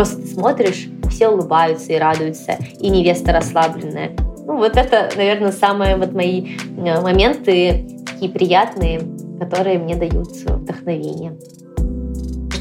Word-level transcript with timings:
просто 0.00 0.26
смотришь, 0.26 0.88
все 1.10 1.28
улыбаются 1.28 1.92
и 1.92 1.98
радуются, 1.98 2.56
и 2.78 2.88
невеста 2.88 3.32
расслабленная. 3.32 4.12
Ну, 4.46 4.56
вот 4.56 4.78
это, 4.78 5.10
наверное, 5.14 5.52
самые 5.52 5.96
вот 5.96 6.14
мои 6.14 6.56
э, 6.78 7.00
моменты 7.02 7.86
такие 8.06 8.30
приятные, 8.30 9.02
которые 9.38 9.78
мне 9.78 9.96
дают 9.96 10.28
вдохновение. 10.28 11.34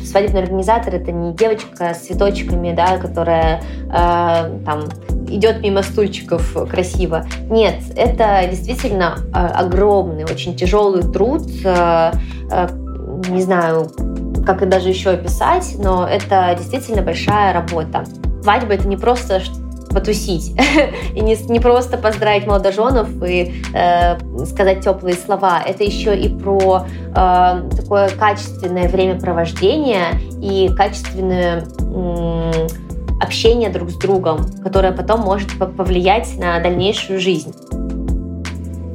Свадебный 0.03 0.41
организатор— 0.41 0.93
это 0.95 1.13
не 1.13 1.33
девочка 1.33 1.93
с 1.93 1.99
цветочками, 1.99 2.73
да, 2.73 2.97
которая 2.97 3.61
э, 3.85 4.59
там 4.65 4.89
идет 5.29 5.61
мимо 5.61 5.81
стульчиков 5.81 6.57
красиво. 6.69 7.25
Нет, 7.49 7.75
это 7.95 8.45
действительно 8.49 9.15
э, 9.33 9.37
огромный, 9.37 10.25
очень 10.25 10.57
тяжелый 10.57 11.03
труд. 11.03 11.43
Э, 11.63 12.11
э, 12.51 12.67
не 13.29 13.41
знаю, 13.41 13.89
как 14.49 14.63
и 14.63 14.65
даже 14.65 14.89
еще 14.89 15.11
описать, 15.11 15.75
но 15.77 16.07
это 16.07 16.55
действительно 16.57 17.03
большая 17.03 17.53
работа. 17.53 18.03
Свадьба— 18.41 18.73
это 18.75 18.87
не 18.87 18.97
просто 18.97 19.43
потусить 19.91 20.59
и 21.15 21.21
не, 21.21 21.35
не 21.51 21.59
просто 21.59 21.99
поздравить 21.99 22.47
молодоженов 22.47 23.09
и 23.23 23.61
э, 23.75 24.17
сказать 24.45 24.83
теплые 24.83 25.13
слова. 25.13 25.61
Это 25.63 25.83
еще 25.83 26.17
и 26.17 26.29
про 26.29 26.83
э, 27.15 27.69
такое 27.77 28.09
качественное 28.09 28.89
времяпровождение 28.89 30.19
и 30.41 30.71
качественное 30.75 31.63
э, 31.79 32.67
общение 33.21 33.69
друг 33.69 33.91
с 33.91 33.97
другом, 33.97 34.47
которое 34.63 34.93
потом 34.93 35.19
может 35.21 35.49
повлиять 35.59 36.39
на 36.39 36.59
дальнейшую 36.59 37.19
жизнь. 37.19 37.53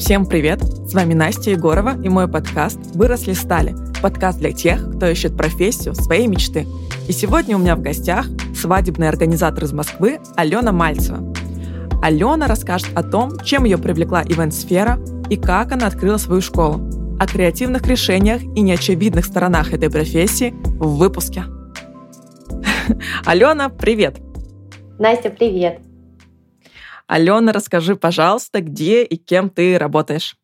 Всем 0.01 0.27
привет! 0.27 0.61
С 0.65 0.95
вами 0.95 1.15
Настя 1.15 1.51
Егорова 1.51 1.95
и 2.03 2.09
мой 2.09 2.27
подкаст 2.27 2.81
«Выросли 2.95 3.35
стали» 3.35 3.94
подкаст 4.05 4.39
для 4.39 4.53
тех, 4.53 4.97
кто 4.97 5.07
ищет 5.09 5.35
профессию 5.35 5.95
своей 5.95 6.27
мечты. 6.27 6.67
И 7.09 7.13
сегодня 7.13 7.57
у 7.57 7.59
меня 7.59 7.75
в 7.75 7.81
гостях 7.81 8.27
свадебный 8.55 9.09
организатор 9.09 9.65
из 9.65 9.73
Москвы 9.73 10.21
Алена 10.37 10.73
Мальцева. 10.73 11.33
Алена 12.03 12.47
расскажет 12.47 12.91
о 12.95 13.03
том, 13.03 13.41
чем 13.41 13.65
ее 13.65 13.79
привлекла 13.79 14.23
ивент-сфера 14.23 15.01
и 15.31 15.39
как 15.39 15.73
она 15.73 15.87
открыла 15.87 16.19
свою 16.19 16.43
школу, 16.43 16.87
о 17.19 17.27
креативных 17.27 17.87
решениях 17.87 18.43
и 18.43 18.61
неочевидных 18.61 19.25
сторонах 19.25 19.73
этой 19.73 19.89
профессии 19.89 20.51
в 20.51 20.99
выпуске. 20.99 21.45
Алена, 23.25 23.71
привет! 23.71 24.19
Настя, 24.99 25.31
привет! 25.31 25.81
Алена, 27.07 27.53
расскажи, 27.55 27.97
пожалуйста, 27.97 28.61
где 28.61 29.03
и 29.03 29.17
кем 29.17 29.49
ты 29.49 29.79
работаешь? 29.79 30.37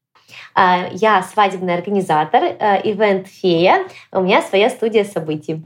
А, 0.54 0.88
я 0.92 1.22
свадебный 1.22 1.74
организатор, 1.74 2.42
э, 2.42 2.80
ивент-фея. 2.84 3.86
У 4.12 4.22
меня 4.22 4.42
своя 4.42 4.70
студия 4.70 5.04
событий. 5.04 5.62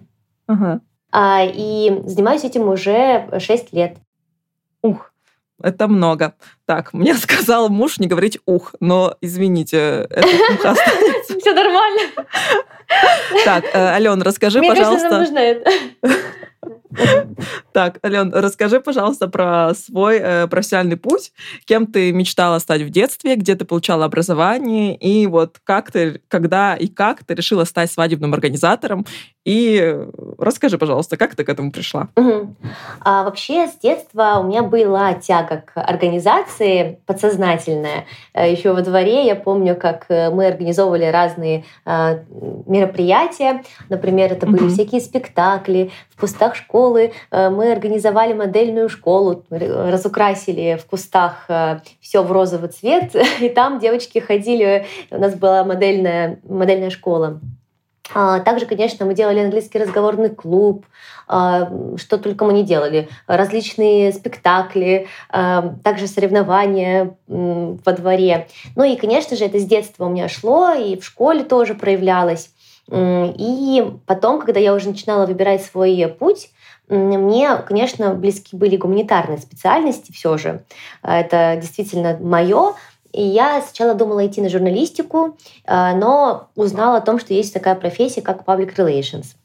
Ага. 0.46 0.80
И 1.16 2.02
занимаюсь 2.06 2.44
этим 2.44 2.68
уже 2.68 3.28
6 3.38 3.72
лет. 3.72 3.96
Ух, 4.82 5.12
это 5.62 5.88
много. 5.88 6.34
Так, 6.66 6.92
мне 6.92 7.14
сказал 7.14 7.68
муж 7.68 7.98
не 7.98 8.06
говорить 8.06 8.38
ух, 8.46 8.74
но 8.80 9.16
извините, 9.20 10.06
это 10.10 10.26
ух 10.54 10.64
останется. 10.64 11.38
Все 11.38 11.54
нормально. 11.54 12.02
Так, 13.44 13.64
э, 13.72 13.78
Ален, 13.78 14.20
расскажи, 14.22 14.60
пожалуйста. 14.60 15.08
Мне 15.08 15.18
нужно 15.18 15.38
это. 15.38 15.70
Так, 17.72 17.98
Ален, 18.04 18.32
расскажи, 18.32 18.80
пожалуйста, 18.80 19.26
про 19.28 19.74
свой 19.74 20.18
э, 20.18 20.46
профессиональный 20.46 20.96
путь. 20.96 21.32
Кем 21.64 21.86
ты 21.86 22.12
мечтала 22.12 22.58
стать 22.60 22.82
в 22.82 22.90
детстве, 22.90 23.34
где 23.34 23.56
ты 23.56 23.64
получала 23.64 24.04
образование, 24.04 24.96
и 24.96 25.26
вот 25.26 25.58
как 25.64 25.90
ты, 25.90 26.20
когда 26.28 26.76
и 26.76 26.86
как 26.86 27.24
ты 27.24 27.34
решила 27.34 27.64
стать 27.64 27.90
свадебным 27.90 28.32
организатором, 28.32 29.04
и 29.44 30.06
расскажи, 30.38 30.78
пожалуйста, 30.78 31.16
как 31.16 31.34
ты 31.34 31.44
к 31.44 31.48
этому 31.48 31.70
пришла? 31.70 32.08
Угу. 32.16 32.54
А, 33.00 33.24
вообще, 33.24 33.66
с 33.66 33.76
детства 33.78 34.38
у 34.40 34.44
меня 34.44 34.62
была 34.62 35.12
тяга 35.14 35.64
к 35.66 35.78
организации 35.80 36.98
подсознательная. 37.06 38.06
Э, 38.32 38.50
Еще 38.50 38.72
во 38.72 38.80
дворе 38.80 39.26
я 39.26 39.36
помню, 39.36 39.76
как 39.76 40.06
э, 40.08 40.30
мы 40.30 40.46
организовывали 40.46 41.06
разные 41.06 41.64
мероприятия. 41.84 43.62
Например, 43.88 44.32
это 44.32 44.46
были 44.46 44.64
угу. 44.64 44.70
всякие 44.70 45.00
спектакли 45.00 45.90
в 46.10 46.20
кустах 46.20 46.53
школы. 46.54 47.12
Э, 47.30 47.50
мы 47.50 47.72
организовали 47.72 48.32
модельную 48.32 48.88
школу, 48.88 49.44
разукрасили 49.50 50.78
в 50.80 50.86
кустах 50.86 51.48
все 52.00 52.22
в 52.22 52.32
розовый 52.32 52.70
цвет, 52.70 53.14
и 53.40 53.48
там 53.48 53.78
девочки 53.78 54.18
ходили. 54.18 54.86
У 55.10 55.18
нас 55.18 55.34
была 55.34 55.64
модельная, 55.64 56.40
модельная 56.44 56.90
школа. 56.90 57.40
А, 58.12 58.40
также, 58.40 58.66
конечно, 58.66 59.06
мы 59.06 59.14
делали 59.14 59.38
английский 59.38 59.78
разговорный 59.78 60.28
клуб, 60.28 60.84
а, 61.26 61.70
что 61.96 62.18
только 62.18 62.44
мы 62.44 62.52
не 62.52 62.62
делали. 62.62 63.08
Различные 63.26 64.12
спектакли, 64.12 65.06
а, 65.30 65.74
также 65.82 66.06
соревнования 66.06 67.16
во 67.26 67.92
дворе. 67.92 68.48
Ну 68.76 68.84
и, 68.84 68.96
конечно 68.96 69.36
же, 69.36 69.44
это 69.44 69.58
с 69.58 69.64
детства 69.64 70.04
у 70.04 70.10
меня 70.10 70.28
шло, 70.28 70.72
и 70.72 70.98
в 70.98 71.04
школе 71.04 71.44
тоже 71.44 71.74
проявлялось. 71.74 72.50
И 72.90 73.92
потом, 74.06 74.40
когда 74.40 74.60
я 74.60 74.74
уже 74.74 74.88
начинала 74.88 75.26
выбирать 75.26 75.64
свой 75.64 76.06
путь, 76.18 76.50
мне, 76.88 77.56
конечно, 77.66 78.14
близки 78.14 78.56
были 78.56 78.76
гуманитарные 78.76 79.38
специальности 79.38 80.12
все 80.12 80.36
же. 80.36 80.64
Это 81.02 81.56
действительно 81.60 82.18
мое. 82.20 82.74
И 83.12 83.22
я 83.22 83.62
сначала 83.62 83.94
думала 83.94 84.26
идти 84.26 84.40
на 84.42 84.48
журналистику, 84.48 85.38
э, 85.64 85.94
но 85.94 86.48
узнала 86.56 86.98
о 86.98 87.00
том, 87.00 87.20
что 87.20 87.32
есть 87.32 87.54
такая 87.54 87.76
профессия, 87.76 88.22
как 88.22 88.44
public 88.44 88.74
relations. 88.76 89.36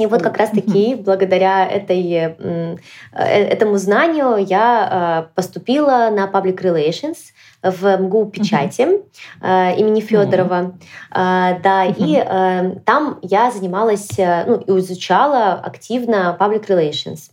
И 0.00 0.06
вот 0.06 0.22
как 0.22 0.38
раз-таки 0.38 0.94
благодаря 0.94 1.66
этой, 1.66 2.02
э, 2.12 2.76
этому 3.12 3.76
знанию 3.76 4.36
я 4.38 5.26
э, 5.28 5.34
поступила 5.34 6.10
на 6.10 6.26
Public 6.26 6.56
Relations 6.62 7.16
в 7.62 7.96
МГУ 7.96 8.26
печати 8.26 8.82
uh-huh. 8.82 9.76
имени 9.76 10.00
Федорова. 10.00 10.72
Uh-huh. 11.12 11.60
Да, 11.62 11.86
uh-huh. 11.86 11.94
и 11.98 12.80
там 12.84 13.18
я 13.22 13.50
занималась, 13.50 14.08
ну, 14.18 14.56
и 14.56 14.78
изучала 14.80 15.52
активно 15.54 16.36
Public 16.38 16.66
Relations. 16.68 17.30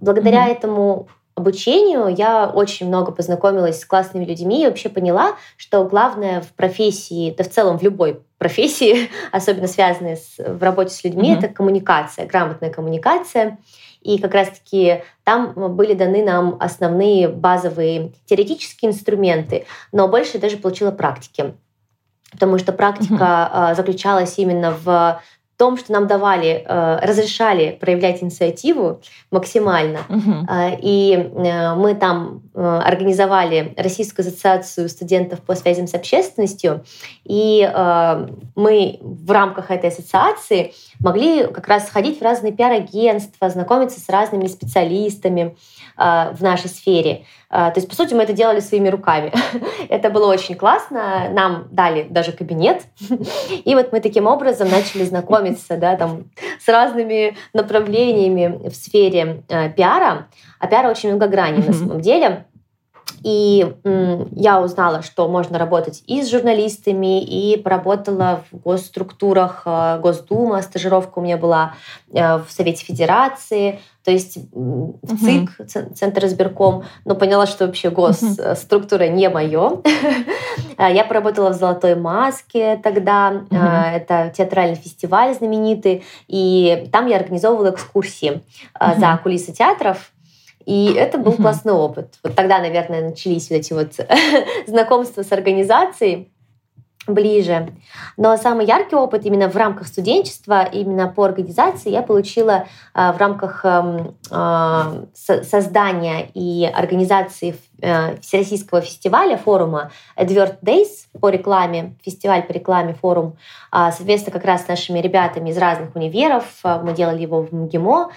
Благодаря 0.00 0.48
этому 0.48 1.08
обучению 1.38 2.08
я 2.08 2.46
очень 2.46 2.88
много 2.88 3.12
познакомилась 3.12 3.80
с 3.80 3.84
классными 3.84 4.24
людьми 4.24 4.62
и 4.62 4.66
вообще 4.66 4.88
поняла, 4.88 5.36
что 5.56 5.84
главное 5.84 6.40
в 6.40 6.52
профессии, 6.52 7.34
да 7.36 7.44
в 7.44 7.48
целом 7.48 7.78
в 7.78 7.82
любой 7.82 8.20
профессии, 8.38 9.08
особенно 9.32 9.66
связанной 9.68 10.16
с, 10.16 10.36
в 10.38 10.62
работе 10.62 10.90
с 10.90 11.04
людьми, 11.04 11.34
это 11.34 11.48
коммуникация, 11.48 12.26
грамотная 12.26 12.70
коммуникация. 12.70 13.58
И 14.08 14.18
как 14.18 14.32
раз-таки 14.32 15.02
там 15.22 15.52
были 15.76 15.92
даны 15.92 16.24
нам 16.24 16.56
основные 16.60 17.28
базовые 17.28 18.12
теоретические 18.24 18.90
инструменты, 18.90 19.66
но 19.92 20.08
больше 20.08 20.38
даже 20.38 20.56
получила 20.56 20.90
практики 20.90 21.54
потому 22.30 22.58
что 22.58 22.72
практика 22.72 23.14
mm-hmm. 23.14 23.74
заключалась 23.74 24.34
именно 24.36 24.70
в 24.70 25.22
том, 25.58 25.76
что 25.76 25.92
нам 25.92 26.06
давали, 26.06 26.64
э, 26.64 26.98
разрешали 27.02 27.76
проявлять 27.78 28.22
инициативу 28.22 29.00
максимально. 29.30 30.00
Угу. 30.08 30.46
И 30.80 31.12
э, 31.12 31.74
мы 31.74 31.94
там 31.94 32.42
организовали 32.54 33.74
Российскую 33.76 34.26
ассоциацию 34.26 34.88
студентов 34.88 35.40
по 35.40 35.54
связям 35.54 35.86
с 35.86 35.94
общественностью, 35.94 36.84
и 37.24 37.70
мы 38.56 38.98
в 39.00 39.30
рамках 39.30 39.70
этой 39.70 39.90
ассоциации 39.90 40.72
могли 40.98 41.46
как 41.46 41.68
раз 41.68 41.88
ходить 41.88 42.18
в 42.18 42.22
разные 42.22 42.52
пиар-агентства, 42.52 43.48
знакомиться 43.48 44.00
с 44.00 44.08
разными 44.08 44.48
специалистами 44.48 45.56
в 45.96 46.38
нашей 46.40 46.68
сфере. 46.68 47.24
То 47.50 47.72
есть, 47.76 47.88
по 47.88 47.94
сути, 47.94 48.12
мы 48.12 48.24
это 48.24 48.34
делали 48.34 48.60
своими 48.60 48.88
руками. 48.88 49.32
это 49.88 50.10
было 50.10 50.30
очень 50.30 50.54
классно. 50.54 51.30
Нам 51.30 51.68
дали 51.70 52.02
даже 52.02 52.32
кабинет. 52.32 52.82
И 53.64 53.74
вот 53.74 53.90
мы 53.90 54.00
таким 54.00 54.26
образом 54.26 54.68
начали 54.68 55.04
знакомиться 55.04 55.78
да, 55.78 55.96
там, 55.96 56.24
с 56.60 56.68
разными 56.68 57.36
направлениями 57.54 58.68
в 58.68 58.74
сфере 58.74 59.44
э, 59.48 59.70
пиара. 59.70 60.28
А 60.58 60.66
пиара 60.66 60.90
очень 60.90 61.08
многогранен 61.08 61.64
на 61.66 61.72
самом 61.72 62.00
деле. 62.00 62.44
И 63.24 63.66
я 64.32 64.60
узнала, 64.60 65.02
что 65.02 65.26
можно 65.26 65.58
работать 65.58 66.04
и 66.06 66.22
с 66.22 66.30
журналистами, 66.30 67.20
и 67.20 67.56
поработала 67.56 68.44
в 68.52 68.58
госструктурах 68.58 69.62
э, 69.64 69.98
Госдума, 70.00 70.60
стажировка 70.62 71.18
у 71.18 71.22
меня 71.22 71.38
была 71.38 71.74
в 72.10 72.46
Совете 72.48 72.84
Федерации, 72.84 73.80
то 74.08 74.12
есть 74.12 74.38
в 74.52 75.18
ЦИК, 75.18 75.50
uh-huh. 75.60 75.92
Центр 75.92 76.24
избирком, 76.24 76.84
но 77.04 77.14
поняла, 77.14 77.46
что 77.46 77.66
вообще 77.66 77.90
госструктура 77.90 79.04
uh-huh. 79.04 79.12
не 79.12 79.28
мое. 79.28 79.82
я 80.78 81.04
поработала 81.04 81.50
в 81.50 81.56
«Золотой 81.56 81.94
маске» 81.94 82.80
тогда, 82.82 83.44
uh-huh. 83.50 83.92
это 83.92 84.32
театральный 84.34 84.76
фестиваль 84.76 85.34
знаменитый, 85.34 86.04
и 86.26 86.88
там 86.90 87.06
я 87.06 87.16
организовывала 87.16 87.68
экскурсии 87.68 88.40
uh-huh. 88.80 88.98
за 88.98 89.20
кулисы 89.22 89.52
театров, 89.52 90.10
и 90.64 90.94
это 90.94 91.18
был 91.18 91.32
угу. 91.32 91.42
классный 91.42 91.74
опыт. 91.74 92.14
Вот 92.22 92.34
тогда, 92.34 92.60
наверное, 92.60 93.10
начались 93.10 93.50
вот 93.50 93.56
эти 93.56 93.72
вот 93.74 93.92
знакомства 94.66 95.22
с 95.22 95.32
организацией. 95.32 96.30
Ближе. 97.14 97.70
Но 98.16 98.36
самый 98.36 98.66
яркий 98.66 98.96
опыт 98.96 99.24
именно 99.24 99.48
в 99.48 99.56
рамках 99.56 99.86
студенчества, 99.86 100.64
именно 100.64 101.08
по 101.08 101.24
организации 101.24 101.90
я 101.90 102.02
получила 102.02 102.66
в 102.94 103.16
рамках 103.18 103.64
эм, 103.64 104.16
создания 105.12 106.30
и 106.34 106.64
организации 106.64 107.56
э, 107.80 108.16
Всероссийского 108.20 108.80
фестиваля, 108.80 109.36
форума 109.36 109.90
Advert 110.16 110.60
Days 110.62 111.06
по 111.20 111.28
рекламе, 111.28 111.96
фестиваль 112.04 112.42
по 112.42 112.52
рекламе, 112.52 112.94
форум, 112.94 113.36
соответственно, 113.70 114.32
как 114.32 114.44
раз 114.44 114.64
с 114.64 114.68
нашими 114.68 115.00
ребятами 115.00 115.50
из 115.50 115.58
разных 115.58 115.94
универов. 115.94 116.44
Мы 116.64 116.92
делали 116.92 117.22
его 117.22 117.42
в 117.42 117.52
МГИМО. 117.52 118.10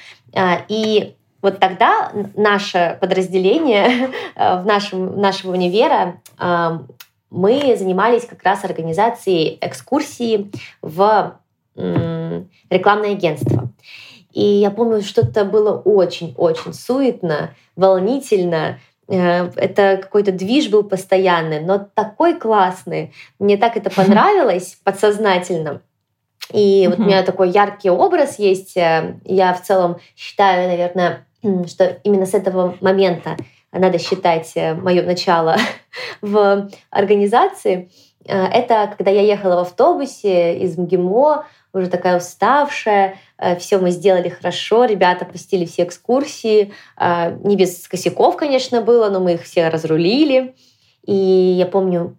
И 0.68 1.16
вот 1.42 1.60
тогда 1.60 2.12
наше 2.36 2.98
подразделение 3.02 4.10
в 4.36 4.64
нашем, 4.66 5.20
нашего 5.20 5.54
универа 5.54 6.18
мы 7.31 7.75
занимались 7.78 8.25
как 8.25 8.44
раз 8.44 8.63
организацией 8.63 9.57
экскурсии 9.62 10.51
в 10.81 11.39
рекламное 12.69 13.12
агентство. 13.13 13.72
И 14.33 14.44
я 14.44 14.72
помню, 14.72 15.01
что 15.01 15.22
это 15.22 15.45
было 15.45 15.78
очень-очень 15.78 16.74
суетно, 16.74 17.54
волнительно. 17.75 18.80
Э, 19.07 19.50
это 19.56 20.00
какой-то 20.01 20.31
движ 20.31 20.69
был 20.69 20.83
постоянный, 20.83 21.60
но 21.60 21.80
такой 21.94 22.39
классный. 22.39 23.13
Мне 23.39 23.57
так 23.57 23.75
это 23.75 23.89
понравилось 23.95 24.78
подсознательно. 24.83 25.81
И 26.54 26.88
вот 26.88 27.00
у 27.00 27.04
меня 27.04 27.24
такой 27.24 27.50
яркий 27.50 27.89
образ 27.89 28.39
есть. 28.39 28.78
Э, 28.78 29.18
я 29.25 29.54
в 29.54 29.63
целом 29.63 29.98
считаю, 30.16 30.69
наверное, 30.69 31.28
что 31.68 32.00
именно 32.04 32.25
с 32.25 32.33
этого 32.33 32.78
момента 32.81 33.36
надо 33.79 33.97
считать 34.00 34.51
э, 34.56 34.73
мое 34.73 35.03
начало 35.03 35.57
в 36.21 36.69
организации. 36.89 37.89
Э, 38.25 38.45
это 38.45 38.94
когда 38.97 39.12
я 39.12 39.21
ехала 39.21 39.56
в 39.56 39.59
автобусе 39.59 40.57
из 40.59 40.77
МГИМО, 40.77 41.45
уже 41.73 41.88
такая 41.88 42.18
уставшая, 42.18 43.18
э, 43.38 43.56
все 43.56 43.77
мы 43.77 43.91
сделали 43.91 44.29
хорошо, 44.29 44.85
ребята 44.85 45.25
посетили 45.25 45.65
все 45.65 45.83
экскурсии, 45.83 46.73
не 47.00 47.56
без 47.56 47.88
косяков, 47.88 48.35
конечно, 48.35 48.81
было, 48.81 49.09
но 49.09 49.19
мы 49.19 49.33
их 49.33 49.44
все 49.44 49.69
разрулили. 49.69 50.53
И 51.06 51.13
я 51.13 51.65
помню, 51.65 52.18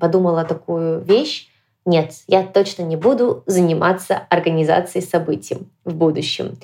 подумала 0.00 0.44
такую 0.44 1.00
вещь, 1.00 1.48
нет, 1.86 2.12
я 2.26 2.42
точно 2.42 2.82
не 2.82 2.96
буду 2.96 3.44
заниматься 3.46 4.26
организацией 4.28 5.04
событий 5.04 5.58
в 5.84 5.94
будущем. 5.94 6.58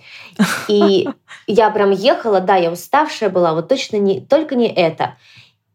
И 0.69 1.09
я 1.47 1.71
прям 1.71 1.93
ехала, 1.93 2.41
да, 2.41 2.57
я 2.57 2.73
уставшая 2.73 3.31
была, 3.31 3.55
вот 3.55 3.69
точно 3.69 3.97
не, 3.97 4.21
только 4.21 4.57
не 4.57 4.69
это. 4.69 5.15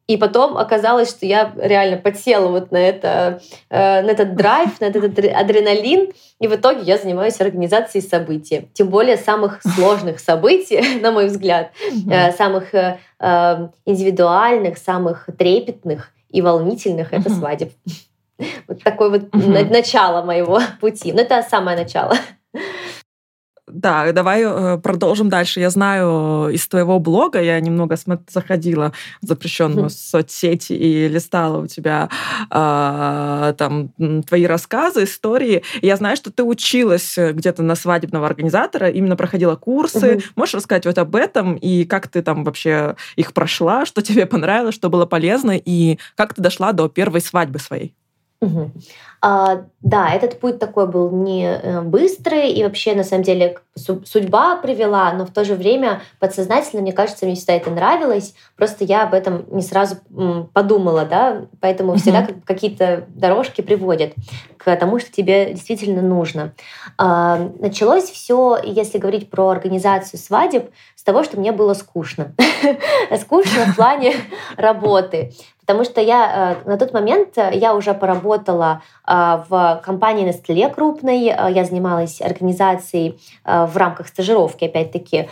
И 0.07 0.15
потом 0.15 0.57
оказалось, 0.57 1.09
что 1.09 1.25
я 1.25 1.53
реально 1.57 1.97
подсела 1.97 2.47
вот 2.47 2.71
на, 2.71 2.77
это, 2.77 3.41
э, 3.69 4.01
на 4.01 4.09
этот 4.09 4.35
драйв, 4.35 4.79
на 4.79 4.85
этот 4.85 5.17
адреналин, 5.19 6.11
и 6.39 6.47
в 6.47 6.55
итоге 6.55 6.81
я 6.83 6.97
занимаюсь 6.97 7.41
организацией 7.41 8.01
событий. 8.01 8.69
Тем 8.73 8.87
более 8.87 9.17
самых 9.17 9.61
сложных 9.75 10.19
событий, 10.19 10.99
на 11.01 11.11
мой 11.11 11.27
взгляд, 11.27 11.71
э, 12.09 12.31
самых 12.33 12.73
э, 12.73 12.97
индивидуальных, 13.85 14.77
самых 14.77 15.27
трепетных 15.37 16.11
и 16.29 16.41
волнительных— 16.41 17.07
это 17.13 17.29
свадеб. 17.29 17.71
Вот 18.67 18.83
такое 18.83 19.09
вот 19.09 19.35
угу. 19.35 19.51
начало 19.51 20.23
моего 20.23 20.59
пути. 20.81 21.13
Но 21.13 21.21
это 21.21 21.43
самое 21.43 21.77
начало. 21.77 22.15
Да, 23.67 24.13
давай 24.13 24.43
э, 24.45 24.77
продолжим 24.77 25.27
дальше. 25.27 25.59
Я 25.59 25.69
знаю 25.69 26.47
из 26.49 26.65
твоего 26.69 26.99
блога, 26.99 27.41
я 27.41 27.59
немного 27.59 27.97
заходила 28.29 28.93
в 29.21 29.27
запрещенную 29.27 29.89
соцсети 29.89 30.71
и 30.71 31.09
листала 31.09 31.61
у 31.61 31.67
тебя 31.67 32.07
э, 32.49 33.53
там 33.57 33.89
твои 34.23 34.45
рассказы, 34.45 35.03
истории. 35.03 35.63
Я 35.81 35.97
знаю, 35.97 36.15
что 36.15 36.31
ты 36.31 36.43
училась 36.43 37.17
где-то 37.17 37.61
на 37.61 37.75
свадебного 37.75 38.25
организатора, 38.25 38.89
именно 38.89 39.17
проходила 39.17 39.57
курсы. 39.57 40.15
Угу. 40.15 40.23
Можешь 40.37 40.55
рассказать 40.55 40.85
вот 40.85 40.97
об 40.97 41.13
этом 41.13 41.55
и 41.55 41.83
как 41.83 42.07
ты 42.07 42.21
там 42.21 42.45
вообще 42.45 42.95
их 43.17 43.33
прошла, 43.33 43.85
что 43.85 44.01
тебе 44.01 44.25
понравилось, 44.25 44.75
что 44.75 44.89
было 44.89 45.05
полезно 45.05 45.57
и 45.57 45.99
как 46.15 46.33
ты 46.33 46.41
дошла 46.41 46.71
до 46.71 46.87
первой 46.87 47.19
свадьбы 47.19 47.59
своей? 47.59 47.93
Угу. 48.39 48.71
А, 49.19 49.63
да, 49.81 50.09
этот 50.11 50.39
путь 50.39 50.59
такой 50.59 50.87
был 50.87 51.09
не 51.09 51.45
э, 51.45 51.81
быстрый, 51.81 52.51
и 52.51 52.63
вообще, 52.63 52.93
на 52.93 53.03
самом 53.03 53.23
деле, 53.23 53.57
судьба 53.75 54.57
привела, 54.57 55.11
но 55.13 55.25
в 55.25 55.31
то 55.31 55.43
же 55.43 55.55
время 55.55 56.01
подсознательно, 56.19 56.83
мне 56.83 56.93
кажется, 56.93 57.25
мне 57.25 57.33
всегда 57.33 57.53
это 57.53 57.71
нравилось, 57.71 58.35
просто 58.55 58.83
я 58.83 59.03
об 59.03 59.15
этом 59.15 59.45
не 59.49 59.63
сразу 59.63 59.97
подумала, 60.53 61.05
да, 61.05 61.45
поэтому 61.61 61.93
угу. 61.93 61.99
всегда 61.99 62.27
какие-то 62.45 63.05
дорожки 63.09 63.61
приводят 63.61 64.13
к 64.57 64.75
тому, 64.75 64.99
что 64.99 65.11
тебе 65.11 65.53
действительно 65.53 66.03
нужно. 66.03 66.53
А, 66.99 67.39
началось 67.59 68.11
все, 68.11 68.59
если 68.63 68.99
говорить 68.99 69.31
про 69.31 69.49
организацию 69.49 70.19
свадеб, 70.19 70.69
с 70.95 71.03
того, 71.03 71.23
что 71.23 71.39
мне 71.39 71.51
было 71.51 71.73
скучно. 71.73 72.35
Скучно 73.21 73.65
в 73.65 73.75
плане 73.75 74.15
работы. 74.57 75.33
Потому 75.67 75.83
что 75.83 75.99
я 75.99 76.55
э, 76.65 76.69
на 76.69 76.77
тот 76.77 76.93
момент 76.93 77.37
э, 77.37 77.51
я 77.53 77.75
уже 77.75 77.93
поработала 77.93 78.81
э, 79.05 79.43
в 79.49 79.81
компании 79.83 80.25
Nestle 80.25 80.73
крупной, 80.73 81.23
я 81.23 81.65
занималась 81.65 82.21
организацией 82.21 83.19
в 83.43 83.75
рамках 83.75 84.07
стажировки, 84.07 84.63
опять-таки, 84.63 85.29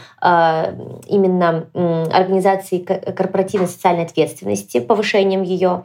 именно 1.08 1.68
организацией 1.74 2.84
корпоративной 2.84 3.68
социальной 3.68 4.04
ответственности, 4.04 4.80
повышением 4.80 5.44
ее, 5.44 5.84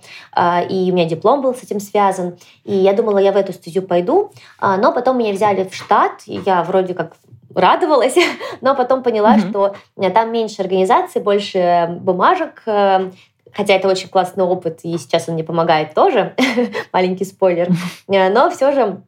и 0.69 0.89
у 0.91 0.95
меня 0.95 1.05
диплом 1.05 1.43
был 1.43 1.55
с 1.55 1.63
этим 1.63 1.79
связан, 1.79 2.37
и 2.65 2.75
я 2.75 2.93
думала, 2.93 3.19
я 3.19 3.33
в 3.33 3.37
эту 3.37 3.53
стезю 3.53 3.83
пойду, 3.83 4.33
но 4.61 4.93
потом 4.93 5.19
меня 5.19 5.33
взяли 5.33 5.65
в 5.65 5.75
штат, 5.75 6.23
и 6.27 6.41
я 6.45 6.63
вроде 6.63 6.95
как 6.95 7.15
радовалась, 7.55 8.17
но 8.61 8.75
потом 8.75 9.03
поняла, 9.03 9.37
mm-hmm. 9.37 9.51
что 9.51 9.75
там 10.11 10.33
меньше 10.33 10.63
организаций, 10.63 11.21
больше 11.21 11.99
бумажек, 12.01 12.63
Хотя 13.53 13.75
это 13.75 13.89
очень 13.89 14.09
классный 14.09 14.45
опыт, 14.45 14.81
и 14.83 14.97
сейчас 14.99 15.29
он 15.29 15.35
мне 15.35 15.45
помогает 15.45 15.95
тоже, 15.95 16.35
маленький 16.93 17.25
спойлер. 17.25 17.69
Э, 18.09 18.29
но 18.29 18.51
все 18.51 18.73
же 18.73 19.03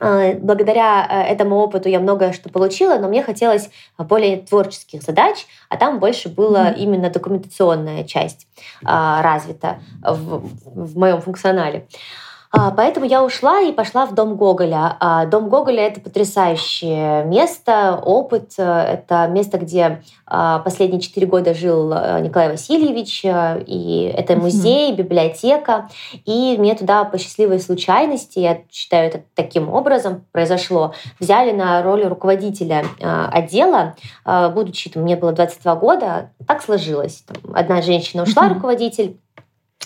э, 0.00 0.34
благодаря 0.38 1.06
э, 1.08 1.32
этому 1.32 1.56
опыту 1.56 1.88
я 1.88 2.00
многое 2.00 2.32
что 2.32 2.48
получила, 2.48 2.98
но 2.98 3.08
мне 3.08 3.22
хотелось 3.22 3.70
более 3.98 4.38
творческих 4.38 5.02
задач, 5.02 5.46
а 5.68 5.76
там 5.76 5.98
больше 5.98 6.28
была 6.28 6.70
mm-hmm. 6.70 6.76
именно 6.76 7.10
документационная 7.10 8.04
часть 8.04 8.46
развита 8.82 9.78
в, 10.02 10.48
в 10.64 10.98
моем 10.98 11.20
функционале. 11.20 11.86
А, 11.86 12.33
поэтому 12.76 13.06
я 13.06 13.24
ушла 13.24 13.60
и 13.60 13.72
пошла 13.72 14.06
в 14.06 14.14
Дом 14.14 14.36
Гоголя. 14.36 14.96
А, 15.00 15.26
Дом 15.26 15.48
Гоголя— 15.48 15.82
это 15.86 16.00
потрясающее 16.00 17.24
место, 17.24 18.00
опыт. 18.04 18.54
Это 18.58 19.28
место, 19.28 19.58
где 19.58 20.02
а, 20.26 20.58
последние 20.60 21.00
четыре 21.00 21.26
года 21.26 21.54
жил 21.54 21.88
Николай 21.88 22.50
Васильевич. 22.50 23.22
И 23.24 24.12
это 24.16 24.36
музей, 24.36 24.92
библиотека. 24.94 25.88
И 26.24 26.56
мне 26.58 26.74
туда 26.74 27.04
по 27.04 27.18
счастливой 27.18 27.60
случайности, 27.60 28.38
я 28.38 28.58
считаю 28.70 29.08
это 29.08 29.22
таким 29.34 29.68
образом, 29.68 30.24
произошло, 30.32 30.94
взяли 31.18 31.52
на 31.52 31.82
роль 31.82 32.04
руководителя 32.04 32.84
отдела. 33.00 33.96
Будучи, 34.24 34.90
мне 34.96 35.16
было 35.16 35.32
22 35.32 35.76
года, 35.76 36.30
так 36.46 36.62
сложилось. 36.62 37.24
Одна 37.52 37.82
женщина 37.82 38.24
ушла, 38.24 38.48
руководитель, 38.48 39.18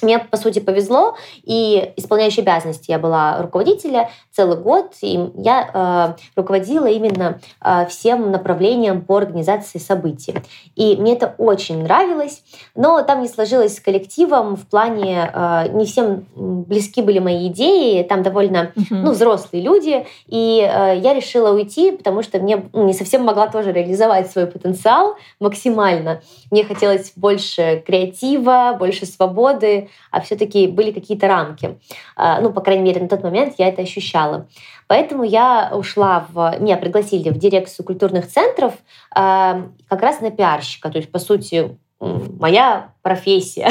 мне, 0.02 0.18
по 0.18 0.36
сути, 0.36 0.58
повезло, 0.58 1.16
и 1.44 1.92
исполняющей 1.96 2.42
обязанности 2.42 2.90
я 2.90 2.98
была 2.98 3.40
руководителя 3.42 4.10
целый 4.32 4.56
год, 4.56 4.92
и 5.02 5.18
я 5.36 6.16
э, 6.16 6.22
руководила 6.36 6.86
именно 6.86 7.40
э, 7.64 7.86
всем 7.86 8.30
направлением 8.30 9.02
по 9.02 9.16
организации 9.16 9.78
событий. 9.78 10.34
И 10.76 10.96
мне 10.96 11.14
это 11.14 11.34
очень 11.38 11.82
нравилось, 11.82 12.42
но 12.74 13.02
там 13.02 13.22
не 13.22 13.28
сложилось 13.28 13.76
с 13.76 13.80
коллективом 13.80 14.56
в 14.56 14.66
плане, 14.68 15.30
э, 15.32 15.68
не 15.72 15.84
всем 15.86 16.26
близки 16.34 17.02
были 17.02 17.18
мои 17.18 17.48
идеи, 17.48 18.02
там 18.02 18.22
довольно 18.22 18.72
uh-huh. 18.74 18.84
ну, 18.90 19.10
взрослые 19.12 19.62
люди, 19.62 20.06
и 20.26 20.60
э, 20.60 20.98
я 20.98 21.14
решила 21.14 21.52
уйти, 21.52 21.92
потому 21.92 22.22
что 22.22 22.38
мне 22.38 22.64
ну, 22.72 22.86
не 22.86 22.92
совсем 22.92 23.24
могла 23.24 23.48
тоже 23.48 23.72
реализовать 23.72 24.30
свой 24.30 24.46
потенциал 24.46 25.16
максимально. 25.40 26.20
Мне 26.50 26.64
хотелось 26.64 27.12
больше 27.16 27.82
креатива, 27.86 28.76
больше 28.78 29.06
свободы, 29.06 29.87
а 30.10 30.20
все-таки 30.20 30.66
были 30.66 30.92
какие-то 30.92 31.28
рамки. 31.28 31.78
А, 32.16 32.40
ну, 32.40 32.52
по 32.52 32.60
крайней 32.60 32.84
мере, 32.84 33.00
на 33.00 33.08
тот 33.08 33.22
момент 33.22 33.54
я 33.58 33.68
это 33.68 33.82
ощущала. 33.82 34.46
Поэтому 34.86 35.22
я 35.22 35.70
ушла 35.74 36.26
в... 36.32 36.56
Меня 36.60 36.76
пригласили 36.76 37.30
в 37.30 37.38
дирекцию 37.38 37.84
культурных 37.86 38.28
центров 38.28 38.74
а, 39.14 39.66
как 39.88 40.02
раз 40.02 40.20
на 40.20 40.30
пиарщика. 40.30 40.90
То 40.90 40.98
есть, 40.98 41.10
по 41.10 41.18
сути, 41.18 41.76
моя 42.00 42.92
профессия 43.02 43.70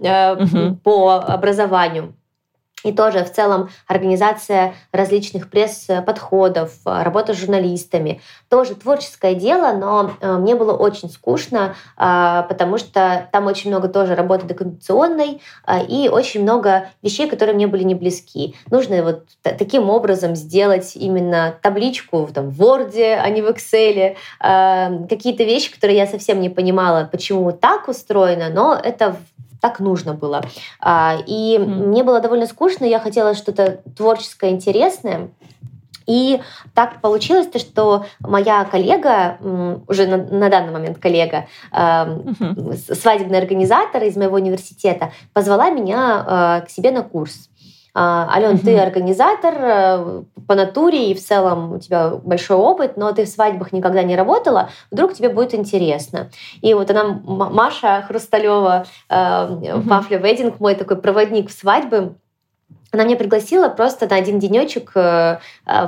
по 0.84 1.14
образованию. 1.14 2.14
И 2.84 2.92
тоже 2.92 3.24
в 3.24 3.32
целом 3.32 3.70
организация 3.86 4.74
различных 4.92 5.50
пресс-подходов, 5.50 6.72
работа 6.84 7.34
с 7.34 7.38
журналистами. 7.38 8.20
Тоже 8.48 8.74
творческое 8.74 9.34
дело, 9.34 9.72
но 9.72 10.12
э, 10.20 10.36
мне 10.36 10.54
было 10.54 10.72
очень 10.72 11.10
скучно, 11.10 11.74
а, 11.96 12.42
потому 12.42 12.78
что 12.78 13.28
там 13.32 13.46
очень 13.46 13.70
много 13.70 13.88
тоже 13.88 14.14
работы 14.14 14.46
документационной 14.46 15.40
а, 15.64 15.80
и 15.82 16.08
очень 16.08 16.42
много 16.42 16.88
вещей, 17.02 17.28
которые 17.28 17.54
мне 17.54 17.66
были 17.66 17.82
не 17.82 17.94
близки. 17.94 18.54
Нужно 18.70 19.02
вот 19.02 19.24
таким 19.42 19.90
образом 19.90 20.36
сделать 20.36 20.92
именно 20.94 21.54
табличку 21.62 22.28
там, 22.32 22.50
в 22.50 22.60
Word, 22.60 22.92
а 22.98 23.28
не 23.30 23.42
в 23.42 23.48
Excel. 23.48 24.16
А, 24.40 24.90
какие-то 25.08 25.44
вещи, 25.44 25.72
которые 25.72 25.96
я 25.98 26.06
совсем 26.06 26.40
не 26.40 26.50
понимала, 26.50 27.08
почему 27.10 27.52
так 27.52 27.88
устроено, 27.88 28.48
но 28.50 28.74
это 28.74 29.16
так 29.62 29.78
нужно 29.78 30.12
было. 30.12 30.42
А, 30.80 31.16
и 31.24 31.56
mm. 31.56 31.64
мне 31.64 32.02
было 32.02 32.20
довольно 32.20 32.46
скучно, 32.46 32.84
я 32.84 32.98
хотела 32.98 33.34
что-то 33.34 33.80
творческое, 33.96 34.50
интересное. 34.50 35.30
И 36.04 36.40
так 36.74 37.00
получилось, 37.00 37.46
то, 37.46 37.60
что 37.60 38.04
моя 38.18 38.64
коллега, 38.64 39.38
уже 39.86 40.06
на, 40.06 40.16
на 40.16 40.48
данный 40.48 40.72
момент 40.72 40.98
коллега, 40.98 41.46
э, 41.70 41.76
uh-huh. 41.76 42.94
свадебный 42.94 43.38
организатор 43.38 44.02
из 44.02 44.16
моего 44.16 44.34
университета, 44.34 45.12
позвала 45.32 45.70
меня 45.70 46.60
э, 46.64 46.66
к 46.66 46.70
себе 46.70 46.90
на 46.90 47.02
курс. 47.02 47.48
А, 47.94 48.28
Ален, 48.34 48.58
ты 48.58 48.78
организатор 48.78 49.54
э, 49.58 50.22
по 50.46 50.54
натуре 50.54 51.10
и 51.10 51.14
в 51.14 51.20
целом 51.20 51.74
у 51.74 51.78
тебя 51.78 52.10
большой 52.10 52.56
опыт, 52.56 52.96
но 52.96 53.12
ты 53.12 53.24
в 53.24 53.28
свадьбах 53.28 53.72
никогда 53.72 54.02
не 54.02 54.16
работала, 54.16 54.70
вдруг 54.90 55.12
тебе 55.12 55.28
будет 55.28 55.54
интересно. 55.54 56.30
И 56.62 56.72
вот 56.72 56.90
она, 56.90 57.20
Маша 57.24 58.02
Хрусталева, 58.08 58.86
Пафля 59.08 60.18
э, 60.18 60.22
Вединг, 60.22 60.58
мой 60.58 60.74
такой 60.74 60.96
проводник 60.96 61.50
в 61.50 61.52
свадьбы, 61.52 62.14
она 62.92 63.04
меня 63.04 63.16
пригласила 63.16 63.68
просто 63.68 64.08
на 64.08 64.16
один 64.16 64.38
денечек 64.38 64.92
э, 64.94 65.38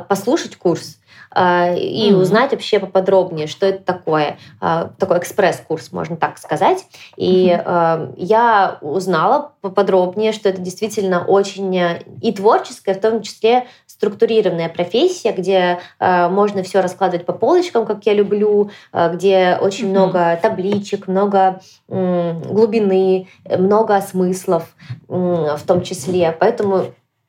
послушать 0.09 0.57
курс. 0.57 0.99
А, 1.35 1.73
и 1.75 2.11
mm-hmm. 2.11 2.17
узнать 2.17 2.53
вообще 2.53 2.79
поподробнее, 2.79 3.47
что 3.47 3.67
это 3.67 3.83
такое. 3.83 4.39
А, 4.61 4.91
такой 4.99 5.19
экспресс-курс, 5.19 5.93
можно 5.93 6.17
так 6.17 6.39
сказать. 6.39 6.87
И 7.17 7.49
mm-hmm. 7.49 8.15
я 8.17 8.79
узнала 8.81 9.53
поподробнее, 9.61 10.33
что 10.33 10.49
это 10.49 10.61
действительно 10.61 11.25
очень 11.25 11.77
э, 11.77 12.03
и 12.23 12.33
творческая, 12.33 12.95
в 12.95 13.01
том 13.01 13.23
числе 13.23 13.67
структурированная 13.87 14.69
профессия, 14.69 15.33
где 15.33 15.79
можно 16.01 16.63
все 16.63 16.81
раскладывать 16.81 17.27
по 17.27 17.33
полочкам, 17.33 17.87
как 17.87 18.05
я 18.07 18.13
люблю, 18.13 18.71
где 18.93 19.59
очень 19.61 19.87
mm-hmm. 19.87 19.91
много 19.91 20.39
табличек, 20.41 21.09
много 21.09 21.61
глубины, 21.89 23.29
много 23.49 24.01
смыслов 24.01 24.75
в 25.09 25.61
том 25.67 25.83
числе. 25.83 26.37
Поэтому 26.39 26.87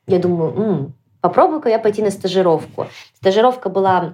я 0.08 0.20
думаю, 0.20 0.94
попробую-ка 1.28 1.70
я 1.70 1.80
пойти 1.80 2.04
на 2.04 2.12
стажировку. 2.12 2.88
Стажировка 3.16 3.70
была 3.70 4.14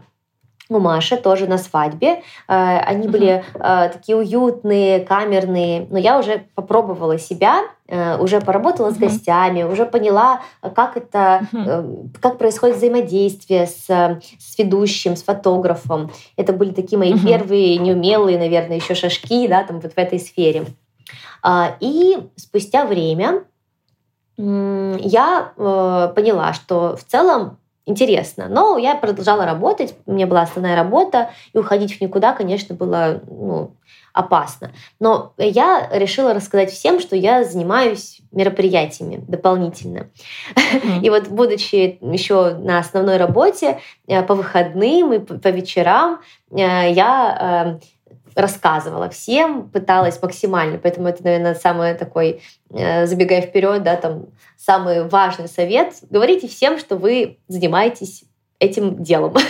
у 0.69 0.79
Маши 0.79 1.17
тоже 1.17 1.45
на 1.45 1.57
свадьбе. 1.57 2.21
Э, 2.47 2.77
они 2.79 3.09
были 3.09 3.43
uh 3.53 3.89
такие 3.91 4.17
уютные, 4.17 5.01
камерные, 5.01 5.87
но 5.89 5.97
я 5.97 6.17
уже 6.17 6.45
попробовала 6.55 7.19
себя, 7.19 7.63
э, 7.87 8.17
уже 8.17 8.39
поработала 8.39 8.91
с 8.91 8.97
гостями, 8.97 9.63
уже 9.63 9.85
поняла, 9.85 10.41
как 10.73 10.95
это, 10.95 11.41
как 12.21 12.37
происходит 12.37 12.77
взаимодействие 12.77 13.67
с, 13.67 13.85
с 14.39 14.57
ведущим, 14.57 15.17
с 15.17 15.23
фотографом. 15.23 16.09
Это 16.37 16.53
были 16.53 16.71
такие 16.71 16.97
мои 16.97 17.13
первые 17.19 17.77
неумелые, 17.77 18.37
наверное, 18.37 18.77
еще 18.77 18.95
шажки, 18.95 19.49
да, 19.49 19.63
там 19.63 19.81
вот 19.81 19.91
в 19.91 19.97
этой 19.97 20.19
сфере. 20.19 20.63
А, 21.43 21.75
и 21.81 22.17
спустя 22.37 22.85
время 22.85 23.43
я 24.41 25.53
э, 25.55 26.13
поняла, 26.15 26.53
что 26.53 26.95
в 26.95 27.03
целом 27.03 27.57
интересно. 27.85 28.47
Но 28.49 28.77
я 28.77 28.95
продолжала 28.95 29.45
работать, 29.45 29.95
у 30.05 30.13
меня 30.13 30.27
была 30.27 30.41
основная 30.41 30.75
работа, 30.75 31.31
и 31.53 31.57
уходить 31.57 31.97
в 31.97 32.01
никуда, 32.01 32.33
конечно, 32.33 32.75
было 32.75 33.21
ну, 33.27 33.75
опасно. 34.13 34.71
Но 34.99 35.33
я 35.37 35.89
решила 35.91 36.33
рассказать 36.33 36.71
всем, 36.71 36.99
что 36.99 37.15
я 37.15 37.43
занимаюсь 37.43 38.21
мероприятиями 38.31 39.23
дополнительно. 39.27 40.07
Mm-hmm. 40.55 41.01
И 41.01 41.09
вот 41.09 41.27
будучи 41.27 41.97
еще 42.01 42.55
на 42.55 42.79
основной 42.79 43.17
работе, 43.17 43.79
э, 44.07 44.23
по 44.23 44.35
выходным 44.35 45.13
и 45.13 45.19
по 45.19 45.47
вечерам, 45.49 46.21
э, 46.51 46.91
я 46.91 47.79
рассказывала 48.35 49.09
всем, 49.09 49.69
пыталась 49.69 50.21
максимально. 50.21 50.77
Поэтому 50.77 51.07
это, 51.07 51.23
наверное, 51.23 51.55
самый 51.55 51.93
такой, 51.93 52.41
э, 52.69 53.05
забегая 53.05 53.41
вперед, 53.41 53.83
да, 53.83 53.95
там 53.95 54.27
самый 54.57 55.07
важный 55.07 55.47
совет. 55.47 55.95
Говорите 56.09 56.47
всем, 56.47 56.77
что 56.79 56.95
вы 56.95 57.39
занимаетесь 57.47 58.23
этим 58.61 59.03
делом. 59.03 59.35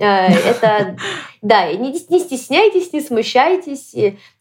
Э, 0.00 0.28
это, 0.28 0.96
да, 1.42 1.72
не, 1.72 1.90
не 1.90 2.20
стесняйтесь, 2.20 2.92
не 2.92 3.00
смущайтесь. 3.00 3.92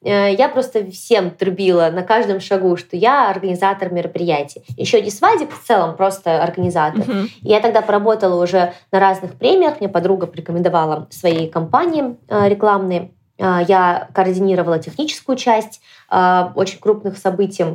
Э, 0.03 0.31
я 0.31 0.49
просто 0.49 0.85
всем 0.91 1.31
трубила 1.31 1.89
на 1.89 2.03
каждом 2.03 2.39
шагу, 2.41 2.77
что 2.77 2.95
я 2.95 3.31
организатор 3.31 3.91
мероприятий. 3.91 4.61
Еще 4.75 5.01
не 5.01 5.09
свадеб 5.09 5.51
в 5.51 5.65
целом, 5.65 5.95
просто 5.95 6.43
организатор. 6.43 7.01
Uh-huh. 7.01 7.27
Я 7.41 7.59
тогда 7.59 7.81
поработала 7.81 8.43
уже 8.43 8.73
на 8.91 8.99
разных 8.99 9.33
премиях. 9.33 9.79
Мне 9.79 9.89
подруга 9.89 10.27
порекомендовала 10.27 11.07
свои 11.09 11.49
компании 11.49 12.17
рекламные. 12.29 13.09
А, 13.39 13.61
я 13.61 14.09
координировала 14.13 14.79
техническую 14.79 15.37
часть 15.37 15.81
а, 16.09 16.51
очень 16.55 16.79
крупных 16.79 17.17
событий, 17.17 17.65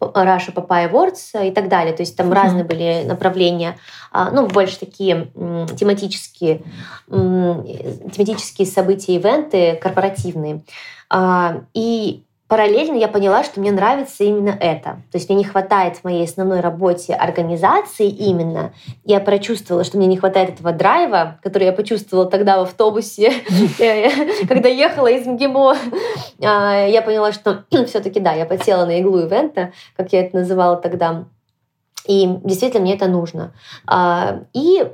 Russia 0.00 0.52
Papaya 0.52 0.90
Awards 0.90 1.46
и 1.46 1.52
так 1.52 1.68
далее. 1.68 1.94
То 1.94 2.02
есть 2.02 2.16
там 2.16 2.28
mm-hmm. 2.28 2.34
разные 2.34 2.64
были 2.64 3.04
направления, 3.06 3.78
а, 4.10 4.30
ну, 4.30 4.48
больше 4.48 4.80
такие 4.80 5.28
тематические, 5.76 6.62
тематические 7.08 8.66
события, 8.66 9.14
ивенты 9.14 9.76
корпоративные. 9.76 10.62
И 11.74 12.24
параллельно 12.52 12.98
я 12.98 13.08
поняла, 13.08 13.44
что 13.44 13.60
мне 13.60 13.72
нравится 13.72 14.24
именно 14.24 14.50
это. 14.50 15.00
То 15.10 15.16
есть 15.16 15.26
мне 15.30 15.38
не 15.38 15.44
хватает 15.44 15.96
в 15.96 16.04
моей 16.04 16.26
основной 16.26 16.60
работе 16.60 17.14
организации 17.14 18.10
именно. 18.10 18.74
Я 19.04 19.20
прочувствовала, 19.20 19.84
что 19.84 19.96
мне 19.96 20.06
не 20.06 20.18
хватает 20.18 20.50
этого 20.50 20.70
драйва, 20.72 21.38
который 21.42 21.64
я 21.64 21.72
почувствовала 21.72 22.30
тогда 22.30 22.58
в 22.58 22.64
автобусе, 22.64 23.32
когда 24.48 24.68
ехала 24.68 25.06
из 25.06 25.26
МГИМО. 25.26 25.76
А, 26.44 26.86
я 26.86 27.00
поняла, 27.00 27.32
что 27.32 27.64
все-таки 27.86 28.20
да, 28.20 28.34
я 28.34 28.44
подсела 28.44 28.84
на 28.84 29.00
иглу 29.00 29.20
ивента, 29.20 29.72
как 29.96 30.12
я 30.12 30.20
это 30.20 30.36
называла 30.36 30.76
тогда. 30.76 31.24
И 32.06 32.26
действительно 32.44 32.82
мне 32.82 32.96
это 32.96 33.08
нужно. 33.08 33.54
А, 33.86 34.40
и 34.52 34.84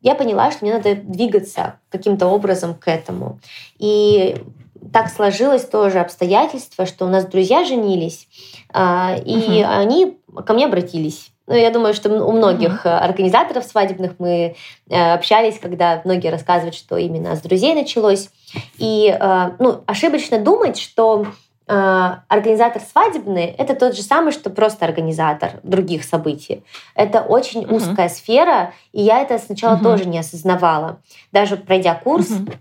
я 0.00 0.14
поняла, 0.16 0.50
что 0.50 0.64
мне 0.64 0.74
надо 0.74 0.96
двигаться 0.96 1.78
каким-то 1.88 2.26
образом 2.26 2.74
к 2.74 2.88
этому. 2.88 3.38
И 3.78 4.42
так 4.92 5.10
сложилось 5.10 5.64
тоже 5.64 5.98
обстоятельство, 5.98 6.86
что 6.86 7.04
у 7.06 7.08
нас 7.08 7.26
друзья 7.26 7.64
женились, 7.64 8.28
а, 8.72 9.16
и 9.24 9.62
угу. 9.62 9.68
они 9.68 10.18
ко 10.46 10.54
мне 10.54 10.66
обратились. 10.66 11.30
Ну, 11.48 11.54
я 11.54 11.70
думаю, 11.70 11.94
что 11.94 12.10
у 12.10 12.32
многих 12.32 12.84
uh 12.84 12.98
организаторов 12.98 13.64
свадебных 13.64 14.16
мы 14.18 14.54
э, 14.90 15.12
общались, 15.14 15.58
когда 15.58 16.02
многие 16.04 16.28
рассказывают, 16.28 16.74
что 16.74 16.98
именно 16.98 17.34
с 17.34 17.40
друзей 17.40 17.74
началось. 17.74 18.28
И 18.76 19.16
э, 19.18 19.50
ну, 19.58 19.82
ошибочно 19.86 20.38
думать, 20.38 20.78
что 20.78 21.26
э, 21.66 22.14
организатор 22.28 22.82
свадебный— 22.82 23.46
это 23.58 23.74
тот 23.74 23.96
же 23.96 24.02
самый, 24.02 24.32
что 24.32 24.50
просто 24.50 24.84
организатор 24.84 25.52
других 25.62 26.04
событий. 26.04 26.64
Это 26.94 27.22
очень 27.22 27.62
uh 27.62 27.74
узкая 27.74 28.10
сфера, 28.10 28.74
и 28.92 29.00
я 29.00 29.22
это 29.22 29.38
сначала 29.38 29.76
uh 29.76 29.82
тоже 29.82 30.04
не 30.04 30.18
осознавала. 30.18 30.98
Даже 31.32 31.56
пройдя 31.56 31.94
курс, 31.94 32.28
uh 32.28 32.52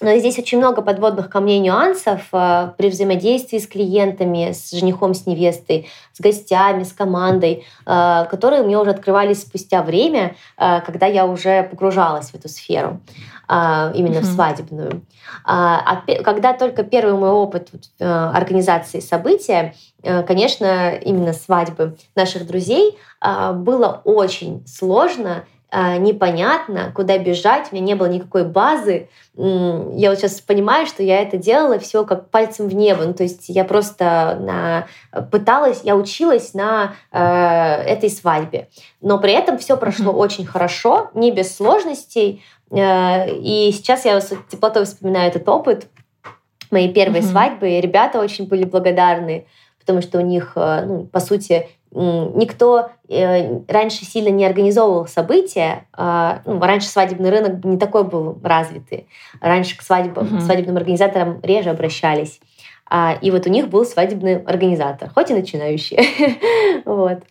но 0.00 0.16
здесь 0.16 0.38
очень 0.38 0.58
много 0.58 0.82
подводных 0.82 1.28
камней 1.28 1.58
нюансов 1.58 2.22
э, 2.32 2.70
при 2.76 2.88
взаимодействии 2.88 3.58
с 3.58 3.66
клиентами, 3.66 4.52
с 4.52 4.70
женихом, 4.70 5.14
с 5.14 5.26
невестой, 5.26 5.88
с 6.12 6.20
гостями, 6.20 6.84
с 6.84 6.92
командой, 6.92 7.66
э, 7.84 8.24
которые 8.30 8.62
мне 8.62 8.78
уже 8.78 8.90
открывались 8.90 9.42
спустя 9.42 9.82
время, 9.82 10.36
э, 10.56 10.80
когда 10.82 11.06
я 11.06 11.26
уже 11.26 11.64
погружалась 11.64 12.30
в 12.30 12.34
эту 12.34 12.48
сферу, 12.48 13.00
именно 13.50 14.18
mm-hmm. 14.18 14.20
в 14.20 14.34
свадебную. 14.34 15.02
А 15.46 16.02
когда 16.22 16.52
только 16.52 16.82
первый 16.82 17.14
мой 17.14 17.30
опыт 17.30 17.70
организации 17.98 19.00
события, 19.00 19.74
конечно, 20.02 20.94
именно 20.96 21.32
свадьбы 21.32 21.96
наших 22.14 22.46
друзей, 22.46 22.98
было 23.22 24.02
очень 24.04 24.66
сложно 24.66 25.30
а, 25.38 25.44
непонятно, 25.70 26.92
куда 26.94 27.18
бежать, 27.18 27.68
у 27.70 27.74
меня 27.74 27.84
не 27.88 27.94
было 27.94 28.06
никакой 28.06 28.44
базы. 28.44 29.08
Я 29.36 30.10
вот 30.10 30.18
сейчас 30.18 30.40
понимаю, 30.40 30.86
что 30.86 31.02
я 31.02 31.20
это 31.20 31.36
делала 31.36 31.78
все 31.78 32.04
как 32.04 32.30
пальцем 32.30 32.68
в 32.68 32.74
небо. 32.74 33.04
Ну, 33.04 33.12
то 33.12 33.22
есть 33.22 33.48
я 33.48 33.64
просто 33.64 34.38
на, 34.40 34.86
пыталась, 35.30 35.82
я 35.84 35.94
училась 35.94 36.54
на 36.54 36.94
э, 37.12 37.20
этой 37.20 38.08
свадьбе. 38.08 38.68
Но 39.02 39.18
при 39.18 39.32
этом 39.32 39.58
все 39.58 39.76
прошло 39.76 40.12
очень 40.12 40.46
хорошо, 40.46 41.10
не 41.14 41.30
без 41.30 41.54
сложностей. 41.54 42.42
Э, 42.70 43.30
и 43.30 43.70
сейчас 43.72 44.06
я 44.06 44.20
с 44.20 44.32
теплотой 44.48 44.86
вспоминаю 44.86 45.28
этот 45.28 45.46
опыт 45.48 45.86
моей 46.70 46.92
первой 46.92 47.22
свадьбы. 47.22 47.70
И 47.70 47.80
ребята 47.80 48.20
очень 48.20 48.46
были 48.48 48.64
благодарны 48.64 49.46
потому 49.88 50.02
что 50.02 50.18
у 50.18 50.20
них, 50.20 50.52
э, 50.54 50.84
ну, 50.84 51.04
по 51.06 51.18
сути, 51.18 51.66
никто 51.92 52.90
э, 53.08 53.60
раньше 53.66 54.04
сильно 54.04 54.28
не 54.28 54.44
организовывал 54.44 55.06
события. 55.06 55.86
А, 55.92 56.42
ну, 56.44 56.60
раньше 56.60 56.88
свадебный 56.88 57.30
рынок 57.30 57.64
не 57.64 57.78
такой 57.78 58.04
был 58.04 58.38
развитый. 58.42 59.08
Раньше 59.40 59.76
к 59.76 59.82
свадьбам, 59.82 60.26
угу. 60.26 60.40
свадебным 60.40 60.76
организаторам 60.76 61.40
реже 61.42 61.70
обращались. 61.70 62.40
А, 62.90 63.16
и 63.20 63.30
вот 63.30 63.46
у 63.46 63.50
них 63.50 63.68
был 63.68 63.84
свадебный 63.84 64.38
организатор, 64.42 65.10
хоть 65.10 65.30
и 65.30 65.34
начинающий. 65.34 66.82
вот. 66.84 67.22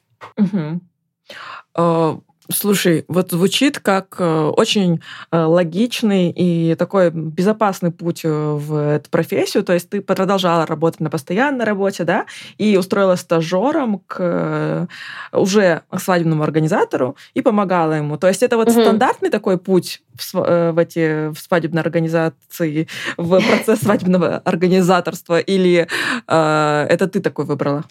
Слушай, 2.50 3.04
вот 3.08 3.32
звучит 3.32 3.80
как 3.80 4.16
э, 4.20 4.52
очень 4.56 5.02
э, 5.32 5.38
логичный 5.38 6.32
и 6.32 6.76
такой 6.76 7.12
безопасный 7.12 7.92
путь 7.92 8.22
э, 8.24 8.30
в 8.30 8.74
эту 8.96 9.10
профессию. 9.10 9.64
То 9.64 9.74
есть 9.74 9.90
ты 9.90 10.02
продолжала 10.02 10.66
работать 10.66 11.02
на 11.02 11.10
постоянной 11.10 11.66
работе, 11.66 12.04
да, 12.04 12.26
и 12.58 12.78
устроилась 12.78 13.22
стажером 13.22 14.00
к 14.08 14.88
уже 15.34 15.82
свадебному 15.96 16.44
организатору 16.44 17.18
и 17.34 17.42
помогала 17.42 17.94
ему. 17.94 18.18
То 18.18 18.28
есть 18.28 18.44
это 18.44 18.56
вот 18.56 18.70
угу. 18.70 18.82
стандартный 18.82 19.30
такой 19.30 19.58
путь 19.58 20.02
в, 20.16 20.72
в 20.72 20.78
эти 20.78 21.34
в 21.34 21.40
свадебной 21.40 21.82
организации, 21.82 22.88
в 23.18 23.42
процесс 23.42 23.82
свадебного 23.82 24.38
организаторства, 24.46 25.40
или 25.40 25.88
э, 26.28 26.88
это 26.90 27.08
ты 27.08 27.20
такой 27.20 27.46
выбрала? 27.46 27.84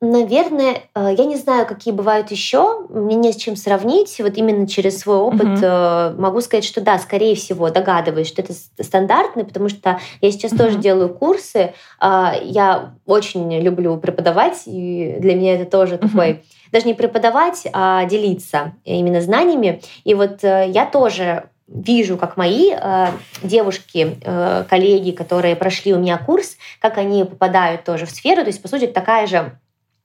Наверное, 0.00 0.82
э, 0.94 1.14
я 1.16 1.24
не 1.24 1.36
знаю, 1.36 1.66
какие 1.66 1.92
бывают 1.92 2.30
еще. 2.30 2.86
Мне 2.88 3.16
не 3.16 3.32
с 3.32 3.36
чем 3.36 3.56
сравнить. 3.56 4.16
Вот 4.20 4.36
именно 4.36 4.68
через 4.68 5.00
свой 5.00 5.16
опыт 5.16 5.58
угу. 5.58 6.20
могу 6.22 6.40
сказать, 6.40 6.64
что 6.64 6.80
да, 6.80 6.98
скорее 6.98 7.34
всего, 7.34 7.68
догадываюсь, 7.70 8.28
что 8.28 8.42
это 8.42 8.52
стандартный, 8.80 9.44
потому 9.44 9.68
что 9.68 9.98
я 10.20 10.30
сейчас 10.30 10.52
угу. 10.52 10.58
тоже 10.58 10.78
делаю 10.78 11.08
курсы. 11.08 11.74
А, 11.98 12.34
я 12.40 12.94
очень 13.06 13.60
люблю 13.60 13.96
преподавать, 13.96 14.62
и 14.66 15.16
для 15.18 15.34
меня 15.34 15.54
это 15.54 15.68
тоже 15.68 15.96
угу. 15.96 16.08
такой 16.08 16.42
даже 16.72 16.86
не 16.86 16.94
преподавать, 16.94 17.66
а 17.72 18.04
делиться 18.04 18.74
именно 18.84 19.20
знаниями. 19.20 19.80
И 20.04 20.14
вот 20.14 20.44
э, 20.44 20.66
я 20.68 20.86
тоже 20.86 21.48
вижу, 21.66 22.16
как 22.16 22.36
мои 22.36 22.72
э, 22.72 23.08
девушки, 23.42 24.18
э, 24.22 24.64
коллеги, 24.68 25.10
которые 25.10 25.56
прошли 25.56 25.92
у 25.92 25.98
меня 25.98 26.18
курс, 26.18 26.56
как 26.80 26.98
они 26.98 27.24
попадают 27.24 27.84
тоже 27.84 28.06
в 28.06 28.10
сферу. 28.10 28.42
То 28.42 28.48
есть, 28.48 28.62
по 28.62 28.68
сути, 28.68 28.86
такая 28.86 29.26
же 29.26 29.58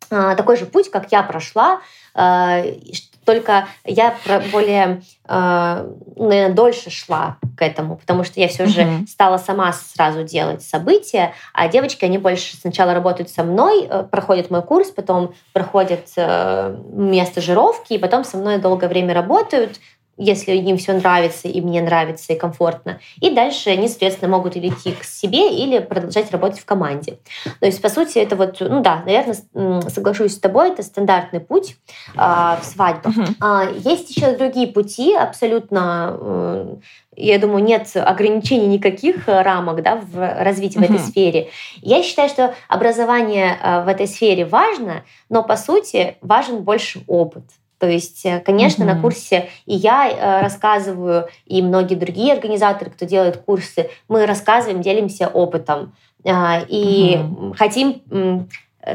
такой 0.10 0.57
же 0.57 0.65
путь, 0.65 0.89
как 0.89 1.12
я 1.12 1.24
прошла, 1.24 1.81
а, 2.13 2.63
только 3.25 3.67
я 3.86 4.15
более, 4.51 5.01
а, 5.25 5.88
наверное, 6.15 6.53
дольше 6.53 6.89
шла 6.89 7.38
к 7.57 7.62
этому, 7.62 7.95
потому 7.95 8.24
что 8.24 8.39
я 8.39 8.48
все 8.48 8.65
же 8.65 9.05
стала 9.07 9.38
сама 9.38 9.72
сразу 9.74 10.24
делать 10.24 10.62
события, 10.62 11.33
а 11.53 11.67
девочки, 11.67 12.03
они 12.03 12.17
больше 12.17 12.57
сначала 12.57 12.93
работают 12.93 13.29
со 13.29 13.43
мной, 13.43 13.88
э, 13.89 14.03
проходят 14.03 14.50
мой 14.50 14.62
курс, 14.62 14.89
потом 14.89 15.33
проходят 15.53 16.10
э, 16.17 16.75
место 16.91 17.41
жировки, 17.41 17.93
и 17.93 17.98
потом 17.98 18.24
со 18.24 18.38
мной 18.38 18.57
долгое 18.57 18.88
время 18.88 19.13
работают, 19.13 19.79
если 20.17 20.53
им 20.53 20.77
все 20.77 20.93
нравится, 20.93 21.48
и 21.48 21.60
мне 21.62 21.82
нравится, 21.82 22.34
и 22.34 22.38
комфортно. 22.38 23.00
И 23.20 23.32
дальше 23.32 23.72
они, 23.72 23.88
соответственно, 23.88 24.29
могут 24.29 24.55
или 24.55 24.70
идти 24.70 24.91
к 24.91 25.03
себе, 25.03 25.51
или 25.55 25.79
продолжать 25.79 26.32
работать 26.32 26.60
в 26.60 26.65
команде. 26.65 27.17
То 27.60 27.65
есть, 27.65 27.82
по 27.82 27.89
сути, 27.89 28.20
это 28.20 28.36
вот, 28.36 28.58
ну 28.60 28.82
да, 28.82 29.01
наверное, 29.05 29.36
соглашусь 29.89 30.36
с 30.36 30.39
тобой, 30.39 30.70
это 30.70 30.84
стандартный 30.84 31.39
путь 31.39 31.77
а, 32.15 32.60
в 32.62 32.65
свадьбах. 32.65 33.17
Uh-huh. 33.17 33.36
А, 33.41 33.63
есть 33.63 34.15
еще 34.15 34.36
другие 34.38 34.67
пути, 34.67 35.15
абсолютно 35.15 36.15
э, 36.20 36.75
я 37.15 37.39
думаю, 37.39 37.63
нет 37.63 37.89
ограничений 37.96 38.67
никаких 38.67 39.27
э, 39.27 39.41
рамок 39.41 39.82
да, 39.82 39.96
в 39.96 40.43
развитии 40.43 40.79
uh-huh. 40.79 40.88
в 40.88 40.91
этой 40.91 41.00
сфере. 41.00 41.50
Я 41.82 42.03
считаю, 42.03 42.29
что 42.29 42.55
образование 42.67 43.58
э, 43.62 43.84
в 43.84 43.88
этой 43.88 44.08
сфере 44.08 44.46
важно, 44.46 45.03
но 45.29 45.43
по 45.43 45.58
сути 45.58 46.17
важен 46.22 46.63
больше 46.63 47.03
опыт. 47.08 47.43
То 47.83 47.89
есть, 47.89 48.25
э, 48.25 48.39
конечно, 48.39 48.83
mm-hmm. 48.83 48.95
на 48.95 49.01
курсе 49.01 49.49
и 49.65 49.75
я 49.75 50.07
э, 50.07 50.41
рассказываю, 50.41 51.27
и 51.45 51.61
многие 51.61 51.95
другие 51.95 52.31
организаторы, 52.31 52.89
кто 52.89 53.03
делает 53.03 53.43
курсы, 53.45 53.89
мы 54.07 54.25
рассказываем, 54.25 54.81
делимся 54.81 55.27
опытом. 55.27 55.93
А, 56.25 56.62
и 56.65 57.17
mm-hmm. 57.17 57.58
хотим 57.58 58.47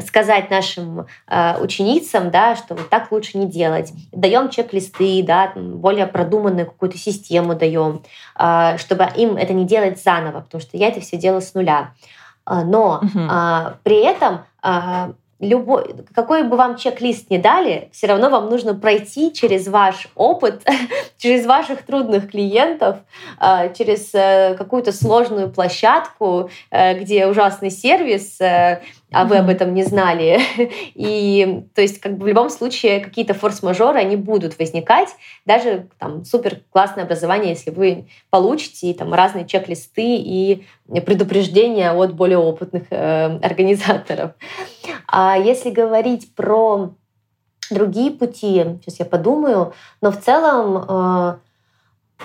сказать 0.07 0.49
нашим 0.49 1.05
э, 1.27 1.61
ученицам, 1.61 2.31
да, 2.31 2.55
что 2.55 2.73
вот 2.73 2.89
так 2.89 3.11
лучше 3.11 3.37
не 3.37 3.45
делать. 3.45 3.93
Даем 4.11 4.49
чек-листы, 4.49 5.21
да, 5.23 5.53
более 5.55 6.07
продуманную 6.07 6.65
какую-то 6.65 6.97
систему 6.97 7.53
даем, 7.53 8.01
э, 8.39 8.77
чтобы 8.79 9.07
им 9.15 9.37
это 9.37 9.53
не 9.53 9.65
делать 9.65 10.01
заново, 10.01 10.41
потому 10.41 10.61
что 10.63 10.77
я 10.77 10.87
это 10.87 10.99
все 10.99 11.17
делаю 11.17 11.43
с 11.43 11.53
нуля. 11.53 11.93
Но 12.47 13.01
угу. 13.03 13.19
э, 13.19 13.73
при 13.83 14.03
этом 14.03 14.45
э, 14.63 15.13
любой, 15.39 15.95
какой 16.13 16.43
бы 16.43 16.57
вам 16.57 16.75
чек-лист 16.75 17.29
ни 17.29 17.37
дали, 17.37 17.89
все 17.93 18.07
равно 18.07 18.29
вам 18.29 18.49
нужно 18.49 18.75
пройти 18.75 19.33
через 19.33 19.67
ваш 19.67 20.09
опыт, 20.15 20.63
через 21.17 21.45
ваших 21.45 21.83
трудных 21.83 22.29
клиентов, 22.29 22.97
а, 23.37 23.69
через 23.69 24.13
э, 24.13 24.55
какую-то 24.57 24.91
сложную 24.91 25.49
площадку, 25.49 26.49
э, 26.71 26.99
где 26.99 27.27
ужасный 27.27 27.71
сервис, 27.71 28.39
э, 28.41 28.81
а 29.11 29.25
вы 29.25 29.37
об 29.37 29.49
этом 29.49 29.73
не 29.73 29.83
знали. 29.83 30.39
И 30.95 31.65
то 31.73 31.81
есть 31.81 31.99
как 31.99 32.17
бы 32.17 32.25
в 32.25 32.27
любом 32.27 32.49
случае 32.49 32.99
какие-то 32.99 33.33
форс-мажоры, 33.33 33.99
они 33.99 34.15
будут 34.15 34.57
возникать. 34.59 35.09
Даже 35.45 35.87
там 35.97 36.25
супер 36.25 36.61
классное 36.71 37.03
образование, 37.03 37.51
если 37.51 37.71
вы 37.71 38.07
получите 38.29 38.93
там 38.93 39.13
разные 39.13 39.45
чек-листы 39.45 40.15
и 40.17 40.65
предупреждения 41.05 41.91
от 41.91 42.13
более 42.13 42.37
опытных 42.37 42.83
э, 42.89 43.39
организаторов. 43.39 44.31
А 45.07 45.37
если 45.37 45.71
говорить 45.71 46.35
про 46.35 46.93
другие 47.71 48.11
пути, 48.11 48.63
сейчас 48.81 48.99
я 48.99 49.05
подумаю, 49.05 49.73
но 50.01 50.11
в 50.11 50.17
целом 50.17 50.85
э, 50.87 51.37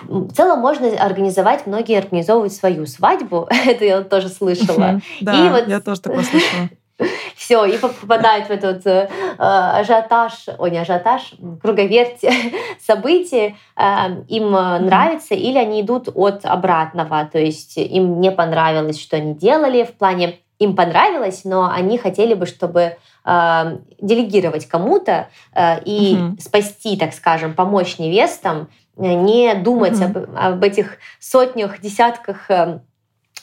в 0.02 0.32
целом 0.32 0.60
можно 0.60 0.88
организовать, 0.98 1.66
многие 1.66 1.98
организовывают 1.98 2.52
свою 2.52 2.86
свадьбу, 2.86 3.48
это 3.66 3.84
я 3.84 4.02
тоже 4.02 4.28
слышала. 4.28 5.00
Да, 5.20 5.46
и 5.46 5.48
вот... 5.50 5.68
я 5.68 5.80
тоже 5.80 6.00
такое 6.00 6.22
слышала. 6.22 6.68
Все, 7.34 7.64
и 7.64 7.76
попадают 7.76 8.46
в 8.46 8.50
этот 8.50 8.86
э, 8.86 9.08
ажиотаж, 9.36 10.46
о, 10.56 10.68
не 10.68 10.78
ажиотаж, 10.78 11.34
круговерть 11.60 12.20
событий, 12.86 13.56
э, 13.76 13.82
им 14.28 14.52
нравится, 14.52 15.34
или 15.34 15.58
они 15.58 15.82
идут 15.82 16.08
от 16.14 16.44
обратного, 16.44 17.28
то 17.30 17.40
есть 17.40 17.76
им 17.78 18.20
не 18.20 18.30
понравилось, 18.30 19.00
что 19.00 19.16
они 19.16 19.34
делали 19.34 19.82
в 19.82 19.94
плане 19.94 20.38
им 20.60 20.76
понравилось, 20.76 21.42
но 21.44 21.68
они 21.68 21.98
хотели 21.98 22.34
бы, 22.34 22.46
чтобы 22.46 22.96
э, 23.24 23.78
делегировать 24.00 24.66
кому-то 24.66 25.28
э, 25.52 25.82
и 25.84 26.16
угу. 26.16 26.36
спасти, 26.40 26.96
так 26.96 27.12
скажем, 27.12 27.54
помочь 27.54 27.98
невестам, 27.98 28.62
э, 28.62 28.83
не 28.96 29.54
думать 29.54 30.00
угу. 30.00 30.04
об, 30.04 30.36
об 30.36 30.62
этих 30.62 30.98
сотнях, 31.18 31.80
десятках 31.80 32.50
э, 32.50 32.80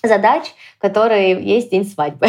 задач, 0.04 0.54
которые 0.80 1.44
есть 1.44 1.72
день 1.72 1.86
свадьбы. 1.86 2.28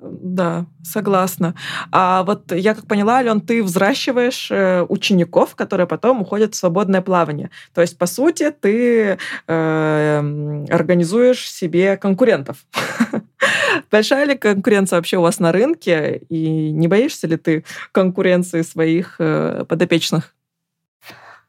Да, 0.00 0.66
согласна. 0.82 1.54
А 1.90 2.24
вот 2.24 2.52
я 2.52 2.74
как 2.74 2.86
поняла, 2.86 3.18
Ален, 3.18 3.40
ты 3.40 3.62
взращиваешь 3.62 4.50
э, 4.50 4.84
учеников, 4.88 5.54
которые 5.54 5.86
потом 5.86 6.22
уходят 6.22 6.54
в 6.54 6.58
свободное 6.58 7.00
плавание. 7.00 7.50
То 7.72 7.80
есть, 7.80 7.96
по 7.96 8.06
сути, 8.06 8.50
ты 8.50 9.18
э, 9.46 10.64
организуешь 10.68 11.50
себе 11.50 11.96
конкурентов. 11.96 12.66
Большая 13.90 14.26
ли 14.26 14.36
конкуренция 14.36 14.98
вообще 14.98 15.16
у 15.16 15.22
вас 15.22 15.38
на 15.38 15.52
рынке? 15.52 16.22
И 16.28 16.70
не 16.70 16.88
боишься 16.88 17.26
ли 17.26 17.36
ты 17.36 17.64
конкуренции 17.92 18.62
своих 18.62 19.16
э, 19.18 19.64
подопечных? 19.66 20.34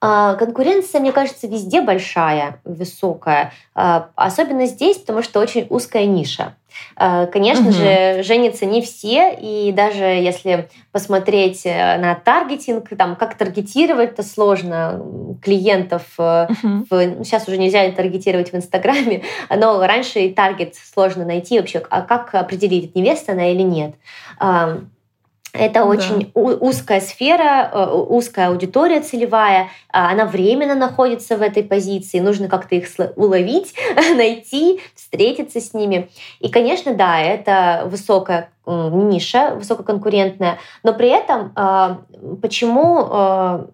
А, 0.02 0.36
конкуренция, 0.36 1.02
мне 1.02 1.12
кажется, 1.12 1.48
везде 1.48 1.82
большая, 1.82 2.60
высокая. 2.64 3.54
А, 3.74 4.10
особенно 4.16 4.66
здесь, 4.66 4.98
потому 4.98 5.24
что 5.24 5.40
очень 5.40 5.68
узкая 5.70 6.06
ниша. 6.06 6.56
А, 6.98 7.26
конечно 7.28 7.70
угу. 7.70 7.72
же, 7.72 8.24
женятся 8.24 8.66
не 8.66 8.82
все, 8.82 9.34
и 9.34 9.72
даже 9.72 10.04
если 10.04 10.70
посмотреть 10.92 11.62
э, 11.66 11.98
на 11.98 12.16
таргетинг, 12.16 12.90
там, 12.98 13.16
как 13.16 13.36
таргетировать, 13.36 14.12
это 14.12 14.24
сложно 14.24 15.02
клиентов. 15.42 16.04
Угу. 16.18 16.86
В, 16.90 16.92
ну, 16.92 17.24
сейчас 17.24 17.48
уже 17.48 17.58
нельзя 17.58 17.90
таргетировать 17.92 18.52
в 18.52 18.56
Инстаграме, 18.56 19.24
но 19.50 19.86
раньше 19.86 20.20
и 20.20 20.34
таргет 20.34 20.76
сложно 20.76 21.26
найти 21.26 21.60
вообще, 21.60 21.82
а 21.90 22.02
как 22.02 22.36
определить, 22.36 22.96
невеста 22.96 23.32
она 23.32 23.52
или 23.52 23.62
нет. 23.62 23.96
Это 25.58 25.74
да. 25.82 25.86
очень 25.86 26.32
узкая 26.34 27.02
сфера, 27.02 27.70
э, 27.72 27.92
узкая 27.92 28.50
аудитория 28.50 29.02
целевая, 29.02 29.70
а 29.92 30.12
она 30.12 30.26
временно 30.26 30.76
находится 30.76 31.38
в 31.38 31.42
этой 31.42 31.64
позиции, 31.64 32.20
нужно 32.20 32.48
как-то 32.48 32.76
их 32.76 32.88
уловить, 33.16 33.74
найти, 34.16 34.82
встретиться 34.96 35.60
с 35.60 35.74
ними. 35.74 36.10
И, 36.40 36.50
конечно, 36.50 36.94
да, 36.94 37.20
это 37.20 37.84
высокая 37.86 38.50
ниша, 38.66 39.56
высококонкурентная, 39.56 40.58
но 40.84 40.94
при 40.94 41.10
этом 41.10 41.52
а, 41.56 42.02
почему 42.42 43.08
а, 43.10 43.68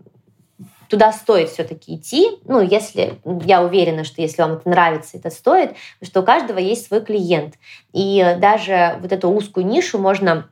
туда 0.91 1.13
стоит 1.13 1.49
все-таки 1.49 1.95
идти. 1.95 2.27
Ну, 2.43 2.59
если 2.59 3.19
я 3.45 3.63
уверена, 3.63 4.03
что 4.03 4.21
если 4.21 4.41
вам 4.41 4.53
это 4.53 4.69
нравится, 4.69 5.17
это 5.17 5.29
стоит, 5.29 5.75
что 6.03 6.19
у 6.19 6.23
каждого 6.23 6.59
есть 6.59 6.87
свой 6.87 6.99
клиент. 6.99 7.55
И 7.93 8.35
даже 8.39 8.97
вот 9.01 9.13
эту 9.13 9.29
узкую 9.29 9.65
нишу 9.65 9.97
можно 9.97 10.49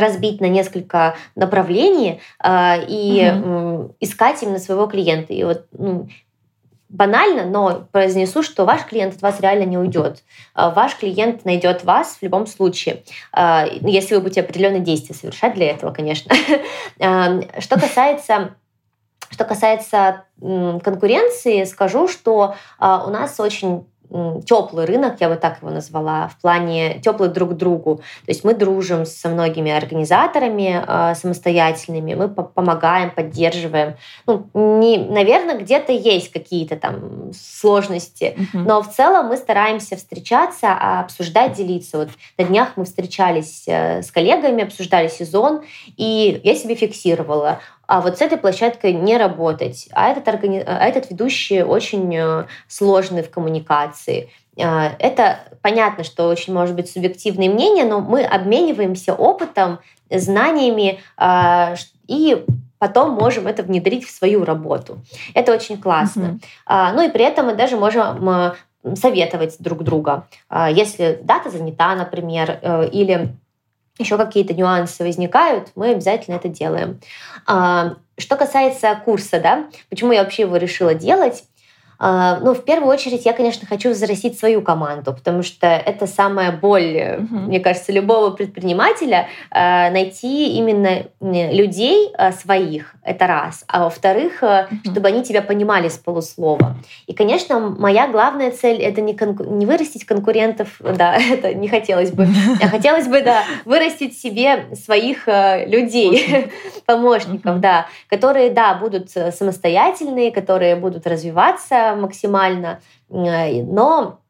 разбить 0.00 0.40
на 0.40 0.46
несколько 0.46 1.16
направлений 1.34 2.20
э, 2.42 2.84
и 2.88 3.30
угу. 3.30 3.94
искать 4.00 4.42
именно 4.42 4.58
своего 4.58 4.86
клиента. 4.86 5.32
И 5.32 5.44
вот 5.44 5.66
ну, 5.72 6.08
банально, 6.88 7.44
но 7.44 7.86
произнесу, 7.90 8.42
что 8.42 8.64
ваш 8.64 8.84
клиент 8.84 9.16
от 9.16 9.22
вас 9.22 9.40
реально 9.40 9.64
не 9.64 9.78
уйдет. 9.78 10.22
А, 10.54 10.70
ваш 10.70 10.96
клиент 10.96 11.44
найдет 11.44 11.84
вас 11.84 12.16
в 12.18 12.22
любом 12.22 12.46
случае, 12.46 13.02
а, 13.32 13.66
если 13.80 14.14
вы 14.14 14.20
будете 14.20 14.40
определенные 14.40 14.80
действия 14.80 15.14
совершать 15.14 15.54
для 15.54 15.70
этого, 15.70 15.92
конечно. 15.92 16.34
Что 17.58 17.78
касается 17.78 18.54
что 19.28 19.44
касается 19.44 20.22
конкуренции, 20.40 21.64
скажу, 21.64 22.06
что 22.06 22.54
у 22.78 23.10
нас 23.10 23.40
очень 23.40 23.84
теплый 24.46 24.84
рынок, 24.86 25.16
я 25.20 25.28
бы 25.28 25.36
так 25.36 25.58
его 25.62 25.70
назвала, 25.70 26.28
в 26.28 26.40
плане 26.40 27.00
теплый 27.00 27.28
друг 27.28 27.50
к 27.50 27.54
другу. 27.54 27.96
То 27.96 28.30
есть 28.30 28.44
мы 28.44 28.54
дружим 28.54 29.06
со 29.06 29.28
многими 29.28 29.70
организаторами 29.70 30.84
э, 30.86 31.14
самостоятельными, 31.14 32.14
мы 32.14 32.28
по 32.28 32.42
помогаем, 32.42 33.10
поддерживаем. 33.10 33.96
Ну, 34.26 34.48
не, 34.54 34.98
наверное, 34.98 35.58
где-то 35.58 35.92
есть 35.92 36.32
какие-то 36.32 36.76
там 36.76 37.32
сложности, 37.32 38.36
uh-huh. 38.36 38.62
но 38.64 38.82
в 38.82 38.90
целом 38.90 39.26
мы 39.26 39.36
стараемся 39.36 39.96
встречаться, 39.96 40.72
обсуждать, 40.72 41.52
делиться. 41.52 41.98
Вот 41.98 42.08
на 42.38 42.44
днях 42.44 42.70
мы 42.76 42.84
встречались 42.84 43.64
э, 43.66 44.02
с 44.02 44.10
коллегами, 44.10 44.64
обсуждали 44.64 45.08
сезон, 45.08 45.62
и 45.96 46.40
я 46.42 46.54
себе 46.54 46.74
фиксировала 46.74 47.60
а 47.86 48.00
вот 48.00 48.18
с 48.18 48.20
этой 48.20 48.38
площадкой 48.38 48.92
не 48.92 49.16
работать. 49.16 49.88
А 49.92 50.08
этот, 50.08 50.26
органи... 50.28 50.62
а 50.66 50.84
этот 50.84 51.10
ведущий 51.10 51.62
очень 51.62 52.14
э, 52.14 52.46
сложный 52.68 53.22
в 53.22 53.30
коммуникации. 53.30 54.30
А, 54.60 54.92
это 54.98 55.38
понятно, 55.62 56.04
что 56.04 56.28
очень 56.28 56.52
может 56.52 56.74
быть 56.74 56.90
субъективное 56.90 57.48
мнение, 57.48 57.84
но 57.84 58.00
мы 58.00 58.24
обмениваемся 58.24 59.14
опытом, 59.14 59.78
знаниями 60.10 61.00
а, 61.16 61.74
и 62.06 62.44
потом 62.78 63.12
можем 63.12 63.46
это 63.46 63.62
внедрить 63.62 64.06
в 64.06 64.10
свою 64.10 64.44
работу. 64.44 64.98
Это 65.34 65.52
очень 65.52 65.80
классно. 65.80 66.38
Mm-hmm. 66.68 66.92
Ну 66.94 67.02
и 67.02 67.10
при 67.10 67.24
этом 67.24 67.46
мы 67.46 67.54
даже 67.54 67.76
можем 67.76 68.54
советовать 68.94 69.56
друг 69.58 69.82
друга. 69.82 70.28
Если 70.70 71.18
дата 71.22 71.50
занята, 71.50 71.96
например, 71.96 72.60
э, 72.62 72.88
или 72.90 73.34
еще 73.98 74.16
какие-то 74.16 74.54
нюансы 74.54 75.02
возникают, 75.02 75.70
мы 75.74 75.90
обязательно 75.90 76.36
это 76.36 76.48
делаем. 76.48 77.00
А, 77.46 77.96
что 78.18 78.36
касается 78.36 79.00
курса, 79.04 79.40
да, 79.40 79.66
почему 79.88 80.12
я 80.12 80.22
вообще 80.22 80.42
его 80.42 80.56
решила 80.56 80.94
делать? 80.94 81.44
А, 81.98 82.38
ну, 82.40 82.54
в 82.54 82.64
первую 82.64 82.92
очередь, 82.92 83.24
я, 83.24 83.32
конечно, 83.32 83.66
хочу 83.66 83.90
взрастить 83.90 84.38
свою 84.38 84.62
команду, 84.62 85.14
потому 85.14 85.42
что 85.42 85.66
это 85.66 86.06
самая 86.06 86.52
боль, 86.52 86.96
uh-huh. 86.96 87.46
мне 87.46 87.60
кажется, 87.60 87.92
любого 87.92 88.30
предпринимателя 88.30 89.28
а, 89.50 89.90
найти 89.90 90.56
именно 90.56 91.04
людей 91.20 92.10
а, 92.16 92.32
своих. 92.32 92.94
Это 93.02 93.26
раз. 93.26 93.64
А 93.68 93.84
во-вторых, 93.84 94.42
uh-huh. 94.42 94.66
чтобы 94.84 95.08
они 95.08 95.22
тебя 95.22 95.42
понимали 95.42 95.88
с 95.88 95.96
полуслова. 95.96 96.76
И, 97.06 97.14
конечно, 97.14 97.60
моя 97.60 98.08
главная 98.08 98.50
цель 98.50 98.80
это 98.82 99.00
не, 99.00 99.14
конку- 99.14 99.48
не 99.48 99.64
вырастить 99.64 100.04
конкурентов, 100.04 100.80
да, 100.80 101.16
это 101.30 101.54
не 101.54 101.68
хотелось 101.68 102.10
бы. 102.10 102.26
А 102.62 102.68
хотелось 102.68 103.06
бы, 103.06 103.22
да, 103.22 103.42
вырастить 103.64 104.18
себе 104.18 104.74
своих 104.74 105.26
людей, 105.26 106.50
помощников, 106.84 107.60
да, 107.60 107.86
которые, 108.08 108.50
да, 108.50 108.74
будут 108.74 109.10
самостоятельные, 109.10 110.32
которые 110.32 110.74
будут 110.74 111.06
развиваться 111.06 111.85
максимально, 111.94 112.80
э, 113.08 113.62
но 113.62 114.20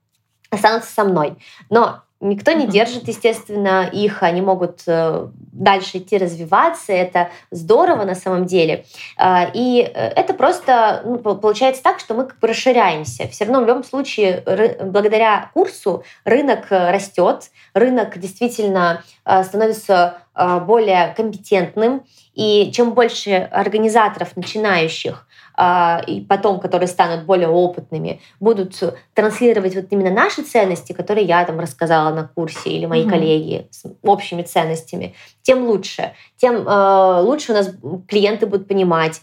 останутся 0.50 0.92
со 0.92 1.04
мной. 1.04 1.36
Но 1.70 2.02
Никто 2.18 2.52
не 2.52 2.66
держит, 2.66 3.08
естественно, 3.08 3.86
их, 3.92 4.22
они 4.22 4.40
могут 4.40 4.80
э, 4.86 5.26
дальше 5.52 5.98
идти 5.98 6.16
развиваться, 6.16 6.90
это 6.94 7.28
здорово 7.50 8.04
на 8.04 8.14
самом 8.14 8.46
деле. 8.46 8.86
Э, 9.18 9.50
и 9.52 9.80
это 9.80 10.32
просто 10.32 11.02
ну, 11.04 11.18
получается 11.18 11.82
так, 11.82 12.00
что 12.00 12.14
мы 12.14 12.24
как 12.24 12.38
бы 12.38 12.48
расширяемся. 12.48 13.28
Все 13.28 13.44
равно 13.44 13.60
в 13.60 13.68
любом 13.68 13.84
случае, 13.84 14.42
благодаря 14.82 15.50
курсу 15.52 16.04
рынок 16.24 16.68
растет, 16.70 17.50
рынок 17.74 18.18
действительно 18.18 19.04
становится 19.44 20.18
более 20.34 21.12
компетентным, 21.14 22.06
и 22.34 22.70
чем 22.72 22.92
больше 22.92 23.48
организаторов 23.52 24.36
начинающих 24.36 25.25
и 25.58 26.20
потом, 26.28 26.60
которые 26.60 26.86
станут 26.86 27.24
более 27.24 27.48
опытными, 27.48 28.20
будут 28.40 28.74
транслировать 29.14 29.74
вот 29.74 29.86
именно 29.90 30.10
наши 30.10 30.42
ценности, 30.42 30.92
которые 30.92 31.26
я 31.26 31.44
там 31.44 31.58
рассказала 31.58 32.14
на 32.14 32.28
курсе 32.28 32.70
или 32.70 32.86
мои 32.86 33.04
mm-hmm. 33.04 33.10
коллеги 33.10 33.68
с 33.70 33.84
общими 34.02 34.42
ценностями, 34.42 35.14
тем 35.42 35.64
лучше. 35.66 36.12
Тем 36.36 36.68
э, 36.68 37.20
лучше 37.20 37.52
у 37.52 37.54
нас 37.54 37.70
клиенты 38.06 38.46
будут 38.46 38.68
понимать, 38.68 39.22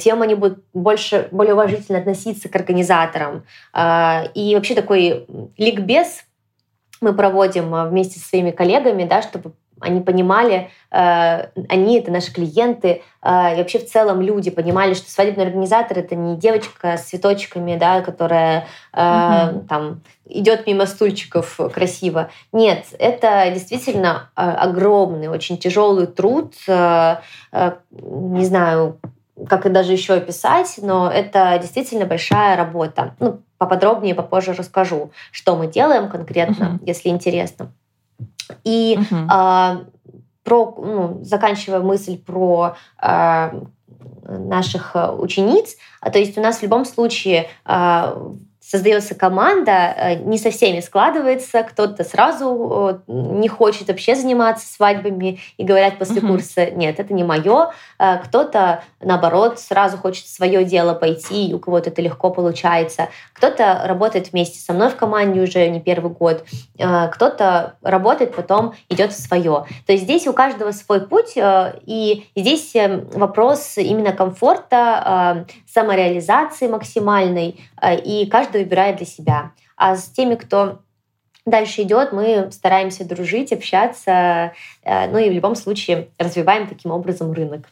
тем 0.00 0.22
они 0.22 0.34
будут 0.34 0.64
больше, 0.74 1.28
более 1.30 1.54
уважительно 1.54 1.98
относиться 1.98 2.48
к 2.48 2.56
организаторам. 2.56 3.44
Э, 3.72 4.26
и 4.34 4.54
вообще 4.54 4.74
такой 4.74 5.26
ликбез 5.56 6.24
мы 7.00 7.12
проводим 7.12 7.72
вместе 7.88 8.18
со 8.18 8.28
своими 8.28 8.50
коллегами, 8.50 9.04
да, 9.04 9.22
чтобы 9.22 9.52
они 9.80 10.00
понимали, 10.00 10.70
э, 10.90 11.48
они 11.68 11.98
это 11.98 12.10
наши 12.10 12.32
клиенты, 12.32 13.02
э, 13.22 13.54
и 13.54 13.58
вообще 13.58 13.78
в 13.78 13.86
целом 13.86 14.20
люди 14.20 14.50
понимали, 14.50 14.94
что 14.94 15.10
свадебный 15.10 15.44
организатор 15.44 15.98
это 15.98 16.14
не 16.14 16.36
девочка 16.36 16.96
с 16.96 17.04
цветочками, 17.04 17.76
да, 17.76 18.00
которая 18.00 18.66
угу. 18.92 19.64
там 19.68 20.02
идет 20.26 20.66
мимо 20.66 20.86
стульчиков 20.86 21.58
красиво. 21.72 22.30
Нет, 22.52 22.86
это 22.98 23.50
действительно 23.52 24.30
огромный, 24.34 25.28
очень 25.28 25.56
тяжелый 25.58 26.06
труд. 26.06 26.54
Не 26.66 28.44
знаю, 28.44 28.98
как 29.46 29.66
и 29.66 29.70
даже 29.70 29.92
еще 29.92 30.14
описать, 30.14 30.74
но 30.82 31.10
это 31.10 31.58
действительно 31.60 32.06
большая 32.06 32.56
работа. 32.56 33.14
Ну, 33.20 33.40
поподробнее 33.58 34.14
попозже 34.14 34.52
расскажу, 34.52 35.10
что 35.30 35.56
мы 35.56 35.66
делаем 35.66 36.08
конкретно, 36.08 36.78
uh 36.80 36.86
если 36.86 37.08
интересно. 37.08 37.72
И 38.64 38.98
uh-huh. 38.98 39.26
а, 39.28 39.80
про, 40.42 40.74
ну, 40.78 41.20
заканчивая 41.22 41.80
мысль 41.80 42.18
про 42.18 42.76
а, 42.96 43.52
наших 44.26 44.96
учениц, 45.18 45.76
то 46.00 46.18
есть 46.18 46.36
у 46.38 46.40
нас 46.40 46.58
в 46.58 46.62
любом 46.62 46.84
случае 46.84 47.48
а, 47.64 48.18
создается 48.70 49.14
команда, 49.14 49.94
э, 49.96 50.14
не 50.16 50.36
со 50.36 50.50
всеми 50.50 50.80
складывается, 50.80 51.62
кто-то 51.62 52.04
сразу 52.04 53.02
э, 53.08 53.12
не 53.12 53.48
хочет 53.48 53.88
вообще 53.88 54.14
заниматься 54.14 54.66
свадьбами 54.70 55.40
и 55.56 55.64
говорят 55.64 55.98
после 55.98 56.16
uh-huh. 56.16 56.28
курса, 56.28 56.70
нет, 56.70 57.00
это 57.00 57.14
не 57.14 57.24
мое, 57.24 57.70
э, 57.98 58.18
кто-то, 58.18 58.82
наоборот, 59.00 59.58
сразу 59.58 59.96
хочет 59.96 60.26
свое 60.26 60.64
дело 60.64 60.92
пойти, 60.92 61.48
и 61.48 61.54
у 61.54 61.58
кого-то 61.58 61.88
это 61.88 62.02
легко 62.02 62.28
получается, 62.28 63.08
кто-то 63.32 63.84
работает 63.86 64.32
вместе 64.32 64.60
со 64.60 64.74
мной 64.74 64.90
в 64.90 64.96
команде 64.96 65.40
уже 65.40 65.66
не 65.68 65.80
первый 65.80 66.10
год, 66.10 66.44
кто-то 66.76 67.76
работает, 67.82 68.34
потом 68.34 68.74
идет 68.88 69.12
в 69.12 69.20
свое. 69.20 69.64
То 69.86 69.92
есть 69.92 70.04
здесь 70.04 70.26
у 70.26 70.32
каждого 70.32 70.72
свой 70.72 71.06
путь, 71.06 71.34
и 71.36 72.26
здесь 72.36 72.72
вопрос 73.12 73.78
именно 73.78 74.12
комфорта, 74.12 75.46
самореализации 75.72 76.66
максимальной, 76.66 77.60
и 78.04 78.26
каждый 78.30 78.62
выбирает 78.64 78.96
для 78.96 79.06
себя. 79.06 79.52
А 79.76 79.96
с 79.96 80.06
теми, 80.06 80.34
кто 80.34 80.80
дальше 81.50 81.82
идет, 81.82 82.12
мы 82.12 82.50
стараемся 82.52 83.04
дружить, 83.04 83.52
общаться, 83.52 84.52
э, 84.82 85.08
ну 85.10 85.18
и 85.18 85.30
в 85.30 85.32
любом 85.32 85.54
случае 85.54 86.08
развиваем 86.18 86.66
таким 86.66 86.90
образом 86.90 87.32
рынок. 87.32 87.66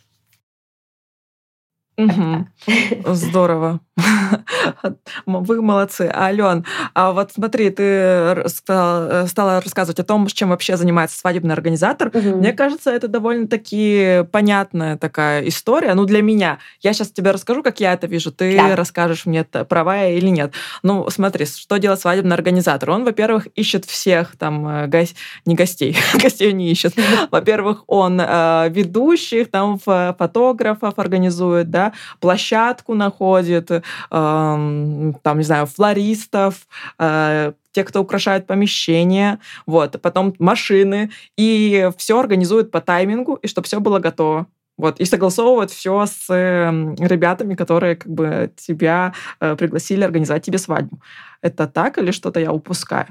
Угу. 1.98 3.14
Здорово. 3.14 3.80
Вы 5.26 5.62
молодцы. 5.62 6.10
Ален, 6.14 6.66
а 6.94 7.12
вот 7.12 7.32
смотри, 7.32 7.70
ты 7.70 8.42
стала, 8.46 9.26
стала 9.26 9.60
рассказывать 9.60 10.00
о 10.00 10.04
том, 10.04 10.26
чем 10.26 10.50
вообще 10.50 10.76
занимается 10.76 11.18
свадебный 11.18 11.54
организатор. 11.54 12.08
Угу. 12.08 12.36
Мне 12.36 12.52
кажется, 12.52 12.90
это 12.90 13.08
довольно-таки 13.08 14.24
понятная 14.30 14.98
такая 14.98 15.48
история. 15.48 15.94
Ну, 15.94 16.04
для 16.04 16.20
меня. 16.20 16.58
Я 16.80 16.92
сейчас 16.92 17.10
тебе 17.10 17.30
расскажу, 17.30 17.62
как 17.62 17.80
я 17.80 17.94
это 17.94 18.06
вижу. 18.06 18.30
Ты 18.30 18.56
да. 18.56 18.76
расскажешь 18.76 19.24
мне, 19.24 19.44
права 19.44 20.06
или 20.06 20.28
нет. 20.28 20.52
Ну, 20.82 21.08
смотри, 21.08 21.46
что 21.46 21.78
делает 21.78 22.00
свадебный 22.00 22.34
организатор? 22.34 22.90
Он, 22.90 23.04
во-первых, 23.04 23.46
ищет 23.54 23.86
всех 23.86 24.36
там, 24.36 24.68
э, 24.68 24.86
го... 24.88 24.98
не 25.46 25.54
гостей, 25.54 25.96
гостей 26.14 26.52
не 26.52 26.70
ищет. 26.70 26.94
Во-первых, 27.30 27.84
он 27.86 28.20
э, 28.20 28.68
ведущих, 28.70 29.50
там, 29.50 29.78
фотографов 29.78 30.98
организует, 30.98 31.70
да, 31.70 31.85
площадку 32.20 32.94
находит, 32.94 33.70
э, 33.70 33.82
там, 34.10 35.38
не 35.38 35.44
знаю, 35.44 35.66
флористов, 35.66 36.66
э, 36.98 37.52
те, 37.72 37.84
кто 37.84 38.00
украшает 38.00 38.46
помещение, 38.46 39.38
вот, 39.66 40.00
потом 40.00 40.34
машины, 40.38 41.10
и 41.36 41.90
все 41.98 42.18
организует 42.18 42.70
по 42.70 42.80
таймингу, 42.80 43.34
и 43.34 43.46
чтобы 43.48 43.66
все 43.66 43.80
было 43.80 43.98
готово. 43.98 44.46
Вот, 44.78 45.00
и 45.00 45.06
согласовывать 45.06 45.70
все 45.70 46.04
с 46.04 46.26
э, 46.28 46.70
ребятами, 46.98 47.54
которые 47.54 47.96
как 47.96 48.12
бы 48.12 48.50
тебя 48.56 49.14
э, 49.40 49.56
пригласили 49.56 50.04
организовать 50.04 50.44
тебе 50.44 50.58
свадьбу. 50.58 51.00
Это 51.40 51.66
так 51.66 51.96
или 51.98 52.10
что-то 52.10 52.40
я 52.40 52.52
упускаю? 52.52 53.06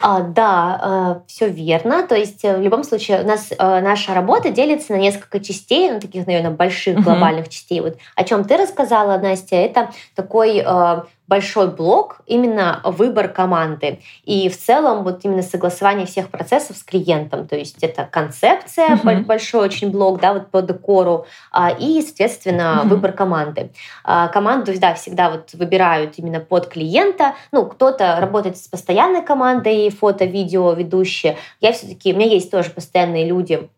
А, 0.00 0.20
да, 0.20 1.16
э, 1.16 1.28
все 1.28 1.48
верно. 1.48 2.06
То 2.06 2.14
есть 2.14 2.44
э, 2.44 2.56
в 2.56 2.60
любом 2.60 2.84
случае 2.84 3.22
у 3.22 3.26
нас 3.26 3.50
э, 3.50 3.56
наша 3.80 4.14
работа 4.14 4.50
делится 4.50 4.92
на 4.92 4.96
несколько 4.96 5.40
частей, 5.40 5.90
ну, 5.90 6.00
таких, 6.00 6.26
наверное, 6.26 6.50
больших 6.50 7.02
глобальных 7.02 7.46
uh-huh. 7.46 7.50
частей. 7.50 7.80
Вот 7.80 7.98
о 8.14 8.24
чем 8.24 8.44
ты 8.44 8.56
рассказала, 8.56 9.18
Настя, 9.18 9.56
это 9.56 9.90
такой 10.14 10.64
большой 11.26 11.68
блок 11.68 12.18
именно 12.26 12.80
выбор 12.84 13.28
команды. 13.28 14.00
И 14.24 14.48
в 14.48 14.58
целом 14.58 15.04
вот 15.04 15.24
именно 15.24 15.42
согласование 15.42 16.06
всех 16.06 16.28
процессов 16.30 16.76
с 16.76 16.82
клиентом. 16.82 17.46
То 17.46 17.56
есть 17.56 17.82
это 17.82 18.08
концепция, 18.10 18.96
uh-huh. 18.96 19.24
большой 19.24 19.62
очень 19.62 19.90
блок 19.90 20.20
да, 20.20 20.34
вот 20.34 20.50
по 20.50 20.60
декору, 20.60 21.26
а, 21.50 21.70
и, 21.70 22.02
соответственно, 22.02 22.82
uh-huh. 22.82 22.88
выбор 22.88 23.12
команды. 23.12 23.70
А, 24.04 24.28
команду 24.28 24.72
да, 24.78 24.94
всегда 24.94 25.30
вот 25.30 25.54
выбирают 25.54 26.14
именно 26.16 26.40
под 26.40 26.68
клиента. 26.68 27.34
Ну, 27.52 27.66
кто-то 27.66 28.16
работает 28.20 28.58
с 28.58 28.68
постоянной 28.68 29.22
командой, 29.22 29.88
фото, 29.90 30.24
видео, 30.24 30.72
ведущие. 30.72 31.38
Я 31.60 31.72
все-таки, 31.72 32.12
у 32.12 32.16
меня 32.16 32.30
есть 32.30 32.50
тоже 32.50 32.70
постоянные 32.70 33.26
люди, 33.26 33.68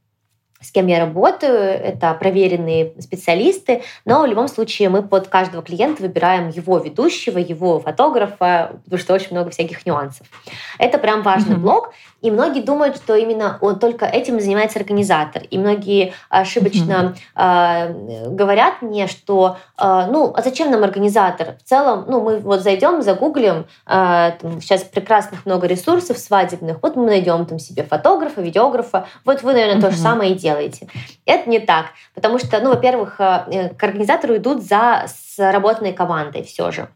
с 0.61 0.71
кем 0.71 0.87
я 0.87 0.99
работаю, 1.01 1.53
это 1.53 2.15
проверенные 2.15 2.95
специалисты, 3.01 3.83
но 4.05 4.23
в 4.23 4.27
любом 4.27 4.49
случае 4.49 4.89
мы 4.89 5.03
под 5.03 5.29
каждого 5.29 5.63
клиента 5.63 6.03
выбираем 6.03 6.49
его 6.49 6.79
ведущего, 6.79 7.39
его 7.39 7.79
фотографа, 7.79 8.81
потому 8.85 8.99
что 8.99 9.15
очень 9.15 9.33
много 9.33 9.51
всяких 9.51 9.85
нюансов. 9.85 10.27
Это 10.79 10.99
прям 10.99 11.23
важный 11.23 11.57
mm-hmm. 11.57 11.61
блок, 11.61 11.93
и 12.23 12.31
многие 12.31 12.63
думают, 12.63 12.97
что 12.97 13.15
именно 13.15 13.59
он 13.61 13.79
только 13.79 14.07
этим 14.07 14.41
занимается 14.41 14.79
организатор, 14.79 15.43
и 15.43 15.59
многие 15.59 16.15
ошибочно 16.31 17.15
mm-hmm. 17.37 18.27
э, 18.27 18.29
говорят 18.31 18.81
мне, 18.81 19.07
что 19.07 19.59
э, 19.79 20.07
ну 20.11 20.33
а 20.35 20.43
зачем 20.43 20.71
нам 20.71 20.83
организатор? 20.83 21.57
В 21.63 21.69
целом, 21.69 22.07
ну 22.09 22.23
мы 22.23 22.39
вот 22.39 22.63
зайдем, 22.63 23.03
загуглим, 23.03 23.67
э, 23.87 24.33
там, 24.41 24.61
сейчас 24.63 24.83
прекрасных 24.85 25.45
много 25.45 25.67
ресурсов 25.67 26.19
свадебных, 26.19 26.79
вот 26.83 26.97
мы 26.97 27.07
найдем 27.07 27.45
там 27.45 27.59
себе 27.59 27.83
фотографа, 27.83 28.41
видеографа, 28.41 29.07
вот 29.25 29.43
вы, 29.43 29.53
наверное, 29.53 29.77
mm-hmm. 29.77 29.81
то 29.83 29.91
же 29.91 29.99
самое 29.99 30.33
и 30.33 30.35
делаете. 30.47 30.89
Это 31.25 31.49
не 31.51 31.59
так, 31.59 31.87
потому 32.15 32.39
что, 32.39 32.61
ну, 32.61 32.71
во-первых, 32.71 33.21
э, 33.21 33.75
к 33.75 33.83
организатору 33.83 34.37
идут 34.37 34.63
за 34.63 35.07
сработанной 35.09 35.93
командой 35.93 36.43
все 36.43 36.71
же 36.71 36.89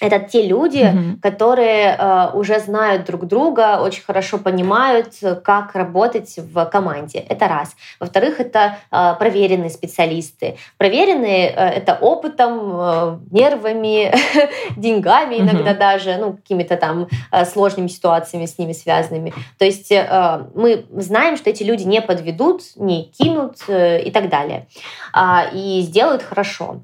это 0.00 0.20
те 0.20 0.46
люди, 0.46 0.78
mm-hmm. 0.78 1.20
которые 1.20 1.96
э, 1.98 2.30
уже 2.34 2.60
знают 2.60 3.04
друг 3.04 3.26
друга, 3.26 3.80
очень 3.80 4.02
хорошо 4.02 4.38
понимают, 4.38 5.14
как 5.44 5.74
работать 5.74 6.36
в 6.36 6.64
команде. 6.66 7.18
Это 7.28 7.48
раз. 7.48 7.74
Во-вторых, 8.00 8.40
это 8.40 8.78
э, 8.90 9.14
проверенные 9.18 9.70
специалисты. 9.70 10.56
Проверенные 10.76 11.48
э, 11.48 11.68
это 11.78 11.94
опытом, 11.94 12.70
э, 12.72 13.18
нервами, 13.30 14.12
деньгами 14.76 15.36
иногда 15.36 15.74
даже, 15.74 16.16
ну 16.16 16.34
какими-то 16.34 16.76
там 16.76 17.08
э, 17.32 17.44
сложными 17.44 17.88
ситуациями 17.88 18.46
с 18.46 18.58
ними 18.58 18.72
связанными. 18.72 19.32
То 19.58 19.64
есть 19.64 19.90
э, 19.90 20.46
мы 20.54 20.86
знаем, 20.92 21.36
что 21.36 21.50
эти 21.50 21.62
люди 21.62 21.84
не 21.84 22.00
подведут, 22.00 22.62
не 22.76 23.04
кинут 23.04 23.56
э, 23.68 24.02
и 24.02 24.10
так 24.10 24.28
далее, 24.28 24.66
э, 25.14 25.54
и 25.54 25.80
сделают 25.82 26.22
хорошо. 26.22 26.80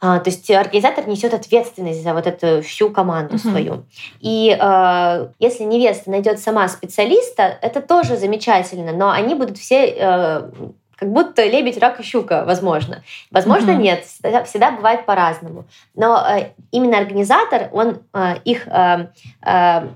То 0.00 0.22
есть 0.24 0.50
организатор 0.50 1.06
несет 1.06 1.34
ответственность 1.34 2.02
за 2.02 2.14
вот 2.14 2.26
эту 2.26 2.62
всю 2.62 2.88
команду 2.88 3.36
uh-huh. 3.36 3.50
свою. 3.50 3.84
И 4.20 4.56
э, 4.58 5.28
если 5.38 5.64
невеста 5.64 6.10
найдет 6.10 6.40
сама 6.40 6.68
специалиста, 6.68 7.58
это 7.60 7.82
тоже 7.82 8.16
замечательно, 8.16 8.92
но 8.92 9.10
они 9.10 9.34
будут 9.34 9.58
все 9.58 9.94
э, 9.94 10.50
как 10.96 11.12
будто 11.12 11.44
лебедь, 11.44 11.78
рак 11.78 12.00
и 12.00 12.02
щука, 12.02 12.44
возможно. 12.46 13.02
Возможно, 13.30 13.72
uh-huh. 13.72 13.76
нет, 13.76 14.04
всегда 14.46 14.70
бывает 14.70 15.04
по-разному. 15.04 15.66
Но 15.94 16.18
э, 16.18 16.52
именно 16.70 16.96
организатор, 16.96 17.68
он 17.72 18.00
э, 18.14 18.36
их 18.44 18.66
э, 18.68 19.08
э, 19.42 19.88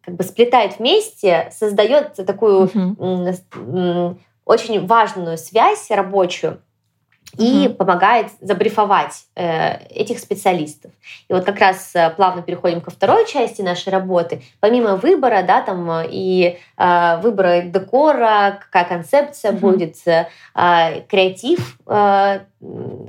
как 0.00 0.14
бы 0.14 0.22
сплетает 0.22 0.78
вместе, 0.78 1.50
создает 1.50 2.14
такую 2.14 2.66
uh-huh. 2.66 3.34
э, 3.56 4.14
очень 4.44 4.86
важную 4.86 5.36
связь 5.36 5.90
рабочую 5.90 6.60
и 7.38 7.66
mm-hmm. 7.66 7.74
помогает 7.74 8.28
забрифовать 8.40 9.26
э, 9.34 9.86
этих 9.88 10.18
специалистов. 10.18 10.92
И 11.28 11.32
вот 11.32 11.44
как 11.44 11.58
раз 11.58 11.92
э, 11.94 12.10
плавно 12.10 12.42
переходим 12.42 12.80
ко 12.80 12.90
второй 12.90 13.26
части 13.26 13.62
нашей 13.62 13.90
работы. 13.90 14.42
Помимо 14.60 14.96
выбора, 14.96 15.42
да, 15.46 15.60
там 15.62 15.90
э, 15.90 16.06
и 16.10 16.58
э, 16.76 17.20
выбора 17.20 17.62
декора, 17.62 18.58
какая 18.60 18.84
концепция 18.84 19.52
mm-hmm. 19.52 19.58
будет, 19.58 19.96
э, 20.06 20.26
креатив, 21.08 21.78
э, 21.86 22.40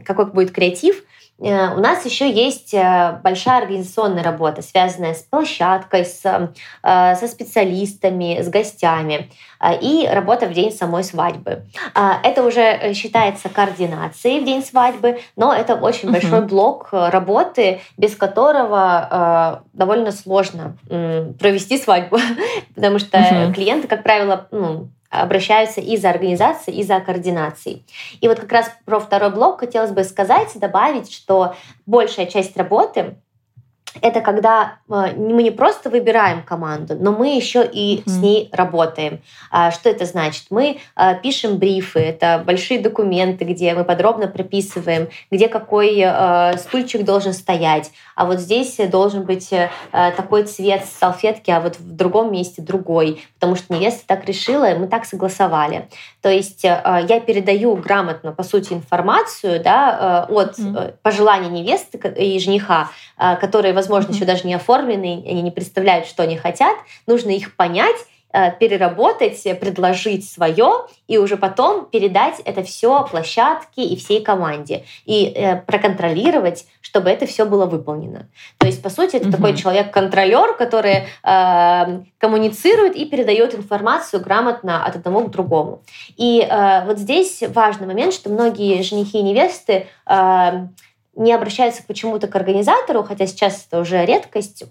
какой 0.03 0.25
будет 0.25 0.51
креатив, 0.51 0.95
Э, 0.95 1.03
у 1.37 1.79
нас 1.79 2.05
еще 2.05 2.31
есть 2.31 2.73
э, 2.73 3.19
большая 3.21 3.63
организационная 3.63 4.23
работа, 4.23 4.61
связанная 4.61 5.13
с 5.13 5.21
площадкой, 5.21 6.05
с, 6.05 6.21
э, 6.23 7.15
со 7.15 7.27
специалистами, 7.27 8.41
с 8.41 8.47
гостями 8.47 9.29
и 9.81 10.07
работа 10.11 10.45
в 10.47 10.53
день 10.53 10.71
самой 10.71 11.03
свадьбы. 11.03 11.63
Это 11.95 12.43
уже 12.43 12.93
считается 12.93 13.49
координацией 13.49 14.41
в 14.41 14.45
день 14.45 14.63
свадьбы, 14.63 15.21
но 15.35 15.53
это 15.53 15.75
очень 15.75 16.11
большой 16.11 16.41
блок 16.41 16.89
работы, 16.91 17.79
без 17.97 18.15
которого 18.15 19.63
довольно 19.73 20.11
сложно 20.11 20.77
провести 20.87 21.77
свадьбу, 21.77 22.19
потому 22.75 22.99
что 22.99 23.51
клиенты, 23.55 23.87
как 23.87 24.03
правило, 24.03 24.47
ну, 24.51 24.89
обращаются 25.21 25.81
и 25.81 25.97
за 25.97 26.09
организацией, 26.09 26.79
и 26.79 26.83
за 26.83 26.99
координацией. 26.99 27.85
И 28.21 28.27
вот 28.27 28.39
как 28.39 28.51
раз 28.51 28.71
про 28.85 28.99
второй 28.99 29.31
блок 29.31 29.59
хотелось 29.59 29.91
бы 29.91 30.03
сказать, 30.03 30.49
добавить, 30.55 31.11
что 31.11 31.55
большая 31.85 32.25
часть 32.25 32.55
работы 32.57 33.15
это 34.01 34.21
когда 34.21 34.77
э, 34.89 35.13
мы 35.15 35.43
не 35.43 35.51
просто 35.51 35.89
выбираем 35.89 36.43
команду, 36.43 36.95
но 36.99 37.11
мы 37.11 37.35
еще 37.35 37.65
и 37.65 37.97
mm. 37.97 38.09
с 38.09 38.17
ней 38.17 38.49
работаем. 38.51 39.21
А, 39.51 39.71
что 39.71 39.89
это 39.89 40.05
значит? 40.05 40.45
Мы 40.49 40.79
э, 40.95 41.19
пишем 41.21 41.57
брифы, 41.57 41.99
это 41.99 42.43
большие 42.45 42.79
документы, 42.79 43.45
где 43.45 43.73
мы 43.73 43.83
подробно 43.83 44.27
прописываем, 44.27 45.09
где 45.31 45.47
какой 45.47 45.99
э, 45.99 46.57
стульчик 46.57 47.03
должен 47.03 47.33
стоять, 47.33 47.91
а 48.15 48.25
вот 48.25 48.39
здесь 48.39 48.77
должен 48.89 49.23
быть 49.23 49.53
такой 49.91 50.43
цвет 50.43 50.85
салфетки, 50.85 51.51
а 51.51 51.59
вот 51.59 51.77
в 51.77 51.95
другом 51.95 52.31
месте 52.31 52.61
другой, 52.61 53.21
потому 53.35 53.55
что 53.55 53.73
невеста 53.73 54.03
так 54.07 54.25
решила, 54.25 54.71
и 54.71 54.77
мы 54.77 54.87
так 54.87 55.05
согласовали. 55.05 55.89
То 56.21 56.29
есть 56.29 56.63
я 56.63 57.19
передаю 57.25 57.75
грамотно, 57.75 58.31
по 58.31 58.43
сути, 58.43 58.73
информацию 58.73 59.61
да, 59.61 60.25
от 60.29 60.57
mm. 60.57 60.93
пожеланий 61.01 61.49
невесты 61.49 61.97
и 61.97 62.39
жениха, 62.39 62.89
которые, 63.17 63.73
возможно, 63.73 63.84
mm-hmm. 63.89 64.13
еще 64.13 64.25
даже 64.25 64.47
не 64.47 64.53
оформлены, 64.53 65.23
они 65.27 65.41
не 65.41 65.51
представляют, 65.51 66.07
что 66.07 66.23
они 66.23 66.37
хотят. 66.37 66.75
Нужно 67.07 67.29
их 67.29 67.55
понять 67.55 67.97
э, 68.33 68.51
переработать, 68.59 69.41
предложить 69.59 70.29
свое 70.29 70.85
и 71.07 71.17
уже 71.17 71.37
потом 71.37 71.85
передать 71.85 72.41
это 72.45 72.63
все 72.63 73.05
площадке 73.09 73.83
и 73.83 73.95
всей 73.95 74.21
команде 74.21 74.83
и 75.05 75.25
э, 75.25 75.57
проконтролировать, 75.57 76.65
чтобы 76.81 77.09
это 77.09 77.25
все 77.25 77.45
было 77.45 77.65
выполнено. 77.65 78.29
То 78.57 78.67
есть, 78.67 78.81
по 78.81 78.89
сути, 78.89 79.17
это 79.17 79.27
угу. 79.27 79.37
такой 79.37 79.55
человек-контролер, 79.55 80.55
который 80.55 81.07
э, 81.23 82.03
коммуницирует 82.17 82.95
и 82.95 83.05
передает 83.05 83.55
информацию 83.55 84.21
грамотно 84.21 84.85
от 84.85 84.95
одного 84.95 85.23
к 85.23 85.31
другому. 85.31 85.81
И 86.17 86.41
э, 86.41 86.85
вот 86.85 86.97
здесь 86.97 87.43
важный 87.49 87.87
момент, 87.87 88.13
что 88.13 88.29
многие 88.29 88.81
женихи 88.81 89.19
и 89.19 89.23
невесты 89.23 89.87
э, 90.07 90.67
не 91.15 91.33
обращаются 91.33 91.83
почему-то 91.87 92.27
к 92.27 92.35
организатору, 92.35 93.03
хотя 93.03 93.27
сейчас 93.27 93.65
это 93.67 93.79
уже 93.79 94.05
редкость, 94.05 94.63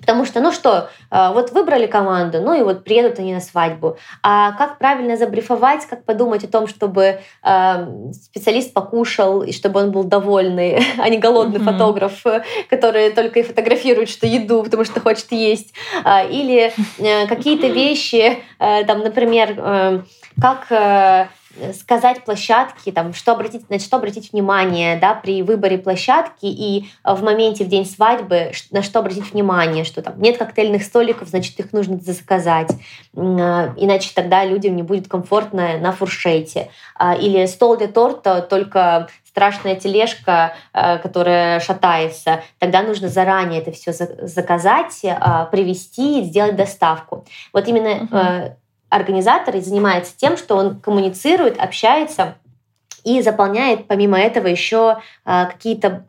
Потому 0.00 0.24
что, 0.24 0.40
ну 0.40 0.52
что, 0.52 0.90
э, 1.10 1.32
вот 1.32 1.52
выбрали 1.52 1.86
команду, 1.86 2.40
ну 2.40 2.54
и 2.54 2.62
вот 2.62 2.84
приедут 2.84 3.18
они 3.18 3.34
на 3.34 3.40
свадьбу. 3.40 3.96
А 4.22 4.52
как 4.52 4.78
правильно 4.78 5.16
забрифовать, 5.16 5.86
как 5.86 6.04
подумать 6.04 6.44
о 6.44 6.48
том, 6.48 6.66
чтобы 6.66 7.20
э, 7.42 8.12
специалист 8.12 8.72
покушал 8.72 9.42
и 9.42 9.52
чтобы 9.52 9.80
он 9.80 9.90
был 9.90 10.04
довольный, 10.04 10.82
а 10.98 11.08
не 11.08 11.18
голодный 11.18 11.60
mm-hmm. 11.60 11.72
фотограф, 11.72 12.24
который 12.70 13.10
только 13.10 13.40
и 13.40 13.42
фотографирует, 13.42 14.08
что 14.08 14.26
еду, 14.26 14.62
потому 14.62 14.84
что 14.84 15.00
хочет 15.00 15.32
есть. 15.32 15.74
А, 16.04 16.22
или 16.22 16.72
э, 16.98 17.26
какие-то 17.26 17.66
вещи, 17.78 18.38
там, 18.58 19.00
например, 19.00 20.04
как 20.40 20.66
сказать 21.74 22.24
площадке, 22.24 22.92
там, 22.92 23.14
что 23.14 23.32
обратить, 23.32 23.68
на 23.70 23.78
что 23.78 23.96
обратить 23.96 24.32
внимание 24.32 24.96
да, 24.96 25.14
при 25.14 25.42
выборе 25.42 25.78
площадки 25.78 26.46
и 26.46 26.90
э, 27.04 27.14
в 27.14 27.22
моменте, 27.22 27.64
в 27.64 27.68
день 27.68 27.86
свадьбы, 27.86 28.52
на 28.70 28.82
что 28.82 29.00
обратить 29.00 29.32
внимание, 29.32 29.84
что 29.84 30.02
там 30.02 30.20
нет 30.20 30.38
коктейльных 30.38 30.82
столиков, 30.82 31.28
значит, 31.28 31.58
их 31.58 31.72
нужно 31.72 31.98
заказать, 31.98 32.70
э, 32.70 32.78
иначе 33.16 34.10
тогда 34.14 34.44
людям 34.44 34.76
не 34.76 34.82
будет 34.82 35.08
комфортно 35.08 35.78
на 35.78 35.92
фуршете. 35.92 36.70
А, 36.94 37.14
или 37.14 37.46
стол 37.46 37.76
для 37.76 37.88
торта, 37.88 38.42
только 38.42 39.08
страшная 39.26 39.76
тележка, 39.76 40.54
э, 40.72 40.98
которая 40.98 41.60
шатается, 41.60 42.42
тогда 42.58 42.82
нужно 42.82 43.08
заранее 43.08 43.60
это 43.60 43.72
все 43.72 43.92
заказать, 43.92 45.00
привезти, 45.50 46.22
сделать 46.22 46.56
доставку. 46.56 47.24
Вот 47.52 47.66
именно 47.68 48.08
uh-huh 48.10 48.52
организатор 48.88 49.56
и 49.56 49.60
занимается 49.60 50.12
тем, 50.16 50.36
что 50.36 50.56
он 50.56 50.80
коммуницирует, 50.80 51.58
общается 51.58 52.36
и 53.04 53.22
заполняет 53.22 53.86
помимо 53.86 54.18
этого 54.18 54.46
еще 54.46 54.98
а, 55.24 55.46
какие-то 55.46 56.04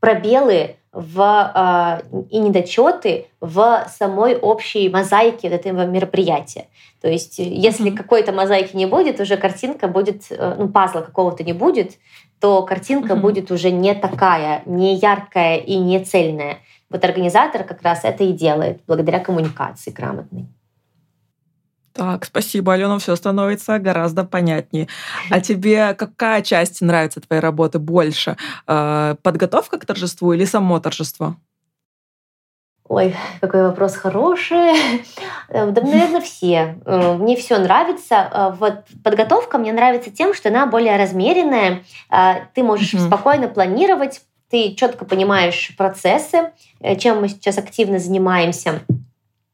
пробелы 0.00 0.76
в, 0.92 2.02
и 2.30 2.38
недочеты 2.38 3.26
в 3.40 3.86
самой 3.96 4.36
общей 4.36 4.88
мозаике 4.90 5.48
вот 5.48 5.60
этого 5.60 5.86
мероприятия. 5.86 6.66
То 7.00 7.08
есть, 7.08 7.38
если 7.38 7.90
mm-hmm. 7.90 7.96
какой-то 7.96 8.32
мозаики 8.32 8.76
не 8.76 8.86
будет, 8.86 9.18
уже 9.18 9.36
картинка 9.36 9.88
будет, 9.88 10.24
ну, 10.30 10.68
пазла 10.68 11.00
какого-то 11.00 11.44
не 11.44 11.54
будет, 11.54 11.92
то 12.40 12.62
картинка 12.62 13.14
mm-hmm. 13.14 13.20
будет 13.20 13.50
уже 13.50 13.70
не 13.70 13.94
такая, 13.94 14.62
не 14.66 14.96
яркая 14.96 15.56
и 15.56 15.76
не 15.76 16.04
цельная. 16.04 16.58
Вот 16.90 17.02
организатор 17.04 17.64
как 17.64 17.80
раз 17.82 18.00
это 18.04 18.24
и 18.24 18.32
делает 18.32 18.82
благодаря 18.86 19.18
коммуникации 19.18 19.90
грамотной. 19.90 20.46
Так, 21.92 22.24
спасибо, 22.24 22.72
Алена, 22.72 22.98
все 22.98 23.14
становится 23.16 23.78
гораздо 23.78 24.24
понятнее. 24.24 24.88
А 25.30 25.40
тебе 25.40 25.94
какая 25.94 26.42
часть 26.42 26.80
нравится 26.80 27.20
твоей 27.20 27.42
работы 27.42 27.78
больше? 27.78 28.36
Э, 28.66 29.16
подготовка 29.22 29.78
к 29.78 29.84
торжеству 29.84 30.32
или 30.32 30.46
само 30.46 30.80
торжество? 30.80 31.36
Ой, 32.88 33.14
какой 33.40 33.62
вопрос 33.64 33.96
хороший. 33.96 34.72
Э, 35.48 35.70
да, 35.70 35.82
наверное, 35.82 36.22
все. 36.22 36.78
Э, 36.86 37.12
мне 37.14 37.36
все 37.36 37.58
нравится. 37.58 38.56
Вот 38.58 38.84
подготовка 39.04 39.58
мне 39.58 39.72
нравится 39.72 40.10
тем, 40.10 40.32
что 40.32 40.48
она 40.48 40.66
более 40.66 40.96
размеренная. 40.96 41.84
Ты 42.54 42.62
можешь 42.62 42.94
mm-hmm. 42.94 43.06
спокойно 43.06 43.48
планировать, 43.48 44.22
ты 44.50 44.74
четко 44.74 45.04
понимаешь 45.04 45.74
процессы, 45.76 46.52
чем 46.98 47.20
мы 47.20 47.28
сейчас 47.28 47.58
активно 47.58 47.98
занимаемся. 47.98 48.80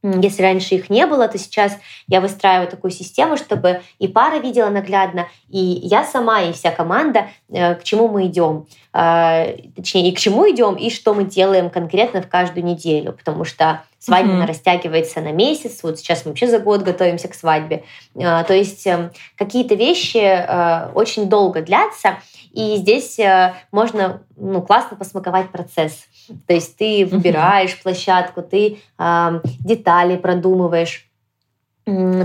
Если 0.03 0.43
раньше 0.43 0.77
их 0.77 0.91
не 0.91 1.07
было, 1.07 1.27
то 1.27 1.39
сейчас 1.39 1.77
я 2.07 2.21
выстраиваю 2.21 2.69
такую 2.69 2.93
систему, 2.93 3.37
чтобы 3.37 3.83
и 3.99 4.07
пара 4.07 4.39
видела 4.39 4.71
наглядно, 4.71 5.27
и 5.49 5.59
я 5.59 6.05
сама, 6.05 6.43
и 6.43 6.53
вся 6.53 6.71
команда, 6.71 7.29
э, 7.49 7.75
к 7.75 7.83
чему 7.83 8.07
мы 8.07 8.27
идем. 8.27 8.67
А, 8.93 9.47
точнее, 9.77 10.09
и 10.09 10.15
к 10.15 10.19
чему 10.19 10.49
идем, 10.51 10.75
и 10.75 10.91
что 10.91 11.15
мы 11.15 11.25
делаем 11.25 11.69
конкретно 11.69 12.23
в 12.23 12.29
каждую 12.29 12.65
неделю. 12.65 13.13
Потому 13.13 13.45
что 13.45 13.83
свадьба 13.99 14.33
mm-hmm. 14.33 14.47
растягивается 14.47 15.21
на 15.21 15.33
месяц. 15.33 15.83
Вот 15.83 15.99
сейчас 15.99 16.25
мы 16.25 16.31
вообще 16.31 16.47
за 16.47 16.59
год 16.59 16.83
готовимся 16.83 17.29
к 17.29 17.35
свадьбе. 17.35 17.85
А, 18.17 18.45
то 18.45 18.55
есть 18.55 18.87
эм, 18.87 19.11
какие-то 19.37 19.75
вещи 19.75 20.19
э, 20.19 20.91
очень 20.95 21.29
долго 21.29 21.61
длятся, 21.61 22.19
и 22.53 22.77
здесь 22.77 23.19
э, 23.19 23.55
можно 23.73 24.23
ну, 24.37 24.63
классно 24.63 24.97
посмаковать 24.97 25.51
процесс. 25.51 26.08
То 26.47 26.55
есть 26.55 26.77
ты 26.77 27.07
выбираешь 27.07 27.81
площадку, 27.83 28.43
ты 28.43 28.79
э, 28.99 29.41
детали 29.61 30.17
продумываешь, 30.17 31.09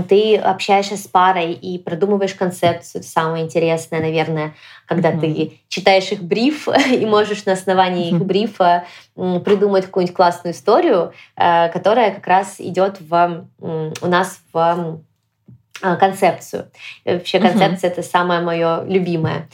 ты 0.08 0.36
общаешься 0.36 0.96
с 0.96 1.06
парой 1.06 1.52
и 1.52 1.78
продумываешь 1.78 2.34
концепцию. 2.34 3.02
Самое 3.02 3.44
интересное, 3.44 4.00
наверное, 4.00 4.54
когда 4.86 5.10
uh-huh. 5.10 5.20
ты 5.20 5.60
читаешь 5.68 6.12
их 6.12 6.22
бриф 6.22 6.68
и 6.90 7.06
можешь 7.06 7.46
на 7.46 7.52
основании 7.52 8.10
их 8.10 8.22
брифа 8.24 8.84
придумать 9.14 9.86
какую-нибудь 9.86 10.14
классную 10.14 10.52
историю, 10.52 11.12
э, 11.36 11.70
которая 11.70 12.12
как 12.12 12.26
раз 12.26 12.56
идет 12.58 13.00
в, 13.00 13.46
у 13.58 14.06
нас 14.06 14.38
в 14.52 15.00
э, 15.82 15.96
концепцию. 15.96 16.70
Вообще 17.06 17.38
концепция 17.38 17.88
uh-huh. 17.88 17.92
это 17.92 18.02
самое 18.02 18.40
мое 18.40 18.84
любимое. 18.84 19.48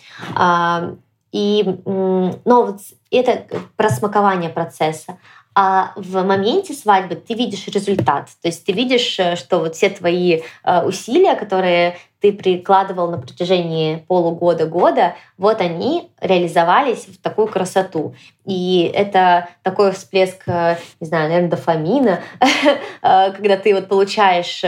И, 1.32 1.64
но 1.84 2.32
вот 2.44 2.80
это 3.10 3.46
просмакование 3.76 4.50
процесса. 4.50 5.18
А 5.52 5.92
в 5.96 6.22
моменте 6.22 6.72
свадьбы 6.72 7.16
ты 7.16 7.34
видишь 7.34 7.66
результат. 7.66 8.28
То 8.40 8.48
есть 8.48 8.64
ты 8.64 8.72
видишь, 8.72 9.18
э, 9.18 9.34
что 9.34 9.58
вот 9.58 9.74
все 9.74 9.90
твои 9.90 10.42
э, 10.62 10.82
усилия, 10.84 11.34
которые 11.34 11.98
ты 12.20 12.32
прикладывал 12.32 13.10
на 13.10 13.18
протяжении 13.18 14.04
полугода-года, 14.06 15.16
вот 15.38 15.60
они 15.60 16.10
реализовались 16.20 17.06
в 17.06 17.20
такую 17.20 17.48
красоту. 17.48 18.14
И 18.44 18.90
это 18.94 19.48
такой 19.62 19.90
всплеск, 19.90 20.42
э, 20.46 20.76
не 21.00 21.06
знаю, 21.08 21.28
наверное, 21.28 21.50
дофамина, 21.50 22.20
когда 23.02 23.56
ты 23.56 23.74
вот 23.74 23.88
получаешь 23.88 24.62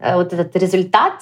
вот 0.00 0.32
этот 0.32 0.56
результат, 0.56 1.20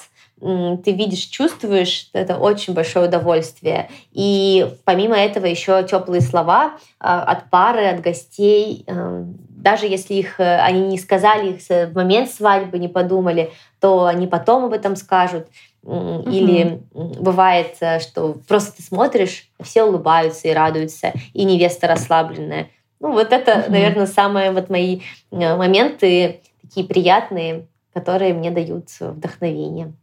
ты 0.83 0.91
видишь, 0.91 1.25
чувствуешь, 1.25 2.09
это 2.13 2.37
очень 2.37 2.73
большое 2.73 3.07
удовольствие. 3.07 3.89
И 4.11 4.67
помимо 4.83 5.15
этого 5.15 5.45
еще 5.45 5.83
теплые 5.83 6.21
слова 6.21 6.77
а, 6.99 7.23
от 7.23 7.49
пары, 7.49 7.85
от 7.87 8.01
гостей, 8.01 8.83
эм, 8.85 9.37
даже 9.49 9.87
если 9.87 10.13
их 10.13 10.39
э, 10.39 10.59
они 10.59 10.81
не 10.81 10.99
сказали 10.99 11.53
их 11.53 11.61
в 11.67 11.95
момент 11.95 12.29
свадьбы, 12.29 12.77
не 12.77 12.87
подумали, 12.87 13.51
то 13.79 14.05
они 14.05 14.27
потом 14.27 14.65
об 14.65 14.73
этом 14.73 14.95
скажут. 14.95 15.47
Или 15.83 16.81
угу. 16.93 17.23
бывает, 17.23 17.77
э, 17.79 17.99
что 17.99 18.35
просто 18.47 18.77
ты 18.77 18.83
смотришь, 18.83 19.49
все 19.61 19.83
улыбаются 19.83 20.47
и 20.47 20.53
радуются, 20.53 21.13
и 21.33 21.43
невеста 21.43 21.87
расслабленная. 21.87 22.69
Ну 22.99 23.11
вот 23.11 23.33
это, 23.33 23.61
угу. 23.61 23.71
наверное, 23.71 24.05
самые 24.05 24.51
вот 24.51 24.69
мои 24.69 25.01
э, 25.31 25.55
моменты 25.55 26.41
такие 26.61 26.85
приятные, 26.85 27.67
которые 27.93 28.33
мне 28.33 28.51
дают 28.51 28.89
вдохновение. 28.99 29.93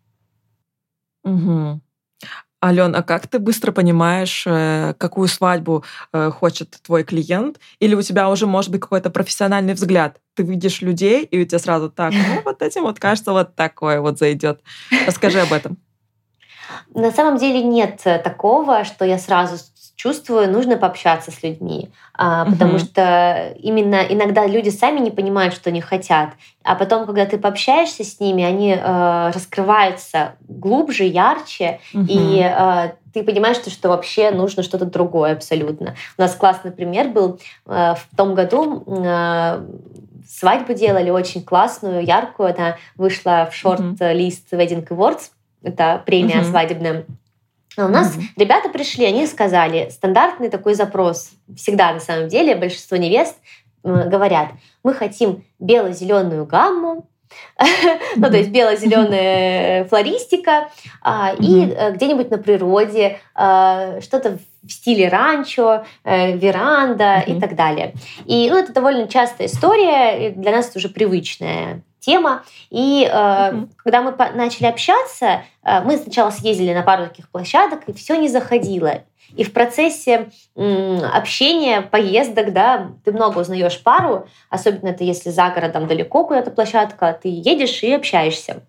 Угу. 1.25 1.81
Ален, 2.65 2.95
а 2.95 3.03
как 3.03 3.27
ты 3.27 3.41
быстро 3.41 3.73
понимаешь, 3.73 4.45
э, 4.47 4.95
какую 4.97 5.27
свадьбу 5.27 5.85
э, 6.13 6.31
хочет 6.31 6.79
твой 6.83 7.03
клиент? 7.03 7.59
Или 7.81 7.97
у 7.97 8.03
тебя 8.03 8.31
уже 8.31 8.47
может 8.47 8.71
быть 8.71 8.81
какой-то 8.81 9.11
профессиональный 9.11 9.75
взгляд? 9.75 10.21
Ты 10.35 10.45
видишь 10.45 10.81
людей, 10.81 11.25
и 11.25 11.43
у 11.43 11.45
тебя 11.45 11.59
сразу 11.59 11.91
так, 11.91 12.13
ну 12.13 12.43
вот 12.45 12.63
этим 12.63 12.83
вот 12.83 13.01
кажется, 13.01 13.33
вот 13.33 13.57
такое 13.57 14.01
вот 14.01 14.19
зайдет. 14.19 14.61
Расскажи 15.07 15.41
об 15.41 15.53
этом. 15.53 15.77
На 16.95 17.11
самом 17.11 17.37
деле 17.37 17.63
нет 17.63 18.01
такого, 18.25 18.85
что 18.85 19.05
я 19.05 19.19
сразу 19.19 19.57
чувствую, 20.03 20.51
нужно 20.51 20.77
пообщаться 20.77 21.31
с 21.31 21.45
людьми, 21.45 21.91
а, 22.15 22.45
потому 22.45 22.75
угу. 22.75 22.79
что 22.81 23.55
именно 23.61 24.03
иногда 24.09 24.47
люди 24.47 24.69
сами 24.69 24.99
не 24.99 25.13
понимают, 25.13 25.55
что 25.55 25.71
они 25.71 25.81
хотят, 25.81 26.31
а 26.65 26.75
потом, 26.75 27.07
когда 27.07 27.25
ты 27.25 27.39
пообщаешься 27.39 28.03
с 28.03 28.19
ними, 28.19 28.43
они 28.43 28.73
э, 28.73 29.31
раскрываются 29.33 30.35
глубже, 30.49 31.05
ярче, 31.05 31.79
угу. 31.95 32.07
и 32.09 32.41
э, 32.43 32.91
ты 33.15 33.23
понимаешь, 33.23 33.59
что, 33.59 33.71
что 33.71 33.91
вообще 33.91 34.33
нужно 34.33 34.65
что-то 34.65 34.87
другое 34.87 35.35
абсолютно. 35.35 35.95
У 36.19 36.23
нас 36.23 36.35
классный 36.35 36.73
пример 36.73 37.09
был 37.09 37.39
э, 37.67 37.95
в 37.95 38.17
том 38.17 38.35
году. 38.35 38.83
Э, 38.87 39.65
свадьбу 40.29 40.75
делали 40.75 41.11
очень 41.11 41.45
классную, 41.45 42.05
яркую. 42.05 42.55
Она 42.57 42.77
вышла 42.97 43.49
в 43.49 43.55
шорт-лист 43.55 44.53
Wedding 44.53 44.89
Awards. 44.89 45.31
Это 45.63 46.03
премия 46.05 46.41
mm 46.41 46.51
свадебная. 46.51 47.05
А 47.77 47.87
у 47.87 47.89
нас 47.89 48.15
mm-hmm. 48.15 48.23
ребята 48.37 48.69
пришли, 48.69 49.05
они 49.05 49.27
сказали, 49.27 49.89
стандартный 49.91 50.51
такой 50.51 50.75
запрос, 50.75 51.31
всегда 51.57 51.93
на 51.93 52.01
самом 52.01 52.29
деле 52.29 52.55
большинство 52.55 52.97
невест 52.97 53.37
говорят, 53.83 54.51
мы 54.85 54.95
хотим 54.95 55.45
бело-зеленую 55.59 56.47
гамму, 56.47 57.09
ну, 58.17 58.31
то 58.31 58.37
есть 58.37 58.51
бело-зеленая 58.51 59.85
флористика, 59.87 60.69
а, 61.03 61.33
и 61.39 61.67
э, 61.67 61.93
где-нибудь 61.93 62.31
на 62.31 62.39
природе 62.39 63.21
а, 63.35 64.01
что-то 64.01 64.39
в 64.63 64.71
стиле 64.71 65.09
ранчо, 65.09 65.85
э, 66.05 66.37
веранда 66.37 67.21
и 67.27 67.41
так 67.41 67.57
далее. 67.57 67.95
И 68.27 68.49
ну, 68.51 68.59
это 68.59 68.73
довольно 68.73 69.09
частая 69.09 69.47
история, 69.47 70.31
для 70.31 70.53
нас 70.53 70.69
это 70.69 70.79
уже 70.79 70.89
привычная 70.89 71.83
тема. 72.03 72.43
И 72.71 73.09
э, 73.11 73.11
mm-hmm. 73.11 73.69
когда 73.77 74.03
мы 74.03 74.15
начали 74.35 74.67
общаться, 74.67 75.43
э, 75.63 75.81
мы 75.83 75.97
сначала 75.97 76.31
съездили 76.31 76.75
на 76.75 76.83
пару 76.83 77.07
таких 77.07 77.31
площадок, 77.31 77.89
и 77.89 77.93
все 77.93 78.17
не 78.17 78.29
заходило. 78.29 79.03
И 79.35 79.45
в 79.45 79.53
процессе 79.55 80.29
общения, 80.55 81.81
поездок, 81.81 82.53
да, 82.53 82.91
ты 83.03 83.13
много 83.13 83.39
узнаешь 83.39 83.83
пару, 83.83 84.27
особенно 84.51 84.91
это 84.91 85.05
если 85.05 85.31
за 85.31 85.49
городом 85.49 85.87
далеко 85.87 86.27
куда-то 86.27 86.51
площадка, 86.51 87.19
ты 87.23 87.29
едешь 87.29 87.83
и 87.83 87.93
общаешься 87.93 88.63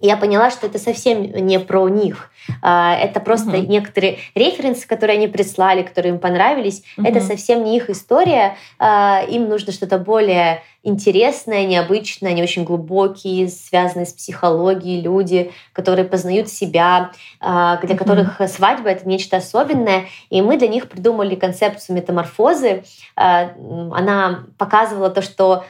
я 0.00 0.16
поняла, 0.16 0.50
что 0.50 0.66
это 0.66 0.78
совсем 0.78 1.22
не 1.22 1.58
про 1.58 1.88
них. 1.88 2.30
А, 2.62 2.94
это 2.96 3.18
просто 3.18 3.58
угу. 3.58 3.66
некоторые 3.66 4.18
референсы, 4.34 4.86
которые 4.86 5.16
они 5.16 5.26
прислали, 5.26 5.82
которые 5.82 6.12
им 6.12 6.18
понравились. 6.20 6.82
Угу. 6.98 7.06
Это 7.06 7.20
совсем 7.20 7.64
не 7.64 7.76
их 7.76 7.88
история. 7.88 8.56
А, 8.78 9.22
им 9.28 9.48
нужно 9.48 9.72
что-то 9.72 9.98
более 9.98 10.62
интересное, 10.86 11.66
необычное, 11.66 12.30
они 12.30 12.42
очень 12.42 12.64
глубокие, 12.64 13.48
связанные 13.48 14.06
с 14.06 14.12
психологией 14.12 15.00
люди, 15.00 15.52
которые 15.72 16.04
познают 16.04 16.48
себя, 16.48 17.10
а, 17.40 17.76
для 17.78 17.96
которых 17.96 18.40
свадьба— 18.48 18.88
это 18.90 19.08
нечто 19.08 19.38
особенное. 19.38 20.06
И 20.30 20.40
мы 20.40 20.56
для 20.56 20.68
них 20.68 20.88
придумали 20.88 21.34
концепцию 21.34 21.96
метаморфозы. 21.96 22.84
Она 23.16 24.44
показывала 24.58 25.10
то, 25.10 25.22
что 25.22 25.64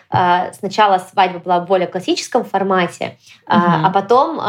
сначала 0.59 0.99
свадьба 0.99 1.39
была 1.39 1.61
в 1.61 1.67
более 1.67 1.89
классическом 1.89 2.45
формате, 2.45 3.17
а 3.47 3.91
потом 3.91 4.41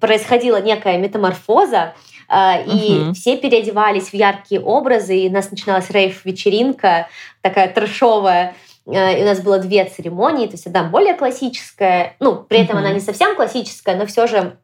происходила 0.00 0.60
некая 0.60 0.98
метаморфоза, 0.98 1.94
и 2.30 3.02
угу. 3.02 3.14
все 3.14 3.36
переодевались 3.36 4.08
в 4.08 4.14
яркие 4.14 4.60
образы, 4.60 5.18
и 5.18 5.28
у 5.28 5.32
нас 5.32 5.50
начиналась 5.50 5.90
рейв-вечеринка, 5.90 7.08
такая 7.42 7.68
трешовая. 7.68 8.54
Э, 8.86 9.18
и 9.18 9.22
у 9.22 9.26
нас 9.26 9.40
было 9.40 9.58
две 9.58 9.84
церемонии, 9.84 10.46
то 10.46 10.52
есть 10.52 10.66
одна 10.66 10.84
более 10.84 11.14
классическая, 11.14 12.16
ну, 12.20 12.36
при 12.42 12.60
этом 12.60 12.76
угу. 12.76 12.84
она 12.84 12.94
не 12.94 13.00
совсем 13.00 13.36
классическая, 13.36 13.96
но 13.96 14.06
все 14.06 14.26
же 14.26 14.58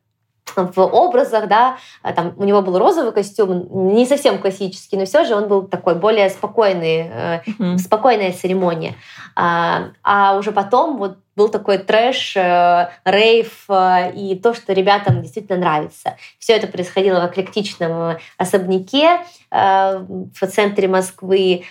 в 0.57 0.81
образах, 0.81 1.49
да, 1.49 1.77
а 2.03 2.13
там 2.13 2.35
у 2.37 2.45
него 2.45 2.63
был 2.63 2.79
розовый 2.79 3.13
костюм, 3.13 3.95
не 3.95 4.07
совсем 4.07 4.39
классический, 4.39 4.97
но 4.97 5.05
все 5.05 5.25
же 5.25 5.35
он 5.35 5.49
был 5.49 5.63
такой 5.63 5.95
более 5.95 6.31
спокойный, 6.31 7.43
mm-hmm. 7.49 7.79
спокойная 7.79 8.33
церемония. 8.33 8.95
А, 9.37 9.91
а 10.03 10.37
уже 10.37 10.53
потом 10.53 10.99
вот 10.99 11.19
был 11.39 11.49
такой 11.49 11.79
трэш, 11.79 12.37
э, 12.37 12.91
рейв 13.05 13.65
э, 13.69 14.13
и 14.13 14.35
то, 14.35 14.53
что 14.53 14.73
ребятам 14.73 15.23
действительно 15.23 15.59
нравится. 15.59 16.17
Все 16.39 16.55
это 16.55 16.67
происходило 16.67 17.21
в 17.21 17.31
эклектичном 17.31 18.19
особняке 18.37 19.21
э, 19.51 19.99
в 19.99 20.47
центре 20.49 20.89
Москвы, 20.89 21.65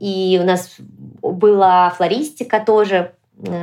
и 0.00 0.40
у 0.40 0.46
нас 0.46 0.76
была 1.22 1.90
флористика 1.90 2.60
тоже, 2.60 3.12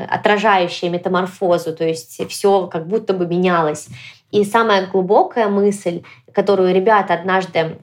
отражающая 0.10 0.90
метаморфозу, 0.90 1.74
то 1.74 1.86
есть 1.86 2.30
все 2.30 2.68
как 2.68 2.88
будто 2.88 3.14
бы 3.14 3.26
менялось. 3.26 3.88
И 4.32 4.44
самая 4.46 4.88
глубокая 4.88 5.50
мысль, 5.50 6.04
которую 6.34 6.74
ребята 6.74 7.14
однажды 7.14 7.80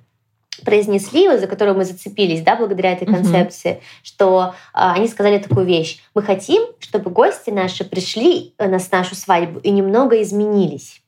произнесли, 0.64 1.36
за 1.38 1.46
которую 1.46 1.76
мы 1.76 1.84
зацепились, 1.84 2.42
да, 2.42 2.56
благодаря 2.56 2.92
этой 2.92 3.06
концепции, 3.06 3.72
угу. 3.72 3.80
что 4.02 4.54
э, 4.74 4.78
они 4.78 5.08
сказали 5.08 5.38
такую 5.38 5.66
вещь: 5.66 6.00
мы 6.14 6.22
хотим, 6.22 6.62
чтобы 6.80 7.10
гости 7.10 7.50
наши 7.50 7.84
пришли 7.84 8.54
на 8.58 8.78
нашу 8.90 9.14
свадьбу 9.14 9.60
и 9.60 9.70
немного 9.70 10.20
изменились. 10.22 11.02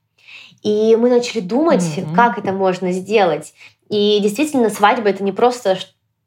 И 0.63 0.95
мы 0.97 1.09
начали 1.09 1.41
думать, 1.41 1.85
угу. 1.99 2.15
как 2.15 2.39
это 2.39 2.53
можно 2.53 2.93
сделать. 2.93 3.55
И 3.89 4.21
действительно, 4.21 4.71
свадьба 4.71 5.09
это 5.09 5.25
не 5.25 5.33
просто 5.33 5.79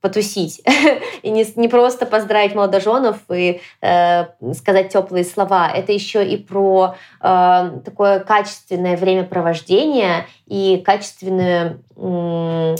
потусить 0.03 0.61
и 1.23 1.29
не, 1.31 1.45
не 1.55 1.69
просто 1.69 2.05
поздравить 2.05 2.53
молодоженов 2.53 3.19
и 3.33 3.61
э, 3.81 4.25
сказать 4.53 4.91
теплые 4.91 5.23
слова. 5.23 5.71
Это 5.73 5.93
еще 5.93 6.27
и 6.27 6.35
про 6.35 6.95
э, 7.21 7.71
такое 7.85 8.19
качественное 8.19 8.97
времяпровождение 8.97 10.27
и 10.45 10.83
качественное 10.85 11.77
э, 11.95 12.75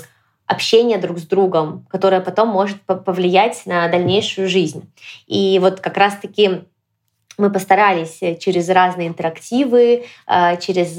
общение 0.48 0.98
друг 0.98 1.18
с 1.18 1.22
другом, 1.22 1.88
которое 1.90 2.20
потом 2.20 2.50
может 2.50 2.82
повлиять 2.82 3.66
на 3.66 3.88
дальнейшую 3.88 4.50
жизнь. 4.50 4.92
И 5.26 5.60
вот 5.62 5.80
как 5.80 5.96
раз-таки 5.96 6.64
мы 7.38 7.50
постарались 7.50 8.20
через 8.42 8.68
разные 8.68 9.08
интерактивы, 9.08 10.04
э, 10.28 10.58
через 10.60 10.98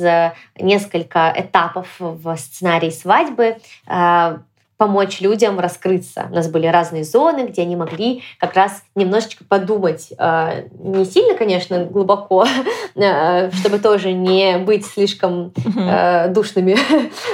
несколько 0.58 1.34
этапов 1.36 1.96
в 1.98 2.34
сценарии 2.38 2.88
свадьбы 2.88 3.58
э, 3.86 4.38
помочь 4.76 5.20
людям 5.20 5.60
раскрыться. 5.60 6.28
У 6.30 6.34
нас 6.34 6.48
были 6.48 6.66
разные 6.66 7.04
зоны, 7.04 7.46
где 7.46 7.62
они 7.62 7.76
могли 7.76 8.22
как 8.38 8.54
раз 8.54 8.82
немножечко 8.94 9.44
подумать. 9.44 10.12
Э, 10.18 10.68
не 10.78 11.04
сильно, 11.04 11.34
конечно, 11.34 11.84
глубоко, 11.84 12.46
э, 12.94 13.50
чтобы 13.52 13.78
тоже 13.78 14.12
не 14.12 14.58
быть 14.58 14.86
слишком 14.86 15.52
э, 15.76 16.28
душными. 16.28 16.76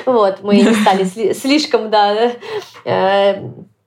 Вот, 0.06 0.42
мы 0.42 0.56
не 0.56 0.74
стали 0.74 1.04
слишком, 1.32 1.90
да, 1.90 2.32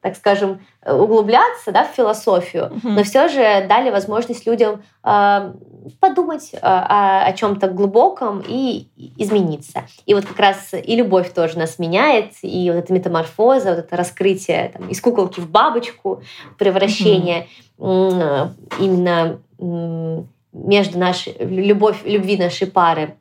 так 0.03 0.17
скажем, 0.17 0.59
углубляться 0.85 1.71
да, 1.71 1.85
в 1.85 1.95
философию, 1.95 2.65
mm-hmm. 2.65 2.89
но 2.89 3.03
все 3.03 3.29
же 3.29 3.65
дали 3.69 3.89
возможность 3.89 4.45
людям 4.45 4.83
э, 5.01 5.53
подумать 6.01 6.49
э, 6.53 6.57
о, 6.61 7.25
о 7.25 7.31
чем-то 7.31 7.69
глубоком 7.69 8.43
и 8.45 8.89
измениться. 9.17 9.85
И 10.05 10.13
вот 10.13 10.25
как 10.25 10.37
раз 10.37 10.73
и 10.73 10.95
любовь 10.97 11.33
тоже 11.33 11.57
нас 11.57 11.79
меняет, 11.79 12.33
и 12.41 12.69
вот 12.69 12.79
эта 12.79 12.91
метаморфоза, 12.91 13.69
вот 13.69 13.79
это 13.79 13.95
раскрытие 13.95 14.73
там, 14.77 14.89
из 14.89 14.99
куколки 14.99 15.39
в 15.39 15.49
бабочку, 15.49 16.21
превращение 16.57 17.47
mm-hmm. 17.77 18.49
э, 18.79 18.83
именно 18.83 19.39
э, 19.57 20.23
между 20.51 20.99
нашей 20.99 21.37
любовь, 21.39 22.01
любви 22.03 22.37
нашей 22.37 22.67
пары. 22.67 23.15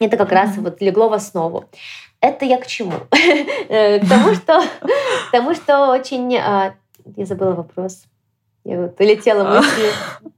Это 0.00 0.16
как 0.16 0.32
mm-hmm. 0.32 0.34
раз 0.34 0.56
вот 0.56 0.80
легло 0.80 1.08
в 1.08 1.12
основу. 1.12 1.66
Это 2.20 2.44
я 2.44 2.58
к 2.58 2.66
чему? 2.66 2.94
Э, 3.70 4.00
к 4.00 4.08
тому, 4.08 4.34
что, 4.34 4.62
очень... 5.90 6.36
А, 6.36 6.74
я 7.16 7.26
забыла 7.26 7.52
вопрос. 7.52 8.04
Я 8.68 8.82
вот 8.82 9.00
улетела 9.00 9.44
мысли. 9.44 9.90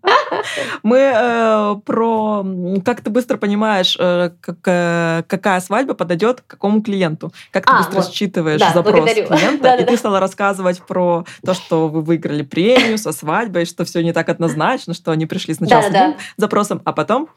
Мы 0.85 0.99
э, 0.99 1.75
про 1.85 2.47
как 2.85 3.01
ты 3.01 3.11
быстро 3.11 3.39
понимаешь, 3.39 3.97
э, 3.99 4.31
как, 4.41 4.59
э, 4.67 5.25
какая 5.27 5.61
свадьба 5.61 5.95
подойдет 5.95 6.43
к 6.43 6.47
какому 6.47 6.81
клиенту. 6.81 7.33
Как 7.51 7.67
ты 7.67 7.73
а, 7.73 7.79
быстро 7.79 8.03
вот. 8.03 8.13
считываешь 8.13 8.61
да, 8.61 8.73
запрос 8.73 8.95
благодарю. 8.95 9.27
клиента. 9.27 9.63
да, 9.65 9.75
и 9.75 9.81
да, 9.81 9.87
ты 9.87 9.97
стала 9.97 10.21
рассказывать 10.21 10.81
про 10.81 11.25
то, 11.45 11.55
что 11.55 11.89
вы 11.89 12.03
выиграли 12.03 12.43
премию 12.43 12.99
со 12.99 13.11
свадьбой, 13.11 13.65
что 13.65 13.85
все 13.85 14.01
не 14.01 14.13
так 14.13 14.29
однозначно, 14.29 14.95
что 14.95 15.11
они 15.11 15.27
пришли 15.27 15.53
сначала 15.55 15.83
да, 15.83 15.89
с 15.89 15.91
одним 15.91 16.13
да. 16.13 16.19
запросом, 16.37 16.83
а 16.85 16.93
потом 16.93 17.31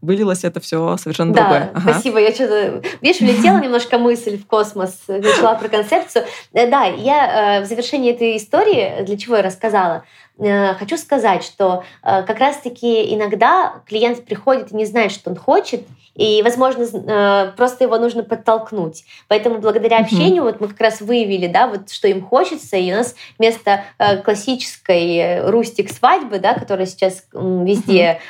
вылилось 0.00 0.42
это 0.42 0.58
все 0.58 0.96
совершенно 0.96 1.32
да, 1.32 1.42
другое. 1.42 1.70
Ага. 1.74 1.92
Спасибо. 1.92 2.18
Я 2.18 2.32
что-то, 2.32 2.82
видишь, 3.00 3.20
влетела 3.20 3.58
немножко 3.62 3.98
мысль 3.98 4.36
в 4.36 4.46
космос, 4.48 4.98
начала 5.06 5.54
про 5.54 5.68
концепцию. 5.68 6.24
Э, 6.54 6.68
да, 6.68 6.86
я 6.86 7.60
в 7.62 7.66
завершении 7.66 8.12
этой 8.12 8.36
истории, 8.36 9.04
для 9.04 9.16
чего 9.16 9.36
я 9.36 9.42
рассказала, 9.42 10.02
хочу 10.40 10.96
сказать, 10.96 11.44
что 11.44 11.84
как 12.02 12.38
раз-таки 12.38 13.14
иногда 13.14 13.82
клиент 13.86 14.24
приходит 14.24 14.72
и 14.72 14.76
не 14.76 14.86
знает, 14.86 15.12
что 15.12 15.30
он 15.30 15.36
хочет, 15.36 15.82
и, 16.14 16.42
возможно, 16.42 16.82
э, 16.82 17.52
просто 17.56 17.84
его 17.84 17.98
нужно 17.98 18.22
подтолкнуть. 18.22 19.04
Поэтому 19.28 19.58
благодаря 19.58 20.00
общению 20.00 20.42
вот 20.42 20.60
мы 20.60 20.68
как 20.68 20.80
раз 20.80 21.00
выявили, 21.00 21.46
да, 21.46 21.68
вот 21.68 21.90
что 21.90 22.08
им 22.08 22.22
хочется, 22.22 22.76
и 22.76 22.92
у 22.92 22.96
нас 22.96 23.14
вместо 23.38 23.84
э, 23.98 24.18
классической 24.18 25.16
э, 25.16 25.50
рустик 25.50 25.90
свадьбы, 25.90 26.38
да, 26.38 26.54
которая 26.54 26.86
сейчас 26.86 27.24
везде 27.32 28.20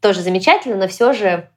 тоже 0.00 0.22
замечательно, 0.22 0.76
но 0.76 0.88
все 0.88 1.12
же 1.12 1.48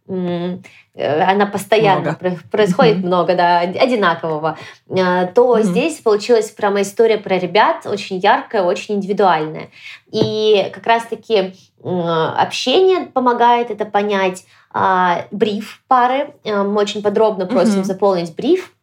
Э, 0.93 1.23
она 1.23 1.45
постоянно 1.45 2.17
много. 2.19 2.39
происходит 2.51 2.97
mm-hmm. 2.97 3.05
много, 3.05 3.35
да, 3.35 3.59
одинакового, 3.59 4.57
э, 4.89 5.27
то 5.27 5.57
mm-hmm. 5.57 5.63
здесь 5.63 5.97
получилась 5.99 6.49
прямо 6.49 6.81
история 6.81 7.17
про 7.17 7.37
ребят, 7.37 7.85
очень 7.85 8.17
яркая, 8.17 8.63
очень 8.63 8.95
индивидуальная. 8.95 9.69
И 10.11 10.69
как 10.73 10.85
раз-таки 10.85 11.53
общение 11.83 13.07
помогает 13.07 13.71
это 13.71 13.85
понять, 13.85 14.45
а, 14.73 15.25
бриф 15.31 15.81
пары, 15.87 16.33
э, 16.43 16.63
мы 16.63 16.81
очень 16.81 17.01
подробно 17.01 17.45
просим 17.45 17.79
mm-hmm. 17.79 17.85
заполнить 17.85 18.35
бриф, 18.35 18.73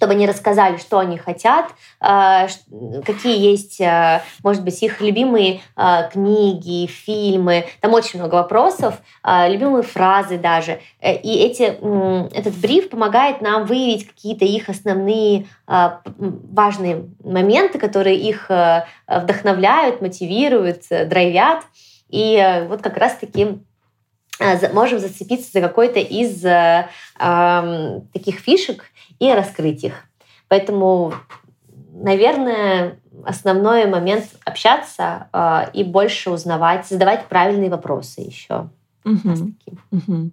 чтобы 0.00 0.14
они 0.14 0.26
рассказали, 0.26 0.78
что 0.78 0.98
они 0.98 1.18
хотят, 1.18 1.66
а, 2.00 2.48
какие 3.04 3.38
есть, 3.38 3.82
а, 3.82 4.22
может 4.42 4.64
быть, 4.64 4.82
их 4.82 5.02
любимые 5.02 5.60
а, 5.76 6.04
книги, 6.04 6.86
фильмы. 6.86 7.66
Там 7.82 7.92
очень 7.92 8.18
много 8.18 8.36
вопросов, 8.36 8.94
любимые 9.22 9.82
фразы 9.82 10.38
даже. 10.38 10.80
Э, 11.02 11.14
и 11.14 11.44
эти, 11.44 11.64
этот 12.34 12.54
бриф 12.54 12.88
помогает 12.88 13.42
нам 13.42 13.66
выявить 13.66 14.08
какие-то 14.08 14.46
их 14.46 14.70
основные 14.70 15.46
важные 15.66 17.10
моменты, 17.22 17.78
которые 17.78 18.16
их 18.16 18.50
вдохновляют, 19.06 20.00
мотивируют, 20.00 20.84
драйвят. 20.88 21.64
И 22.08 22.64
вот 22.68 22.80
как 22.80 22.96
раз-таки 22.96 23.60
можем 24.72 24.98
зацепиться 24.98 25.50
за 25.52 25.60
какой-то 25.60 25.98
из 26.00 26.44
э, 26.44 26.88
э, 27.18 28.00
таких 28.12 28.38
фишек 28.38 28.84
и 29.20 29.32
раскрыть 29.32 29.84
их. 29.84 29.94
Поэтому, 30.48 31.14
наверное, 31.92 32.98
основной 33.24 33.86
момент 33.86 34.24
общаться 34.44 35.28
э, 35.32 35.70
и 35.74 35.84
больше 35.84 36.30
узнавать, 36.30 36.88
задавать 36.88 37.26
правильные 37.26 37.70
вопросы 37.70 38.22
еще. 38.22 38.68
Угу. 39.04 39.52
Угу. 39.92 40.30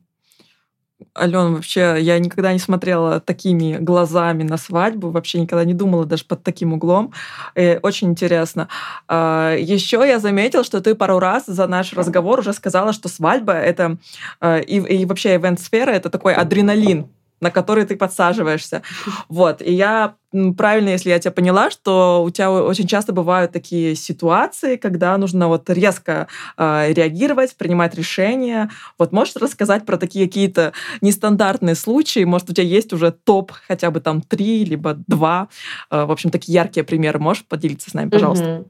Алена, 1.13 1.49
вообще, 1.49 1.97
я 1.99 2.17
никогда 2.17 2.53
не 2.53 2.59
смотрела 2.59 3.19
такими 3.19 3.77
глазами 3.77 4.41
на 4.43 4.57
свадьбу, 4.57 5.11
вообще 5.11 5.39
никогда 5.39 5.63
не 5.63 5.75
думала 5.75 6.05
даже 6.05 6.25
под 6.25 6.41
таким 6.43 6.73
углом. 6.73 7.13
И 7.55 7.61
э, 7.61 7.79
очень 7.79 8.09
интересно. 8.09 8.67
А, 9.07 9.53
Еще 9.55 9.97
я 9.97 10.19
заметила, 10.19 10.63
что 10.63 10.81
ты 10.81 10.95
пару 10.95 11.19
раз 11.19 11.45
за 11.45 11.67
наш 11.67 11.93
разговор 11.93 12.39
уже 12.39 12.53
сказала, 12.53 12.93
что 12.93 13.09
свадьба 13.09 13.53
это 13.53 13.97
э, 14.41 14.63
и, 14.63 14.77
и 14.77 15.05
вообще 15.05 15.35
ивент-сфера 15.35 15.91
это 15.91 16.09
такой 16.09 16.33
адреналин 16.33 17.07
на 17.41 17.51
который 17.51 17.85
ты 17.85 17.95
подсаживаешься. 17.95 18.81
Вот. 19.29 19.61
И 19.61 19.73
я 19.73 20.15
правильно, 20.57 20.89
если 20.89 21.09
я 21.09 21.19
тебя 21.19 21.31
поняла, 21.31 21.69
что 21.69 22.23
у 22.23 22.29
тебя 22.29 22.51
очень 22.51 22.87
часто 22.87 23.13
бывают 23.13 23.51
такие 23.51 23.95
ситуации, 23.95 24.75
когда 24.75 25.17
нужно 25.17 25.47
вот 25.47 25.69
резко 25.69 26.27
э, 26.57 26.93
реагировать, 26.93 27.55
принимать 27.55 27.95
решения. 27.95 28.69
Вот 28.97 29.11
можешь 29.11 29.35
рассказать 29.35 29.85
про 29.85 29.97
такие 29.97 30.27
какие-то 30.27 30.73
нестандартные 31.01 31.75
случаи? 31.75 32.23
Может, 32.23 32.49
у 32.49 32.53
тебя 32.53 32.65
есть 32.65 32.93
уже 32.93 33.11
топ 33.11 33.51
хотя 33.67 33.91
бы 33.91 33.99
там 33.99 34.21
три, 34.21 34.65
либо 34.65 34.95
два? 35.07 35.49
Э, 35.89 36.05
в 36.05 36.11
общем, 36.11 36.29
такие 36.29 36.53
яркие 36.55 36.83
примеры. 36.83 37.19
Можешь 37.19 37.45
поделиться 37.45 37.89
с 37.89 37.93
нами, 37.93 38.09
пожалуйста? 38.09 38.65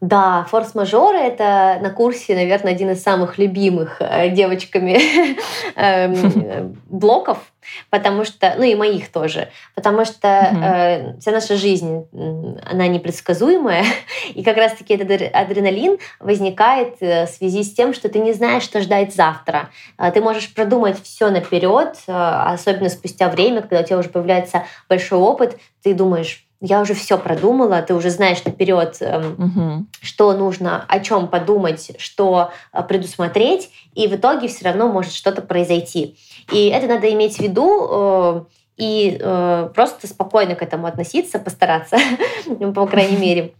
Да, 0.00 0.46
форс-мажоры— 0.48 1.18
это 1.20 1.78
на 1.82 1.90
курсе, 1.90 2.34
наверное, 2.34 2.72
один 2.72 2.90
из 2.90 3.02
самых 3.02 3.36
любимых 3.36 3.96
э, 4.00 4.30
девочками 4.30 4.98
эм, 5.76 6.80
блоков, 6.86 7.52
потому 7.90 8.24
что, 8.24 8.54
ну 8.56 8.62
и 8.62 8.74
моих 8.74 9.12
тоже, 9.12 9.50
потому 9.74 10.06
что 10.06 10.28
э, 10.28 11.18
вся 11.20 11.32
наша 11.32 11.56
жизнь, 11.56 12.06
она 12.14 12.86
непредсказуемая, 12.86 13.84
и 14.34 14.42
как 14.42 14.56
раз-таки 14.56 14.94
этот 14.94 15.20
адреналин 15.34 15.98
возникает 16.18 16.96
э, 17.00 17.26
в 17.26 17.28
связи 17.28 17.62
с 17.62 17.74
тем, 17.74 17.92
что 17.92 18.08
ты 18.08 18.20
не 18.20 18.32
знаешь, 18.32 18.62
что 18.62 18.80
ждать 18.80 19.14
завтра. 19.14 19.68
Ты 20.14 20.22
можешь 20.22 20.54
продумать 20.54 21.02
все 21.02 21.28
наперед, 21.28 21.94
особенно 22.06 22.88
спустя 22.88 23.28
время, 23.28 23.60
когда 23.60 23.80
у 23.80 23.84
тебя 23.84 23.98
уже 23.98 24.08
появляется 24.08 24.64
большой 24.88 25.18
опыт, 25.18 25.58
ты 25.82 25.92
думаешь, 25.92 26.46
я 26.60 26.80
уже 26.80 26.94
все 26.94 27.16
продумала, 27.18 27.80
ты 27.80 27.94
уже 27.94 28.10
знаешь 28.10 28.44
наперед, 28.44 28.98
эм, 29.00 29.32
угу. 29.32 29.86
что 30.02 30.34
нужно, 30.34 30.84
о 30.86 31.00
чем 31.00 31.28
подумать, 31.28 31.92
что 31.98 32.50
э, 32.72 32.82
предусмотреть, 32.82 33.70
и 33.94 34.06
в 34.06 34.14
итоге 34.14 34.48
все 34.48 34.66
равно 34.66 34.88
может 34.88 35.12
что-то 35.12 35.40
произойти. 35.40 36.18
И 36.52 36.68
это 36.68 36.86
надо 36.86 37.10
иметь 37.12 37.36
в 37.36 37.40
виду 37.40 37.88
э, 37.90 38.44
и 38.76 39.16
э, 39.18 39.70
просто 39.74 40.06
спокойно 40.06 40.54
к 40.54 40.62
этому 40.62 40.86
относиться, 40.86 41.38
постараться, 41.38 41.96
по 42.74 42.86
крайней 42.86 43.16
мере. 43.20 43.54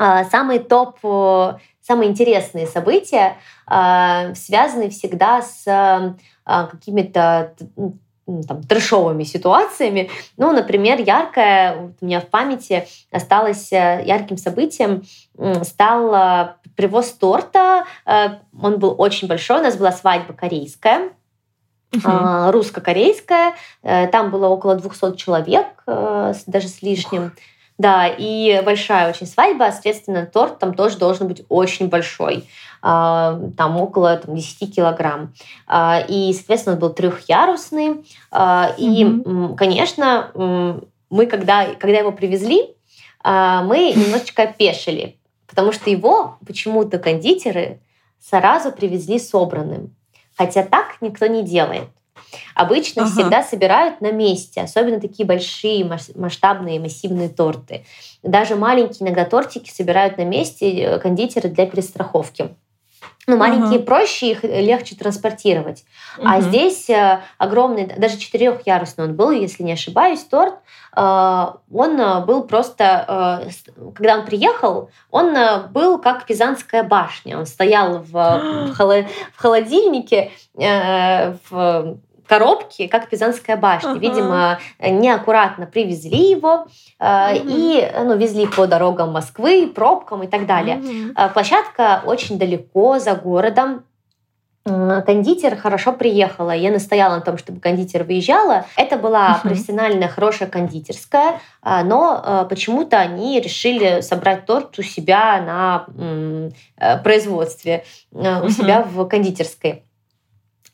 А, 0.00 0.24
самые 0.24 0.60
топ, 0.60 0.98
самые 1.80 2.10
интересные 2.10 2.68
события 2.68 3.36
связаны 3.66 4.90
всегда 4.90 5.42
с 5.42 6.14
какими-то 6.44 7.54
там, 8.46 8.62
трешовыми 8.62 9.24
ситуациями. 9.24 10.10
Ну, 10.36 10.52
например, 10.52 11.00
яркое 11.00 11.76
вот 11.76 11.92
у 12.00 12.06
меня 12.06 12.20
в 12.20 12.26
памяти 12.26 12.86
осталось 13.10 13.72
э, 13.72 14.02
ярким 14.04 14.36
событием 14.36 15.02
стал 15.62 16.14
э, 16.14 16.54
привоз 16.76 17.10
торта. 17.12 17.84
Э, 18.04 18.38
он 18.60 18.78
был 18.78 18.94
очень 18.98 19.28
большой. 19.28 19.60
У 19.60 19.62
нас 19.62 19.76
была 19.76 19.92
свадьба 19.92 20.34
корейская. 20.34 21.10
Uh-huh. 21.90 22.50
русско-корейская. 22.50 23.54
Там 23.80 24.30
было 24.30 24.48
около 24.48 24.74
200 24.74 25.16
человек, 25.16 25.68
даже 25.86 26.68
с 26.68 26.82
лишним. 26.82 27.32
Да, 27.78 28.08
и 28.08 28.60
большая 28.64 29.08
очень 29.08 29.26
свадьба, 29.26 29.70
соответственно, 29.70 30.26
торт 30.26 30.58
там 30.58 30.74
тоже 30.74 30.98
должен 30.98 31.28
быть 31.28 31.44
очень 31.48 31.88
большой. 31.88 32.44
А, 32.82 33.40
там 33.56 33.76
около 33.80 34.16
там, 34.16 34.34
10 34.34 34.74
килограмм. 34.74 35.32
А, 35.66 36.02
и, 36.06 36.32
соответственно, 36.32 36.74
он 36.74 36.80
был 36.80 36.90
трехярусный. 36.90 38.04
А, 38.30 38.72
и, 38.76 39.04
mm-hmm. 39.04 39.54
конечно, 39.54 40.80
мы, 41.10 41.26
когда, 41.26 41.66
когда 41.74 41.98
его 41.98 42.12
привезли, 42.12 42.74
мы 43.24 43.92
немножечко 43.96 44.44
опешили, 44.44 45.18
потому 45.48 45.72
что 45.72 45.90
его 45.90 46.38
почему-то 46.46 46.98
кондитеры 46.98 47.80
сразу 48.20 48.70
привезли 48.70 49.18
собранным. 49.18 49.94
Хотя 50.36 50.62
так 50.62 50.98
никто 51.00 51.26
не 51.26 51.42
делает. 51.42 51.88
Обычно 52.54 53.02
ага. 53.02 53.12
всегда 53.12 53.42
собирают 53.42 54.00
на 54.00 54.12
месте, 54.12 54.60
особенно 54.60 55.00
такие 55.00 55.26
большие 55.26 55.84
масштабные 56.14 56.80
массивные 56.80 57.28
торты. 57.28 57.84
Даже 58.22 58.56
маленькие 58.56 59.06
иногда 59.06 59.24
тортики 59.24 59.70
собирают 59.70 60.18
на 60.18 60.24
месте 60.24 60.70
э, 60.70 60.98
кондитеры 60.98 61.48
для 61.48 61.66
перестраховки. 61.66 62.56
Ну, 63.28 63.36
маленькие 63.36 63.80
uh-huh. 63.80 63.84
проще, 63.84 64.30
их 64.30 64.42
легче 64.42 64.96
транспортировать. 64.96 65.84
Uh-huh. 66.16 66.22
А 66.24 66.40
здесь 66.40 66.88
э, 66.88 67.20
огромный, 67.36 67.86
даже 67.86 68.16
четырехярусный 68.16 69.04
он 69.04 69.16
был, 69.16 69.30
если 69.30 69.62
не 69.62 69.72
ошибаюсь, 69.72 70.24
торт. 70.24 70.54
Э, 70.96 71.48
он 71.70 72.00
э, 72.00 72.24
был 72.24 72.44
просто, 72.44 73.44
э, 73.46 73.82
когда 73.94 74.16
он 74.16 74.24
приехал, 74.24 74.88
он 75.10 75.36
э, 75.36 75.66
был 75.68 75.98
как 75.98 76.24
Пизанская 76.24 76.82
башня. 76.82 77.38
Он 77.38 77.44
стоял 77.44 77.98
в, 77.98 78.12
в, 78.72 78.74
холо, 78.74 79.04
в 79.34 79.38
холодильнике, 79.42 80.30
э, 80.58 81.34
в 81.50 81.98
коробки, 82.28 82.86
как 82.86 83.08
Пизанская 83.08 83.56
башня. 83.56 83.92
Uh-huh. 83.92 83.98
Видимо, 83.98 84.58
неаккуратно 84.78 85.66
привезли 85.66 86.30
его 86.30 86.66
uh-huh. 87.00 87.42
и 87.44 87.90
ну, 88.04 88.16
везли 88.16 88.46
по 88.46 88.66
дорогам 88.66 89.12
Москвы, 89.12 89.66
пробкам 89.74 90.22
и 90.22 90.26
так 90.26 90.46
далее. 90.46 90.76
Uh-huh. 90.76 91.32
Площадка 91.32 92.02
очень 92.04 92.38
далеко, 92.38 92.98
за 92.98 93.14
городом. 93.14 93.84
Кондитер 94.64 95.56
хорошо 95.56 95.94
приехала. 95.94 96.50
Я 96.50 96.70
настояла 96.70 97.14
на 97.14 97.20
том, 97.22 97.38
чтобы 97.38 97.58
кондитер 97.58 98.04
выезжала. 98.04 98.66
Это 98.76 98.98
была 98.98 99.30
uh-huh. 99.30 99.48
профессиональная, 99.48 100.08
хорошая 100.08 100.50
кондитерская, 100.50 101.40
а, 101.62 101.82
но 101.82 102.46
почему-то 102.50 102.98
они 102.98 103.40
решили 103.40 104.02
собрать 104.02 104.44
торт 104.44 104.78
у 104.78 104.82
себя 104.82 105.40
на 105.40 105.86
э, 106.76 107.02
производстве, 107.02 107.84
у 108.12 108.48
себя 108.50 108.82
в 108.82 109.06
кондитерской. 109.06 109.84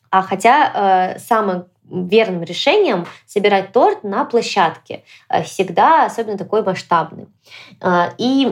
А 0.09 0.21
хотя 0.21 1.15
э, 1.15 1.19
самым 1.19 1.65
верным 1.89 2.43
решением 2.43 3.05
собирать 3.25 3.71
торт 3.71 4.03
на 4.03 4.25
площадке. 4.25 5.03
Э, 5.29 5.43
всегда 5.43 6.05
особенно 6.05 6.37
такой 6.37 6.63
масштабный. 6.63 7.27
Э, 7.81 8.09
и, 8.17 8.47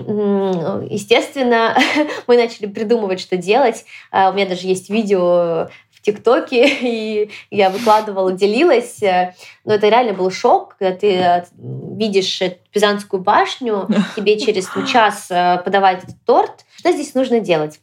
естественно, 0.89 1.75
мы 2.27 2.37
начали 2.37 2.67
придумывать, 2.67 3.19
что 3.19 3.37
делать. 3.37 3.85
Э, 4.11 4.29
у 4.29 4.33
меня 4.33 4.47
даже 4.47 4.67
есть 4.67 4.89
видео 4.89 5.69
в 5.91 6.01
ТикТоке, 6.01 6.67
и 6.81 7.31
я 7.49 7.69
выкладывала, 7.69 8.31
делилась. 8.31 8.99
Но 9.01 9.73
это 9.73 9.89
реально 9.89 10.13
был 10.13 10.29
шок, 10.29 10.75
когда 10.77 10.95
ты 10.95 11.45
видишь 11.57 12.41
Пизанскую 12.71 13.21
башню, 13.21 13.87
тебе 14.15 14.39
через 14.39 14.69
час 14.87 15.27
подавать 15.63 16.03
этот 16.03 16.23
торт. 16.25 16.65
Что 16.77 16.91
здесь 16.91 17.13
нужно 17.15 17.39
делать? 17.39 17.79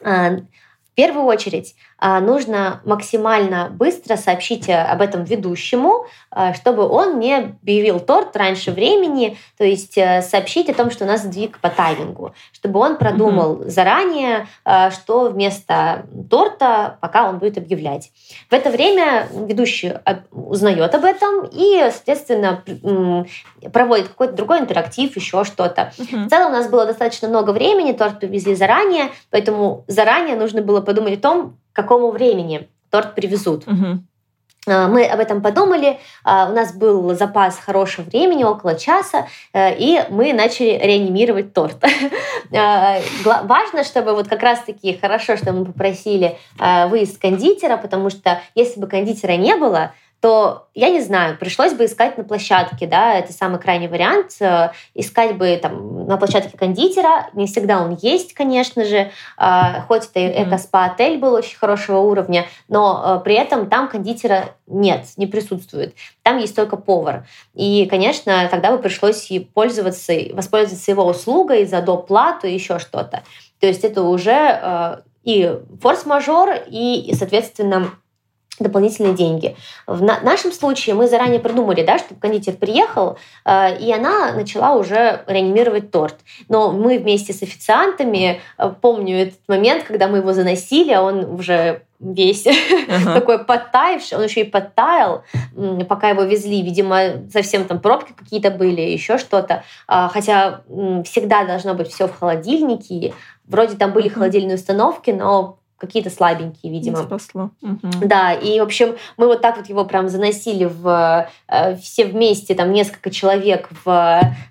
В 0.00 0.94
первую 0.94 1.24
очередь 1.24 1.74
нужно 2.20 2.80
максимально 2.84 3.70
быстро 3.70 4.16
сообщить 4.16 4.68
э, 4.68 4.74
об 4.74 5.00
этом 5.00 5.22
ведущему, 5.22 6.06
э, 6.34 6.52
чтобы 6.54 6.88
он 6.88 7.20
не 7.20 7.36
объявил 7.36 8.00
торт 8.00 8.36
раньше 8.36 8.72
времени, 8.72 9.38
то 9.56 9.64
есть 9.64 9.96
э, 9.96 10.20
сообщить 10.22 10.68
о 10.68 10.74
том, 10.74 10.90
что 10.90 11.04
у 11.04 11.06
нас 11.06 11.22
сдвиг 11.22 11.60
по 11.60 11.70
таймингу, 11.70 12.34
чтобы 12.52 12.80
он 12.80 12.96
продумал 12.96 13.62
mm-hmm. 13.62 13.68
заранее, 13.68 14.46
что 14.90 15.28
вместо 15.28 16.06
торта, 16.28 16.98
пока 17.00 17.28
он 17.28 17.38
будет 17.38 17.56
объявлять. 17.56 18.10
В 18.50 18.52
это 18.52 18.70
время 18.70 19.28
ведущий 19.32 19.94
узнает 20.32 20.94
об 20.94 21.04
этом 21.04 21.48
и, 21.52 21.88
соответственно, 21.92 22.62
проводит 23.72 24.08
какой-то 24.08 24.34
другой 24.34 24.60
интерактив, 24.60 25.14
еще 25.14 25.44
что-то. 25.44 25.92
Mm-hmm. 25.96 26.26
В 26.26 26.28
целом 26.28 26.48
у 26.48 26.56
нас 26.56 26.68
было 26.68 26.86
достаточно 26.86 27.28
много 27.28 27.50
времени, 27.50 27.92
торт 27.92 28.18
привезли 28.18 28.54
заранее, 28.54 29.10
поэтому 29.30 29.84
заранее 29.86 30.36
нужно 30.36 30.62
было 30.62 30.80
подумать 30.80 31.18
о 31.18 31.22
том, 31.22 31.58
к 31.72 31.76
какому 31.76 32.10
времени 32.10 32.68
торт 32.90 33.14
привезут. 33.14 33.66
Угу. 33.66 34.02
Мы 34.64 35.04
об 35.06 35.18
этом 35.18 35.42
подумали, 35.42 35.98
а, 36.22 36.48
у 36.48 36.54
нас 36.54 36.72
был 36.72 37.16
запас 37.16 37.58
хорошего 37.58 38.04
времени, 38.04 38.44
около 38.44 38.78
часа, 38.78 39.26
э, 39.52 39.74
и 39.76 40.04
мы 40.08 40.32
начали 40.32 40.78
реанимировать 40.80 41.52
торт. 41.52 41.82
А, 42.54 42.98
важно, 43.44 43.82
чтобы 43.82 44.12
вот 44.12 44.28
как 44.28 44.42
раз-таки 44.42 44.98
хорошо, 45.00 45.38
что 45.38 45.54
мы 45.54 45.64
попросили 45.64 46.36
выезд 46.58 47.18
кондитера, 47.18 47.78
потому 47.78 48.10
что 48.10 48.42
если 48.54 48.78
бы 48.78 48.86
кондитера 48.88 49.36
не 49.36 49.56
было, 49.56 49.94
то, 50.22 50.68
я 50.72 50.88
не 50.90 51.00
знаю, 51.00 51.36
пришлось 51.36 51.72
бы 51.72 51.84
искать 51.84 52.16
на 52.16 52.22
площадке, 52.22 52.86
да, 52.86 53.14
это 53.14 53.32
самый 53.32 53.58
крайний 53.58 53.88
вариант, 53.88 54.36
э, 54.38 54.70
искать 54.94 55.36
бы 55.36 55.58
там 55.60 56.06
на 56.06 56.16
площадке 56.16 56.56
кондитера, 56.56 57.28
не 57.32 57.46
всегда 57.46 57.82
он 57.82 57.98
есть, 58.00 58.32
конечно 58.32 58.84
же, 58.84 59.10
а, 59.36 59.80
хоть 59.88 60.08
это 60.14 60.44
эко-спа-отель 60.44 61.18
был 61.18 61.32
очень 61.32 61.58
хорошего 61.58 61.98
уровня, 61.98 62.46
но 62.68 63.18
э, 63.18 63.24
при 63.24 63.34
этом 63.34 63.68
там 63.68 63.88
кондитера 63.88 64.54
нет, 64.68 65.06
не 65.16 65.26
присутствует, 65.26 65.96
там 66.22 66.38
есть 66.38 66.54
только 66.54 66.76
повар. 66.76 67.26
И, 67.54 67.86
конечно, 67.86 68.46
тогда 68.48 68.70
бы 68.70 68.78
пришлось 68.78 69.28
и 69.28 69.40
пользоваться, 69.40 70.12
воспользоваться 70.34 70.92
его 70.92 71.04
услугой 71.04 71.66
за 71.66 71.82
доплату 71.82 72.46
и 72.46 72.54
еще 72.54 72.78
что-то. 72.78 73.24
То 73.58 73.66
есть 73.66 73.82
это 73.82 74.02
уже 74.02 74.30
э, 74.30 74.96
и 75.24 75.58
форс-мажор, 75.80 76.50
и, 76.68 77.12
соответственно, 77.18 77.90
дополнительные 78.58 79.14
деньги. 79.14 79.56
В 79.86 80.02
на 80.02 80.20
нашем 80.20 80.52
случае 80.52 80.94
мы 80.94 81.08
заранее 81.08 81.40
придумали, 81.40 81.82
да, 81.82 81.98
чтобы 81.98 82.20
кондитер 82.20 82.54
приехал, 82.54 83.18
э, 83.44 83.78
и 83.78 83.92
она 83.92 84.32
начала 84.32 84.74
уже 84.74 85.22
реанимировать 85.26 85.90
торт. 85.90 86.16
Но 86.48 86.70
мы 86.70 86.98
вместе 86.98 87.32
с 87.32 87.42
официантами, 87.42 88.40
э, 88.58 88.72
помню 88.80 89.22
этот 89.22 89.40
момент, 89.48 89.84
когда 89.84 90.08
мы 90.08 90.18
его 90.18 90.32
заносили, 90.32 90.92
а 90.92 91.02
он 91.02 91.24
уже 91.24 91.82
весь 91.98 92.46
uh-huh. 92.46 93.04
такой 93.14 93.44
подтаявший, 93.44 94.18
он 94.18 94.24
еще 94.24 94.40
и 94.40 94.50
подтаял, 94.50 95.22
пока 95.88 96.10
его 96.10 96.22
везли, 96.22 96.60
видимо, 96.62 97.28
совсем 97.32 97.64
там 97.64 97.78
пробки 97.78 98.12
какие-то 98.12 98.50
были, 98.50 98.80
еще 98.80 99.18
что-то. 99.18 99.62
А, 99.86 100.08
хотя 100.08 100.62
всегда 101.04 101.44
должно 101.44 101.74
быть 101.74 101.88
все 101.88 102.08
в 102.08 102.18
холодильнике. 102.18 103.14
Вроде 103.46 103.76
там 103.76 103.92
были 103.92 104.08
uh-huh. 104.08 104.14
холодильные 104.14 104.56
установки, 104.56 105.10
но 105.10 105.58
какие-то 105.82 106.10
слабенькие, 106.10 106.72
видимо. 106.72 106.98
Не 106.98 107.04
спасло. 107.04 107.50
Угу. 107.60 108.06
Да, 108.06 108.32
и, 108.32 108.60
в 108.60 108.62
общем, 108.62 108.96
мы 109.16 109.26
вот 109.26 109.40
так 109.42 109.56
вот 109.56 109.68
его 109.68 109.84
прям 109.84 110.08
заносили 110.08 110.64
в, 110.64 111.28
э, 111.48 111.76
все 111.76 112.04
вместе, 112.04 112.54
там 112.54 112.72
несколько 112.72 113.10
человек 113.10 113.68
в, 113.84 113.88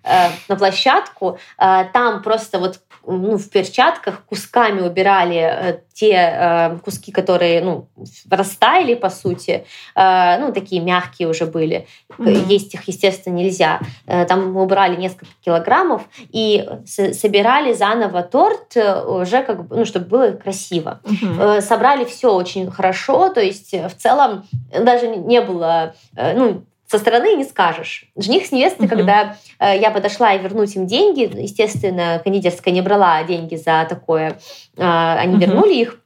э, 0.03 0.29
на 0.49 0.55
площадку. 0.57 1.37
Э, 1.57 1.85
там 1.93 2.21
просто 2.21 2.59
вот 2.59 2.81
ну, 3.07 3.37
в 3.37 3.49
перчатках 3.49 4.25
кусками 4.25 4.81
убирали 4.81 5.83
те 5.91 6.79
куски, 6.85 7.11
которые 7.11 7.61
ну, 7.61 7.87
растаяли, 8.29 8.93
по 8.93 9.09
сути, 9.09 9.65
ну, 9.95 10.51
такие 10.53 10.83
мягкие 10.83 11.27
уже 11.27 11.47
были. 11.47 11.87
Mm-hmm. 12.09 12.45
Есть 12.47 12.75
их, 12.75 12.87
естественно, 12.87 13.33
нельзя. 13.33 13.79
Там 14.05 14.53
мы 14.53 14.61
убрали 14.61 14.97
несколько 14.97 15.31
килограммов 15.43 16.03
и 16.31 16.63
собирали 16.85 17.73
заново 17.73 18.21
торт 18.21 18.77
уже 18.77 19.41
как 19.41 19.65
бы, 19.67 19.77
ну, 19.77 19.85
чтобы 19.85 20.05
было 20.05 20.31
красиво. 20.33 21.01
Mm-hmm. 21.03 21.20
Э, 21.21 21.61
собрали 21.61 22.05
все 22.05 22.33
очень 22.33 22.69
хорошо, 22.71 23.29
то 23.29 23.41
есть 23.41 23.73
в 23.73 23.95
целом 23.97 24.45
даже 24.71 25.07
не 25.07 25.41
было, 25.41 25.95
э, 26.15 26.37
ну, 26.37 26.63
со 26.91 26.99
стороны 26.99 27.35
не 27.35 27.45
скажешь. 27.45 28.05
Жених 28.17 28.45
с 28.45 28.51
невестой, 28.51 28.87
uh-huh. 28.87 28.89
когда 28.89 29.37
э, 29.59 29.79
я 29.79 29.91
подошла 29.91 30.33
и 30.33 30.39
вернуть 30.39 30.75
им 30.75 30.87
деньги, 30.87 31.29
естественно, 31.41 32.19
кондитерская 32.21 32.73
не 32.73 32.81
брала 32.81 33.23
деньги 33.23 33.55
за 33.55 33.85
такое, 33.89 34.39
э, 34.75 34.81
они 34.83 35.37
uh-huh. 35.37 35.39
вернули 35.39 35.73
их. 35.73 36.00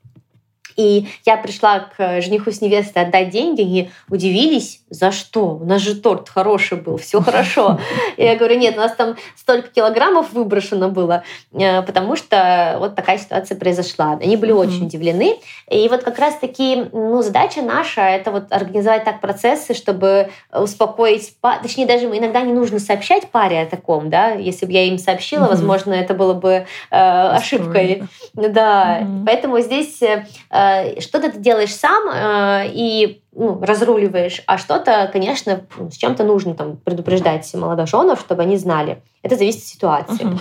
И 0.76 1.08
я 1.26 1.38
пришла 1.38 1.80
к 1.80 2.22
жениху 2.22 2.52
с 2.52 2.62
невестой 2.62 3.04
отдать 3.04 3.30
деньги, 3.30 3.62
они 3.62 3.92
удивились, 4.10 4.82
за 4.90 5.12
что? 5.12 5.60
У 5.62 5.66
нас 5.66 5.82
же 5.82 5.96
торт 5.96 6.30
хороший 6.30 6.78
был, 6.78 6.98
все 6.98 7.22
хорошо. 7.22 7.80
Я 8.18 8.36
говорю, 8.36 8.58
нет, 8.58 8.76
у 8.76 8.80
нас 8.80 8.94
там 8.94 9.16
столько 9.36 9.70
килограммов 9.70 10.34
выброшено 10.34 10.90
было, 10.90 11.24
э, 11.54 11.82
потому 11.82 12.16
что 12.16 12.78
вот 12.80 12.96
такая 12.96 13.18
ситуация 13.18 13.58
произошла. 13.58 14.20
Они 14.22 14.38
были 14.38 14.52
очень 14.52 14.86
удивлены. 14.86 15.38
И 15.70 15.88
вот 15.90 16.04
как 16.04 16.20
раз-таки 16.20 16.86
ну, 16.92 17.22
задача 17.22 17.62
наша— 17.62 18.02
это 18.02 18.32
вот 18.32 18.52
организовать 18.52 19.04
так 19.04 19.22
процессы, 19.22 19.74
чтобы 19.74 20.30
успокоить... 20.54 21.36
Точнее, 21.62 21.86
даже 21.86 22.06
иногда 22.06 22.42
не 22.42 22.54
нужно 22.54 22.80
сообщать 22.80 23.30
паре 23.30 23.62
о 23.62 23.66
таком, 23.66 24.10
да, 24.10 24.32
если 24.32 24.66
бы 24.66 24.72
я 24.72 24.86
им 24.86 24.98
сообщила, 24.98 25.48
возможно, 25.48 25.94
это 25.94 26.14
было 26.14 26.34
бы 26.34 26.50
э, 26.50 26.66
ошибкой. 26.92 28.04
Да, 28.34 29.08
поэтому 29.26 29.60
здесь 29.60 30.02
Э, 30.50 30.65
что-то 31.00 31.32
ты 31.32 31.40
делаешь 31.40 31.74
сам 31.74 32.10
э, 32.12 32.68
и 32.68 33.22
ну, 33.32 33.62
разруливаешь, 33.62 34.42
а 34.48 34.58
что-то, 34.58 35.10
конечно, 35.12 35.66
ну, 35.78 35.92
с 35.92 35.96
чем-то 35.96 36.24
нужно 36.24 36.56
там 36.56 36.78
предупреждать 36.78 37.54
молодоженов, 37.54 38.20
чтобы 38.20 38.44
они 38.44 38.58
знали. 38.58 39.02
Это 39.24 39.36
зависит 39.36 39.62
от 39.62 39.68
ситуации. 39.68 40.26
Uh-huh. 40.26 40.40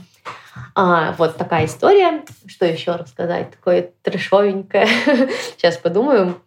А, 0.75 1.15
вот 1.19 1.37
такая 1.37 1.67
история. 1.67 2.23
Что 2.47 2.67
еще 2.67 2.93
рассказать? 2.93 3.51
Такое 3.51 3.91
трешовенькое. 4.03 4.87
Сейчас 5.57 5.77
подумаю. 5.77 6.41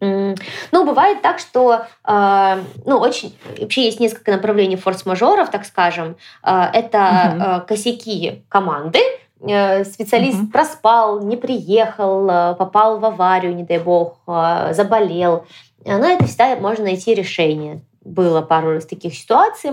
Ну, 0.00 0.84
бывает 0.84 1.22
так, 1.22 1.38
что 1.38 1.86
э, 2.04 2.62
ну, 2.84 2.98
очень 2.98 3.38
вообще 3.58 3.84
есть 3.84 4.00
несколько 4.00 4.32
направлений 4.32 4.76
форс-мажоров, 4.76 5.50
так 5.50 5.64
скажем. 5.64 6.16
Э, 6.42 6.64
это 6.72 6.98
uh-huh. 6.98 7.66
косяки 7.66 8.42
команды, 8.48 8.98
Э, 8.98 9.21
специалист 9.42 10.38
угу. 10.38 10.48
проспал, 10.48 11.20
не 11.20 11.36
приехал, 11.36 12.28
э, 12.28 12.54
попал 12.54 12.98
в 12.98 13.04
аварию, 13.04 13.54
не 13.54 13.64
дай 13.64 13.78
бог, 13.78 14.18
э, 14.26 14.72
заболел. 14.72 15.46
Но 15.84 16.06
это 16.06 16.24
всегда 16.26 16.54
можно 16.56 16.84
найти 16.84 17.14
решение. 17.14 17.82
Было 18.04 18.40
пару 18.40 18.74
раз 18.74 18.86
таких 18.86 19.14
ситуаций. 19.14 19.72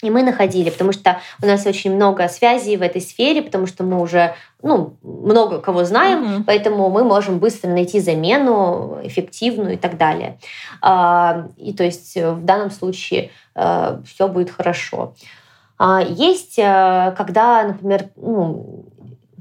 И 0.00 0.10
мы 0.10 0.22
находили, 0.22 0.70
потому 0.70 0.92
что 0.92 1.20
у 1.42 1.46
нас 1.46 1.66
очень 1.66 1.92
много 1.92 2.28
связей 2.28 2.76
в 2.76 2.82
этой 2.82 3.00
сфере, 3.00 3.42
потому 3.42 3.66
что 3.66 3.82
мы 3.82 4.00
уже 4.00 4.36
ну, 4.62 4.96
много 5.02 5.60
кого 5.60 5.82
знаем, 5.82 6.22
mm-hmm. 6.22 6.44
поэтому 6.46 6.88
мы 6.88 7.02
можем 7.02 7.40
быстро 7.40 7.68
найти 7.68 7.98
замену 7.98 9.00
эффективную 9.02 9.74
и 9.74 9.76
так 9.76 9.96
далее. 9.96 10.38
А, 10.80 11.48
и 11.56 11.72
то 11.72 11.82
есть 11.82 12.14
в 12.14 12.44
данном 12.44 12.70
случае 12.70 13.30
все 13.54 14.28
будет 14.28 14.50
хорошо. 14.50 15.14
А, 15.78 16.02
есть, 16.02 16.58
э, 16.58 17.14
когда, 17.16 17.62
например, 17.62 18.10
ну, 18.16 18.86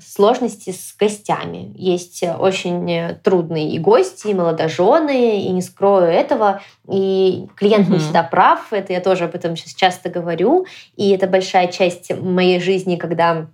сложности 0.05 0.71
с 0.71 0.95
гостями. 0.97 1.73
Есть 1.75 2.23
очень 2.23 3.15
трудные 3.23 3.71
и 3.71 3.79
гости, 3.79 4.27
и 4.27 4.33
молодожены, 4.33 5.41
и 5.41 5.49
не 5.49 5.63
скрою 5.63 6.05
этого. 6.05 6.61
И 6.87 7.47
клиент 7.55 7.87
mm-hmm. 7.87 7.93
не 7.93 7.99
всегда 7.99 8.21
прав, 8.23 8.71
это 8.71 8.93
я 8.93 9.01
тоже 9.01 9.25
об 9.25 9.33
этом 9.33 9.55
сейчас 9.55 9.73
часто 9.73 10.09
говорю. 10.09 10.67
И 10.95 11.09
это 11.09 11.25
большая 11.27 11.67
часть 11.67 12.15
моей 12.15 12.59
жизни, 12.59 12.95
когда 12.95 13.47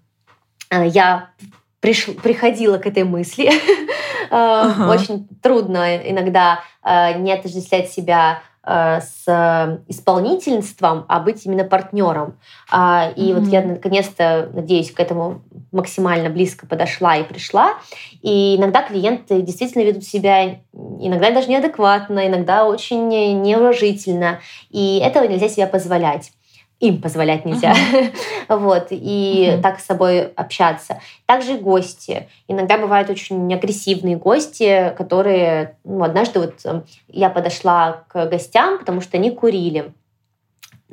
э, 0.70 0.88
я 0.88 1.30
приш... 1.80 2.08
приходила 2.22 2.78
к 2.78 2.86
этой 2.86 3.04
мысли. 3.04 3.50
Uh-huh. 4.32 4.90
Очень 4.90 5.28
трудно 5.44 5.98
иногда 5.98 6.62
не 6.84 7.32
отождествлять 7.32 7.92
себя 7.92 8.42
Э, 8.42 8.53
с 8.66 9.84
исполнительством, 9.90 11.06
а 11.10 11.20
быть 11.20 11.46
именно 11.46 11.66
партнером. 11.66 12.38
А, 12.72 13.12
и 13.16 13.32
mm-hmm. 13.32 13.40
вот 13.40 13.50
я 13.50 13.62
наконец-то, 13.62 14.50
надеюсь, 14.54 14.92
к 14.92 15.00
этому 15.00 15.42
максимально 15.72 16.30
близко 16.30 16.66
подошла 16.66 17.18
и 17.18 17.24
пришла. 17.24 17.74
И 18.22 18.56
иногда 18.56 18.82
клиенты 18.82 19.42
действительно 19.42 19.84
ведут 19.84 20.06
себя 20.06 20.60
иногда 20.74 21.32
даже 21.32 21.50
неадекватно, 21.50 22.26
иногда 22.28 22.66
очень 22.66 23.10
неуважительно. 23.42 24.40
И 24.70 25.00
этого 25.04 25.26
нельзя 25.26 25.50
себе 25.50 25.68
позволять 25.68 26.32
им 26.80 27.02
позволять 27.02 27.46
нельзя. 27.46 27.74
Uh-huh. 27.74 28.14
вот, 28.58 28.88
и 28.90 29.50
uh-huh. 29.50 29.62
так 29.62 29.80
с 29.80 29.86
собой 29.86 30.24
общаться. 30.34 31.00
Также 31.26 31.58
гости. 31.58 32.28
Иногда 32.48 32.78
бывают 32.78 33.10
очень 33.10 33.54
агрессивные 33.54 34.18
гости, 34.18 34.94
которые... 34.98 35.78
Ну, 35.84 36.04
однажды 36.04 36.40
вот 36.40 36.54
эм, 36.66 36.84
я 37.08 37.30
подошла 37.30 38.04
к 38.08 38.26
гостям, 38.26 38.80
потому 38.80 39.02
что 39.02 39.18
они 39.18 39.32
курили. 39.32 39.94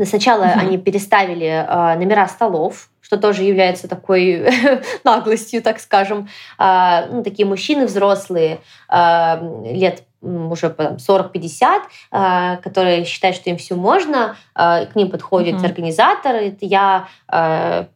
Сначала 0.04 0.44
uh-huh. 0.44 0.60
они 0.60 0.78
переставили 0.78 1.46
э, 1.46 1.98
номера 1.98 2.26
столов, 2.28 2.88
что 3.00 3.16
тоже 3.16 3.42
является 3.42 3.88
такой 3.88 4.48
наглостью, 5.04 5.62
так 5.62 5.80
скажем. 5.80 6.28
Э, 6.58 7.06
ну, 7.10 7.22
такие 7.24 7.46
мужчины 7.46 7.86
взрослые, 7.86 8.60
э, 8.88 9.72
лет 9.72 10.04
уже 10.22 10.66
40-50, 10.68 11.82
а, 12.10 12.56
которые 12.56 13.04
считают, 13.04 13.36
что 13.36 13.50
им 13.50 13.56
все 13.56 13.74
можно, 13.74 14.36
а, 14.54 14.86
к 14.86 14.94
ним 14.94 15.10
подходит 15.10 15.56
угу. 15.56 15.64
организатор, 15.64 16.36
я... 16.60 17.08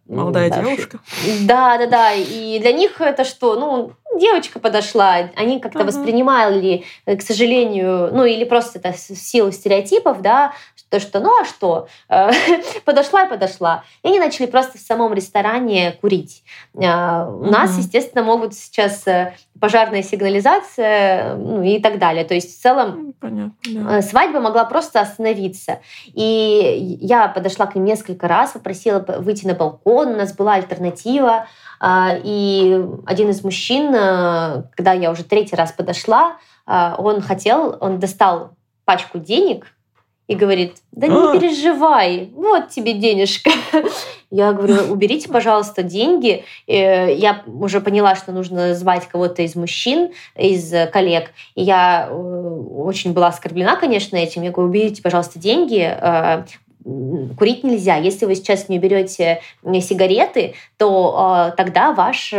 А, 0.09 0.13
Молодая 0.13 0.51
да, 0.51 0.63
девушка. 0.63 1.01
Да, 1.43 1.79
да, 1.79 1.87
да. 1.87 2.13
И 2.13 2.59
для 2.61 2.73
них 2.73 3.01
это 3.01 3.25
что? 3.25 3.55
Ну, 3.57 3.93
девочка 4.19 4.59
подошла, 4.59 5.31
они 5.37 5.61
как-то 5.61 5.81
угу. 5.81 5.89
воспринимали, 5.89 6.85
к 7.07 7.23
сожалению, 7.23 8.11
ну 8.13 8.25
или 8.25 8.45
просто 8.45 8.79
это 8.79 8.93
в 8.93 8.97
силу 8.97 9.51
стереотипов, 9.53 10.23
да, 10.23 10.53
то, 10.91 11.01
что 11.01 11.19
ну 11.19 11.31
а 11.41 11.45
что, 11.45 11.89
подошла 12.85 13.25
и 13.25 13.29
подошла. 13.29 13.83
И 14.03 14.09
они 14.09 14.21
начали 14.21 14.47
просто 14.47 14.79
в 14.79 14.81
самом 14.81 15.13
ресторане 15.13 15.99
курить. 16.01 16.45
У 16.73 16.81
нас, 16.81 17.77
естественно, 17.77 18.23
могут 18.23 18.55
сейчас 18.55 19.07
э, 19.09 19.35
пожарная 19.61 20.03
сигнализация 20.03 21.35
ну, 21.35 21.63
и 21.63 21.81
так 21.81 21.99
далее. 21.99 22.25
То 22.25 22.35
есть 22.35 22.57
в 22.57 22.63
целом 22.63 23.15
Понятно, 23.19 23.53
да. 23.67 23.99
Э, 23.99 24.03
свадьба 24.03 24.39
могла 24.41 24.65
просто 24.65 25.01
остановиться. 25.01 25.81
И 26.07 26.99
я 27.01 27.27
подошла 27.29 27.67
к 27.67 27.75
ним 27.75 27.85
несколько 27.85 28.29
раз, 28.29 28.53
попросила 28.53 29.05
выйти 29.19 29.47
на 29.47 29.55
балкон, 29.55 29.94
у 30.03 30.17
нас 30.17 30.35
была 30.35 30.55
альтернатива. 30.55 31.47
А, 31.81 32.17
и 32.23 32.83
один 33.07 33.31
из 33.31 33.45
мужчин, 33.45 33.95
э, 33.95 34.63
когда 34.75 34.93
я 34.93 35.11
уже 35.11 35.25
третий 35.25 35.57
раз 35.57 35.73
подошла, 35.73 36.37
э, 36.67 36.95
он 36.99 37.21
хотел, 37.21 37.77
он 37.81 37.99
достал 37.99 38.53
пачку 38.85 39.19
денег 39.19 39.67
и 40.27 40.35
говорит, 40.35 40.77
да 40.93 41.07
не 41.07 41.15
а. 41.15 41.33
переживай, 41.39 42.31
вот 42.35 42.71
тебе 42.71 42.95
денежка. 42.95 43.51
Я 44.31 44.53
говорю, 44.53 44.91
уберите, 44.91 45.29
пожалуйста, 45.29 45.83
деньги. 45.83 46.45
Э, 46.67 47.15
я 47.15 47.43
уже 47.47 47.81
поняла, 47.81 48.17
что 48.17 48.33
нужно 48.33 48.75
звать 48.75 49.07
кого-то 49.07 49.43
из 49.43 49.55
мужчин, 49.55 50.11
из 50.35 50.73
коллег. 50.91 51.31
И 51.55 51.63
я 51.63 52.09
э, 52.11 52.15
очень 52.15 53.13
была 53.13 53.29
оскорблена, 53.29 53.77
конечно, 53.77 54.17
этим. 54.17 54.43
Я 54.43 54.51
говорю, 54.51 54.71
уберите, 54.71 55.03
пожалуйста, 55.03 55.39
деньги. 55.39 55.97
Э, 56.85 57.35
курить 57.37 57.65
нельзя. 57.65 57.97
Если 57.97 58.27
вы 58.27 58.35
сейчас 58.35 58.69
не 58.69 58.79
берете 58.79 59.41
сигареты, 59.63 60.55
то 60.77 61.53
тогда 61.57 61.93
ваш, 61.93 62.33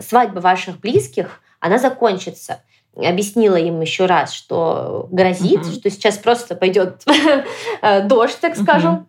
свадьба 0.00 0.40
ваших 0.40 0.80
близких, 0.80 1.40
она 1.60 1.78
закончится 1.78 2.60
объяснила 3.06 3.56
им 3.56 3.80
еще 3.80 4.06
раз, 4.06 4.32
что 4.32 5.06
грозит, 5.10 5.60
uh-huh. 5.60 5.78
что 5.78 5.90
сейчас 5.90 6.18
просто 6.18 6.54
пойдет 6.56 7.02
э, 7.82 8.02
дождь, 8.02 8.38
так 8.40 8.56
скажем. 8.56 9.06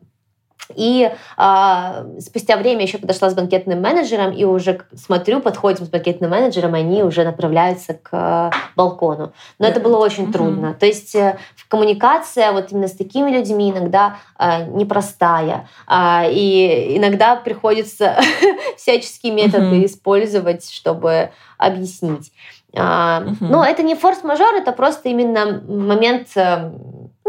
И 0.75 1.11
а, 1.35 2.05
спустя 2.19 2.55
время 2.57 2.83
еще 2.83 2.99
подошла 2.99 3.29
с 3.29 3.33
банкетным 3.33 3.81
менеджером, 3.81 4.31
и 4.31 4.43
уже 4.43 4.81
смотрю, 4.95 5.39
подходим 5.39 5.85
с 5.85 5.89
банкетным 5.89 6.29
менеджером, 6.29 6.75
они 6.75 7.01
уже 7.01 7.23
направляются 7.23 7.95
к 7.95 8.09
а, 8.11 8.51
балкону. 8.75 9.33
Но 9.57 9.67
это 9.67 9.79
было 9.79 9.97
очень 9.97 10.25
uh-huh. 10.25 10.33
трудно. 10.33 10.73
То 10.75 10.85
есть 10.85 11.15
э, 11.15 11.39
коммуникация 11.69 12.51
вот 12.51 12.71
именно 12.71 12.87
с 12.87 12.93
такими 12.93 13.31
людьми 13.31 13.71
иногда 13.71 14.17
а, 14.35 14.61
непростая. 14.61 15.67
А, 15.87 16.25
и 16.29 16.97
иногда 16.97 17.35
приходится 17.35 18.17
всяческие 18.77 19.33
методы 19.33 19.81
uh-huh. 19.81 19.85
использовать, 19.85 20.69
чтобы 20.69 21.31
объяснить. 21.57 22.31
Uh-huh. 22.73 23.35
Но 23.39 23.65
это 23.65 23.81
не 23.81 23.95
форс-мажор, 23.95 24.53
это 24.53 24.71
просто 24.71 25.09
именно 25.09 25.63
момент 25.67 26.27
э, 26.35 26.71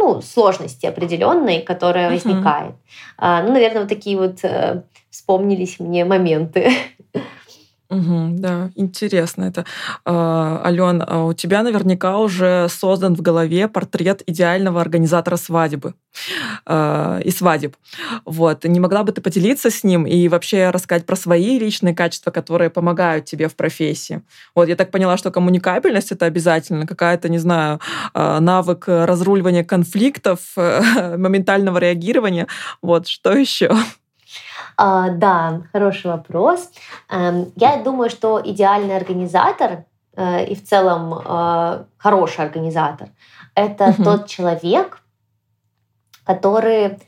ну, 0.01 0.23
сложности 0.23 0.87
определенной, 0.87 1.61
которая 1.61 2.09
uh-huh. 2.09 2.15
возникает. 2.15 2.75
Uh, 3.19 3.43
ну, 3.45 3.53
наверное, 3.53 3.81
вот 3.83 3.89
такие 3.89 4.17
вот 4.17 4.43
uh, 4.45 4.83
вспомнились 5.11 5.79
мне 5.79 6.05
моменты. 6.05 6.73
Угу, 7.91 8.37
да, 8.39 8.71
интересно 8.77 9.45
это. 9.45 9.65
А, 10.05 10.63
Ален, 10.65 11.03
а 11.05 11.25
у 11.25 11.33
тебя 11.33 11.65
наверняка 11.65 12.19
уже 12.19 12.69
создан 12.69 13.17
в 13.17 13.21
голове 13.21 13.67
портрет 13.67 14.23
идеального 14.29 14.81
организатора 14.81 15.35
свадьбы 15.37 15.95
а, 16.67 17.19
и 17.19 17.31
свадеб. 17.33 17.75
Вот. 18.25 18.65
Не 18.65 18.79
могла 18.79 19.03
бы 19.03 19.11
ты 19.11 19.21
поделиться 19.21 19.71
с 19.71 19.83
ним 19.83 20.07
и 20.07 20.29
вообще 20.29 20.71
рассказать 20.71 21.05
про 21.05 21.17
свои 21.17 21.59
личные 21.59 21.93
качества, 21.93 22.31
которые 22.31 22.71
помогают 22.71 23.25
тебе 23.25 23.49
в 23.49 23.57
профессии? 23.57 24.23
Вот 24.55 24.69
я 24.69 24.77
так 24.77 24.93
поняла, 24.93 25.17
что 25.17 25.33
коммуникабельность 25.33 26.13
это 26.13 26.27
обязательно, 26.27 26.87
какая-то, 26.87 27.29
не 27.29 27.39
знаю, 27.39 27.81
а, 28.15 28.39
навык 28.39 28.85
разруливания 28.87 29.65
конфликтов, 29.65 30.39
моментального 30.57 31.79
реагирования. 31.79 32.47
Вот, 32.83 33.09
что 33.09 33.33
еще? 33.33 33.73
А, 34.83 35.11
да, 35.11 35.61
хороший 35.73 36.11
вопрос. 36.11 36.71
Эм, 37.11 37.53
я 37.57 37.83
думаю, 37.83 38.09
что 38.09 38.41
идеальный 38.43 38.97
организатор 38.97 39.85
э, 40.17 40.47
и 40.47 40.55
в 40.55 40.65
целом 40.65 41.13
э, 41.23 41.85
хороший 41.99 42.47
организатор 42.47 43.11
это 43.55 43.91
угу. 43.91 44.05
тот 44.05 44.27
человек, 44.27 45.03
который 46.25 46.99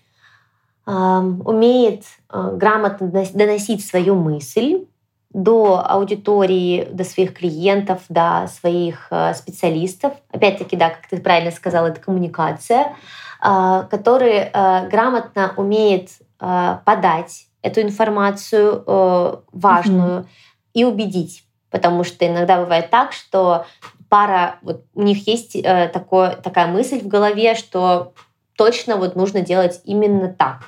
эм, 0.86 1.40
умеет 1.46 2.02
э, 2.30 2.50
грамотно 2.56 3.08
доносить 3.08 3.86
свою 3.86 4.16
мысль 4.16 4.84
до 5.30 5.82
аудитории, 5.82 6.86
до 6.92 7.04
своих 7.04 7.32
клиентов, 7.32 8.02
до 8.10 8.50
своих 8.52 9.10
специалистов. 9.34 10.12
Опять-таки, 10.30 10.76
да, 10.76 10.90
как 10.90 11.08
ты 11.08 11.16
правильно 11.22 11.50
сказала, 11.50 11.86
это 11.86 12.02
коммуникация, 12.02 12.94
который 13.40 14.50
грамотно 14.90 15.54
умеет 15.56 16.10
подать 16.38 17.46
эту 17.62 17.80
информацию 17.80 18.84
э, 18.86 19.36
важную 19.52 20.20
угу. 20.20 20.28
и 20.74 20.84
убедить. 20.84 21.44
Потому 21.70 22.04
что 22.04 22.26
иногда 22.26 22.60
бывает 22.60 22.90
так, 22.90 23.12
что 23.12 23.66
пара, 24.08 24.56
вот 24.62 24.84
у 24.94 25.02
них 25.02 25.26
есть 25.26 25.56
э, 25.56 25.88
такое, 25.88 26.36
такая 26.36 26.66
мысль 26.66 27.00
в 27.00 27.06
голове, 27.06 27.54
что 27.54 28.12
точно 28.56 28.96
вот 28.96 29.16
нужно 29.16 29.40
делать 29.40 29.80
именно 29.84 30.28
так. 30.28 30.64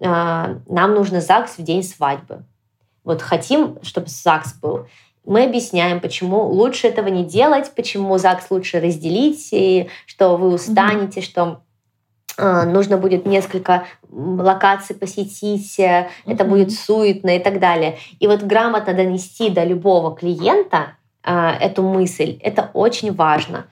Э, 0.00 0.56
нам 0.66 0.94
нужно 0.94 1.20
ЗАГС 1.20 1.58
в 1.58 1.62
день 1.62 1.82
свадьбы. 1.82 2.44
Вот 3.04 3.20
хотим, 3.20 3.78
чтобы 3.82 4.08
ЗАГС 4.08 4.54
был. 4.54 4.86
Мы 5.24 5.44
объясняем, 5.44 6.00
почему 6.00 6.44
лучше 6.44 6.86
этого 6.86 7.08
не 7.08 7.24
делать, 7.24 7.72
почему 7.74 8.16
ЗАГС 8.16 8.50
лучше 8.50 8.80
разделить, 8.80 9.48
и 9.50 9.90
что 10.06 10.36
вы 10.36 10.54
устанете, 10.54 11.20
mm 11.20 11.24
что 11.24 11.62
нужно 12.38 12.98
будет 12.98 13.24
несколько 13.26 13.84
локаций 14.10 14.94
посетить, 14.94 15.78
mm-hmm. 15.78 16.08
это 16.26 16.44
будет 16.44 16.72
суетно 16.72 17.36
и 17.36 17.38
так 17.38 17.60
далее. 17.60 17.98
И 18.20 18.26
вот 18.26 18.42
грамотно 18.42 18.92
донести 18.92 19.50
до 19.50 19.64
любого 19.64 20.14
клиента 20.14 20.92
а, 21.22 21.54
эту 21.54 21.82
мысль, 21.82 22.38
это 22.42 22.70
очень 22.74 23.14
важно. 23.14 23.66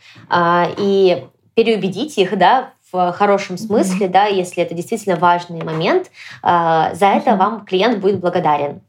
И 0.78 1.26
переубедить 1.54 2.18
их, 2.18 2.36
да, 2.38 2.70
в 2.90 3.12
хорошем 3.12 3.58
смысле, 3.58 4.06
mm-hmm. 4.06 4.12
да, 4.12 4.26
если 4.26 4.62
это 4.62 4.74
действительно 4.74 5.16
важный 5.16 5.62
момент, 5.62 6.10
за 6.42 6.96
это 7.00 7.30
mm-hmm. 7.30 7.36
вам 7.36 7.64
клиент 7.64 7.98
будет 7.98 8.20
благодарен. 8.20 8.80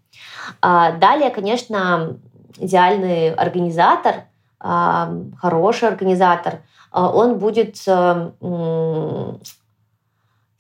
Далее, 0.62 1.30
конечно, 1.32 2.18
идеальный 2.58 3.34
организатор, 3.34 4.26
хороший 4.60 5.90
организатор, 5.90 6.62
он 6.92 7.40
будет 7.40 7.76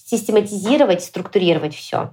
систематизировать, 0.06 1.04
структурировать 1.04 1.76
все. 1.76 2.12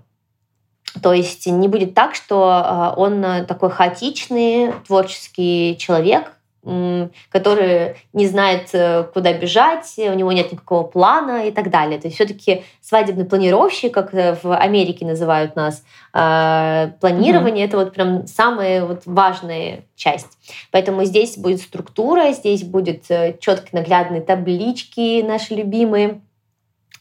То 1.02 1.12
есть 1.12 1.46
не 1.46 1.68
будет 1.68 1.94
так, 1.94 2.14
что 2.14 2.48
а, 2.50 2.94
он 2.96 3.46
такой 3.46 3.70
хаотичный, 3.70 4.72
творческий 4.86 5.76
человек, 5.78 6.32
который 6.62 7.96
не 8.12 8.28
знает, 8.28 8.68
э, 8.72 9.02
куда 9.12 9.32
бежать, 9.32 9.94
у 9.98 10.14
него 10.14 10.30
нет 10.30 10.52
никакого 10.52 10.84
плана 10.84 11.48
и 11.48 11.50
так 11.50 11.70
далее. 11.70 11.98
То 11.98 12.06
есть 12.06 12.14
все-таки 12.14 12.62
свадебный 12.80 13.24
планировщик, 13.24 13.92
как 13.92 14.14
э, 14.14 14.36
в 14.40 14.54
Америке 14.54 15.04
называют 15.04 15.56
нас, 15.56 15.82
а, 16.12 16.92
планирование 17.00 17.64
mm-hmm. 17.64 17.68
это 17.68 17.76
вот 17.78 17.92
прям 17.92 18.26
самая 18.28 18.84
вот 18.84 19.02
важная 19.06 19.86
часть. 19.96 20.38
Поэтому 20.70 21.04
здесь 21.04 21.36
будет 21.36 21.62
структура, 21.62 22.30
здесь 22.30 22.62
будет 22.62 23.10
э, 23.10 23.36
четкие 23.40 23.80
наглядные 23.80 24.20
таблички 24.20 25.20
наши 25.22 25.54
любимые 25.54 26.20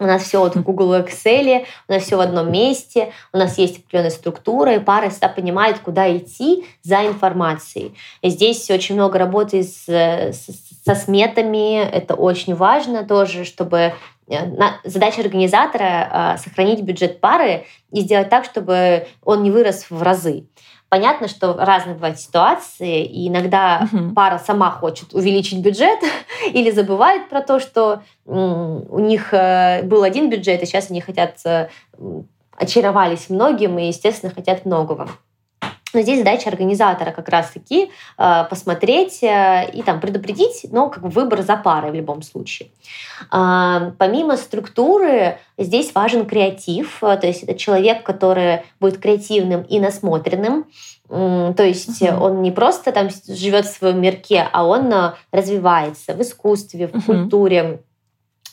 у 0.02 0.06
нас 0.06 0.24
все 0.24 0.40
вот 0.40 0.56
в 0.56 0.64
Google 0.64 0.96
Excel, 0.96 1.66
у 1.88 1.94
нас 1.94 2.04
все 2.04 2.18
в 2.18 2.22
одном 2.22 2.52
месте, 2.52 3.14
у 3.32 3.38
нас 3.38 3.58
есть 3.60 3.78
определенная 3.78 4.10
структура, 4.10 4.76
и 4.76 4.80
пара 4.80 5.10
всегда 5.10 5.30
понимает, 5.30 5.80
куда 5.80 6.16
идти 6.18 6.66
за 6.82 7.06
информацией. 7.06 7.96
И 8.22 8.30
здесь 8.30 8.70
очень 8.72 8.96
много 8.96 9.20
работы 9.20 9.62
с, 9.62 9.88
с, 9.88 10.50
со 10.84 10.96
сметами, 10.96 11.80
это 11.80 12.16
очень 12.16 12.56
важно 12.56 13.04
тоже, 13.06 13.46
чтобы 13.46 13.94
э, 14.28 14.36
задача 14.84 15.22
организатора 15.22 16.36
э, 16.36 16.38
сохранить 16.40 16.82
бюджет 16.82 17.22
пары 17.22 17.66
и 17.92 18.02
сделать 18.02 18.30
так, 18.30 18.46
чтобы 18.46 19.08
он 19.24 19.44
не 19.44 19.52
вырос 19.52 19.86
в 19.92 20.02
разы. 20.02 20.46
Понятно, 20.92 21.30
что 21.30 21.54
разные 21.54 21.96
бывают 21.96 22.20
ситуации, 22.20 23.06
и 23.06 23.30
иногда 23.30 23.88
угу. 23.94 24.14
пара 24.14 24.38
сама 24.40 24.70
хочет 24.72 25.14
увеличить 25.14 25.60
бюджет 25.60 26.00
или 26.54 26.70
забывает 26.70 27.30
про 27.30 27.40
то, 27.42 27.62
что 27.62 28.04
у 28.26 29.00
них 29.00 29.34
э, 29.34 29.84
был 29.84 30.04
один 30.04 30.30
бюджет, 30.30 30.62
и 30.62 30.66
сейчас 30.66 30.92
они 30.92 31.00
хотят 31.00 31.38
э, 31.46 31.70
очаровались 32.58 33.30
многим 33.30 33.80
и, 33.80 33.88
естественно, 33.88 34.34
хотят 34.34 34.66
многого. 34.66 35.08
Но 35.94 36.02
здесь 36.02 36.20
задача 36.20 36.50
организатора 36.50 37.12
как 37.12 37.28
раз-таки 37.30 37.92
э, 38.18 38.44
посмотреть 38.50 39.22
э, 39.24 39.70
и 39.74 39.82
там 39.84 40.00
предупредить, 40.00 40.66
но 40.72 40.90
как 40.90 41.04
бы 41.04 41.10
выбор 41.10 41.42
за 41.42 41.58
парой 41.58 41.92
в 41.92 41.96
любом 41.96 42.22
случае. 42.22 42.70
Э, 43.32 43.92
помимо 43.98 44.38
структуры, 44.38 45.40
здесь 45.58 45.94
важен 45.94 46.26
креатив, 46.26 47.00
то 47.02 47.20
есть 47.24 47.44
это 47.44 47.56
человек, 47.56 48.04
который 48.04 48.62
будет 48.80 49.00
креативным 49.00 49.64
и 49.64 49.80
насмотренным, 49.80 50.66
то 51.10 51.64
есть 51.64 52.02
uh-huh. 52.02 52.20
он 52.20 52.42
не 52.42 52.52
просто 52.52 52.94
там 52.94 53.10
живет 53.28 53.66
в 53.66 53.78
своем 53.78 54.00
мирке, 54.00 54.48
а 54.50 54.66
он 54.66 54.94
развивается 55.34 56.14
в 56.14 56.22
искусстве, 56.22 56.88
в 56.88 56.92
uh-huh. 56.92 57.06
культуре, 57.06 57.82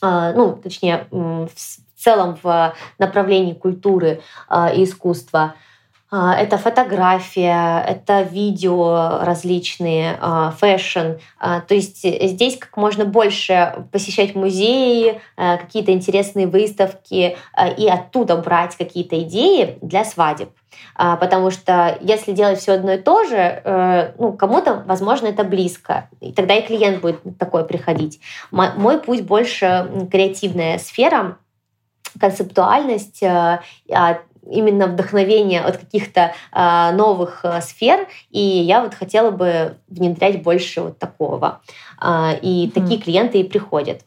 ну, 0.03 0.59
точнее, 0.61 1.07
в 1.13 1.49
целом 1.97 2.37
в 2.43 2.75
направлении 2.99 3.55
культуры 3.55 4.23
и 4.75 4.83
искусства. 4.83 5.55
А, 6.11 6.35
это 6.35 6.57
фотография, 6.57 7.85
это 7.87 8.23
видео 8.23 9.19
различные, 9.21 10.17
а, 10.21 10.53
fashion. 10.53 11.19
А, 11.39 11.61
то 11.61 11.75
есть 11.75 12.03
здесь 12.03 12.57
как 12.57 12.77
можно 12.77 13.05
больше 13.05 13.85
посещать 13.93 14.35
музеи, 14.35 15.21
какие-то 15.37 15.93
интересные 15.93 16.47
выставки 16.47 17.37
и 17.77 17.89
оттуда 17.89 18.37
брать 18.37 18.77
какие-то 18.77 19.21
идеи 19.23 19.79
для 19.83 20.05
свадеб. 20.05 20.51
Потому 20.95 21.51
что 21.51 21.97
если 22.01 22.33
делать 22.33 22.59
все 22.59 22.73
одно 22.73 22.93
и 22.93 22.99
то 22.99 23.25
же, 23.25 23.37
э, 23.37 24.13
ну, 24.19 24.33
кому-то, 24.33 24.83
возможно, 24.87 25.27
это 25.27 25.45
близко. 25.45 26.09
И 26.21 26.33
тогда 26.33 26.55
и 26.55 26.67
клиент 26.67 27.01
будет 27.01 27.21
такой 27.39 27.65
приходить. 27.65 28.21
Мой 28.51 29.01
путь 29.01 29.23
больше 29.23 30.09
креативная 30.11 30.79
сфера, 30.79 31.39
концептуальность, 32.19 33.23
э, 33.23 33.61
именно 34.51 34.87
вдохновение 34.87 35.61
от 35.61 35.79
каких-то 35.79 36.33
э, 36.53 36.93
новых 36.93 37.45
э, 37.45 37.61
сфер, 37.61 38.07
и 38.31 38.41
я 38.41 38.83
вот 38.83 38.95
хотела 38.95 39.31
бы 39.31 39.77
внедрять 39.89 40.43
больше 40.43 40.81
вот 40.83 40.99
такого. 40.99 41.61
Э, 42.01 42.39
и 42.41 42.67
mm-hmm. 42.67 42.71
такие 42.73 43.01
клиенты 43.01 43.41
и 43.41 43.45
приходят. 43.45 44.03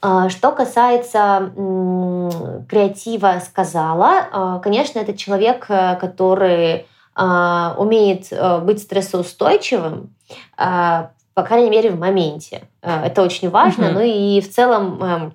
Что 0.00 0.52
касается 0.52 1.52
э, 1.56 2.60
креатива, 2.68 3.42
сказала, 3.44 4.60
конечно, 4.62 5.00
это 5.00 5.16
человек, 5.16 5.66
э, 5.68 5.96
который 5.96 6.86
умеет 7.16 8.28
э, 8.30 8.58
быть 8.60 8.80
стрессоустойчивым, 8.80 10.14
по 11.38 11.44
крайней 11.44 11.70
мере, 11.70 11.90
в 11.90 11.98
моменте. 12.00 12.62
Э, 12.82 13.04
это 13.04 13.22
очень 13.22 13.48
важно. 13.48 13.84
Mm-hmm. 13.84 13.92
Ну 13.92 14.00
и 14.00 14.40
в 14.40 14.50
целом 14.52 15.00
э, 15.00 15.30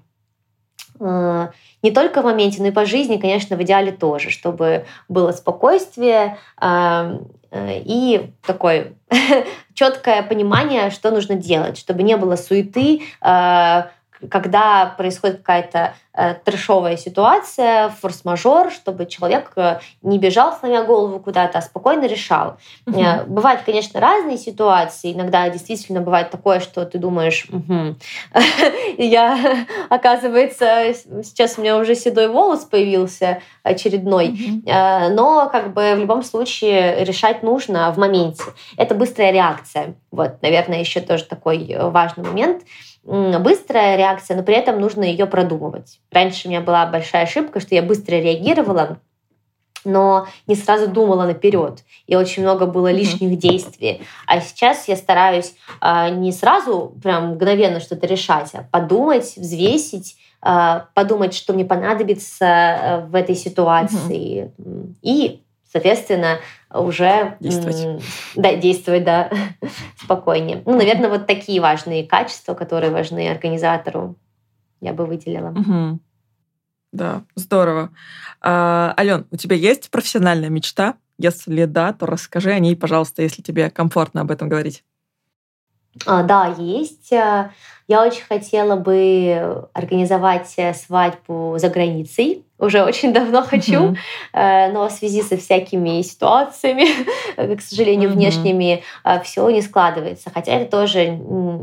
э, 1.00 1.48
не 1.84 1.92
только 1.92 2.22
в 2.22 2.26
моменте, 2.26 2.62
но 2.62 2.70
и 2.70 2.72
по 2.72 2.86
жизни, 2.86 3.18
конечно, 3.18 3.56
в 3.56 3.62
идеале 3.62 3.92
тоже, 3.92 4.32
чтобы 4.32 4.86
было 5.10 5.32
спокойствие 5.32 6.38
э, 6.60 7.20
и 7.52 8.32
такое 8.46 8.94
четкое 9.74 10.24
понимание, 10.24 10.90
что 10.90 11.12
нужно 11.12 11.36
делать, 11.36 11.78
чтобы 11.78 12.04
не 12.04 12.18
было 12.18 12.38
суеты, 12.38 13.02
э, 13.22 13.84
когда 14.30 14.94
происходит 14.98 15.38
какая-то 15.38 15.96
э, 16.14 16.36
трешовая 16.44 16.98
ситуация, 16.98 17.90
форс-мажор, 17.90 18.72
чтобы 18.72 19.06
человек 19.06 19.52
э, 19.56 19.80
не 20.02 20.20
бежал, 20.20 20.56
сломя 20.58 20.84
голову 20.84 21.20
куда-то, 21.20 21.60
а 21.60 21.62
спокойно 21.62 22.06
решал. 22.06 22.58
Угу. 22.88 23.02
Бывают, 23.28 23.62
конечно, 23.66 24.00
разные 24.00 24.38
ситуации. 24.38 25.14
Иногда 25.14 25.50
действительно 25.50 26.02
бывает 26.02 26.30
такое, 26.30 26.60
что 26.60 26.86
ты 26.86 26.98
думаешь, 26.98 27.48
угу. 27.50 27.96
я, 28.98 29.66
оказывается, 29.90 30.94
сейчас 31.24 31.58
у 31.58 31.62
меня 31.62 31.78
уже 31.78 31.96
седой 31.96 32.28
волос 32.28 32.66
появился 32.66 33.42
очередной. 33.64 34.30
Угу. 34.30 34.72
Но 35.14 35.50
как 35.52 35.74
бы 35.74 35.96
в 35.96 36.00
любом 36.00 36.24
случае 36.24 37.04
решать 37.04 37.44
нужно 37.44 37.92
в 37.92 37.98
моменте. 37.98 38.44
Это 38.78 38.96
быстрая 38.96 39.32
реакция. 39.32 39.96
Вот, 40.12 40.42
наверное, 40.42 40.80
еще 40.80 41.02
тоже 41.02 41.26
такой 41.26 41.76
важный 41.80 42.24
момент 42.24 42.64
быстрая 43.04 43.98
реакция, 43.98 44.38
но 44.38 44.44
при 44.44 44.56
этом 44.56 44.80
нужно 44.80 45.04
ее 45.04 45.26
продумывать. 45.26 46.00
Раньше 46.12 46.48
у 46.48 46.52
меня 46.52 46.62
была 46.62 46.86
большая 46.86 47.24
ошибка, 47.24 47.60
что 47.60 47.76
я 47.76 47.82
быстро 47.82 48.16
реагировала, 48.16 49.00
но 49.86 50.28
не 50.48 50.56
сразу 50.56 50.88
думала 50.88 51.26
наперед. 51.26 51.84
И 52.08 52.16
очень 52.16 52.44
много 52.44 52.66
было 52.66 52.92
лишних 52.92 53.32
mm-hmm. 53.34 53.36
действий. 53.36 54.02
А 54.26 54.40
сейчас 54.40 54.88
я 54.88 54.96
стараюсь 54.96 55.54
э, 55.82 56.10
не 56.12 56.32
сразу 56.32 56.94
прям 57.02 57.32
мгновенно 57.32 57.80
что-то 57.80 58.08
решать, 58.08 58.52
а 58.54 58.64
подумать, 58.72 59.36
взвесить, 59.36 60.16
э, 60.42 60.82
подумать, 60.94 61.34
что 61.34 61.54
мне 61.54 61.66
понадобится 61.66 62.46
э, 62.46 63.06
в 63.06 63.16
этой 63.16 63.36
ситуации. 63.36 64.54
Mm-hmm. 64.58 64.94
И 65.02 65.44
соответственно, 65.74 66.40
уже 66.72 67.36
действовать. 67.40 68.04
Да, 68.36 68.56
действовать, 68.56 69.04
да, 69.04 69.32
спокойнее. 69.98 70.62
Ну, 70.66 70.78
наверное, 70.78 71.10
вот 71.10 71.26
такие 71.26 71.60
важные 71.60 72.06
качества, 72.06 72.54
которые 72.54 72.92
важны 72.92 73.28
организатору, 73.28 74.16
я 74.80 74.94
бы 74.94 75.06
выделила. 75.08 75.50
Угу. 75.50 76.00
Да, 76.92 77.24
здорово. 77.36 77.90
А, 78.40 78.94
Ален, 78.98 79.26
у 79.32 79.36
тебя 79.36 79.56
есть 79.56 79.90
профессиональная 79.90 80.50
мечта? 80.50 80.96
Если 81.18 81.66
да, 81.66 81.92
то 81.92 82.06
расскажи 82.06 82.52
о 82.52 82.60
ней, 82.60 82.76
пожалуйста, 82.76 83.24
если 83.24 83.42
тебе 83.42 83.72
комфортно 83.72 84.22
об 84.22 84.30
этом 84.30 84.50
говорить. 84.50 84.84
А, 86.06 86.22
да, 86.22 86.54
есть. 86.58 87.12
Я 87.12 87.52
очень 87.90 88.24
хотела 88.24 88.76
бы 88.76 89.68
организовать 89.74 90.56
свадьбу 90.76 91.56
за 91.58 91.70
границей 91.70 92.46
уже 92.64 92.84
очень 92.84 93.14
давно 93.14 93.44
хочу, 93.44 93.96
mm-hmm. 94.34 94.72
но 94.72 94.88
в 94.88 94.92
связи 94.92 95.22
со 95.22 95.38
всякими 95.38 96.02
ситуациями, 96.02 96.88
к 97.56 97.62
сожалению, 97.62 98.10
mm-hmm. 98.10 98.14
внешними, 98.14 98.84
э, 99.04 99.22
все 99.22 99.50
не 99.50 99.62
складывается. 99.62 100.32
Хотя 100.34 100.54
это 100.54 100.72
тоже 100.72 101.20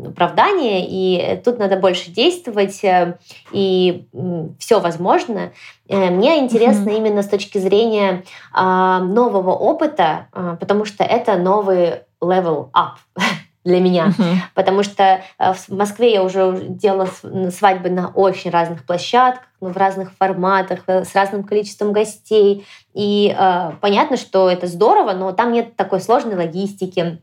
оправдание, 0.06 0.86
и 0.86 1.40
тут 1.44 1.58
надо 1.58 1.76
больше 1.76 2.10
действовать, 2.10 2.82
э, 2.84 3.16
и 3.52 4.04
все 4.58 4.80
возможно. 4.80 5.52
Мне 5.88 6.38
интересно 6.38 6.90
mm-hmm. 6.90 6.96
именно 6.96 7.22
с 7.22 7.28
точки 7.28 7.58
зрения 7.58 8.22
а, 8.52 9.00
нового 9.00 9.50
опыта, 9.50 10.28
потому 10.60 10.84
что 10.84 11.02
это 11.02 11.36
новый 11.36 12.02
level 12.20 12.70
up 12.74 12.98
для 13.64 13.80
меня. 13.80 14.14
Uh-huh. 14.16 14.34
Потому 14.54 14.82
что 14.82 15.22
э, 15.38 15.52
в 15.52 15.68
Москве 15.68 16.14
я 16.14 16.22
уже 16.22 16.56
делала 16.68 17.08
свадьбы 17.50 17.90
на 17.90 18.08
очень 18.08 18.50
разных 18.50 18.84
площадках, 18.84 19.48
ну, 19.60 19.68
в 19.68 19.76
разных 19.76 20.12
форматах, 20.12 20.80
э, 20.86 21.04
с 21.04 21.14
разным 21.14 21.44
количеством 21.44 21.92
гостей. 21.92 22.66
И 22.94 23.34
э, 23.36 23.72
понятно, 23.80 24.16
что 24.16 24.48
это 24.48 24.66
здорово, 24.66 25.12
но 25.12 25.32
там 25.32 25.52
нет 25.52 25.76
такой 25.76 26.00
сложной 26.00 26.36
логистики 26.36 27.20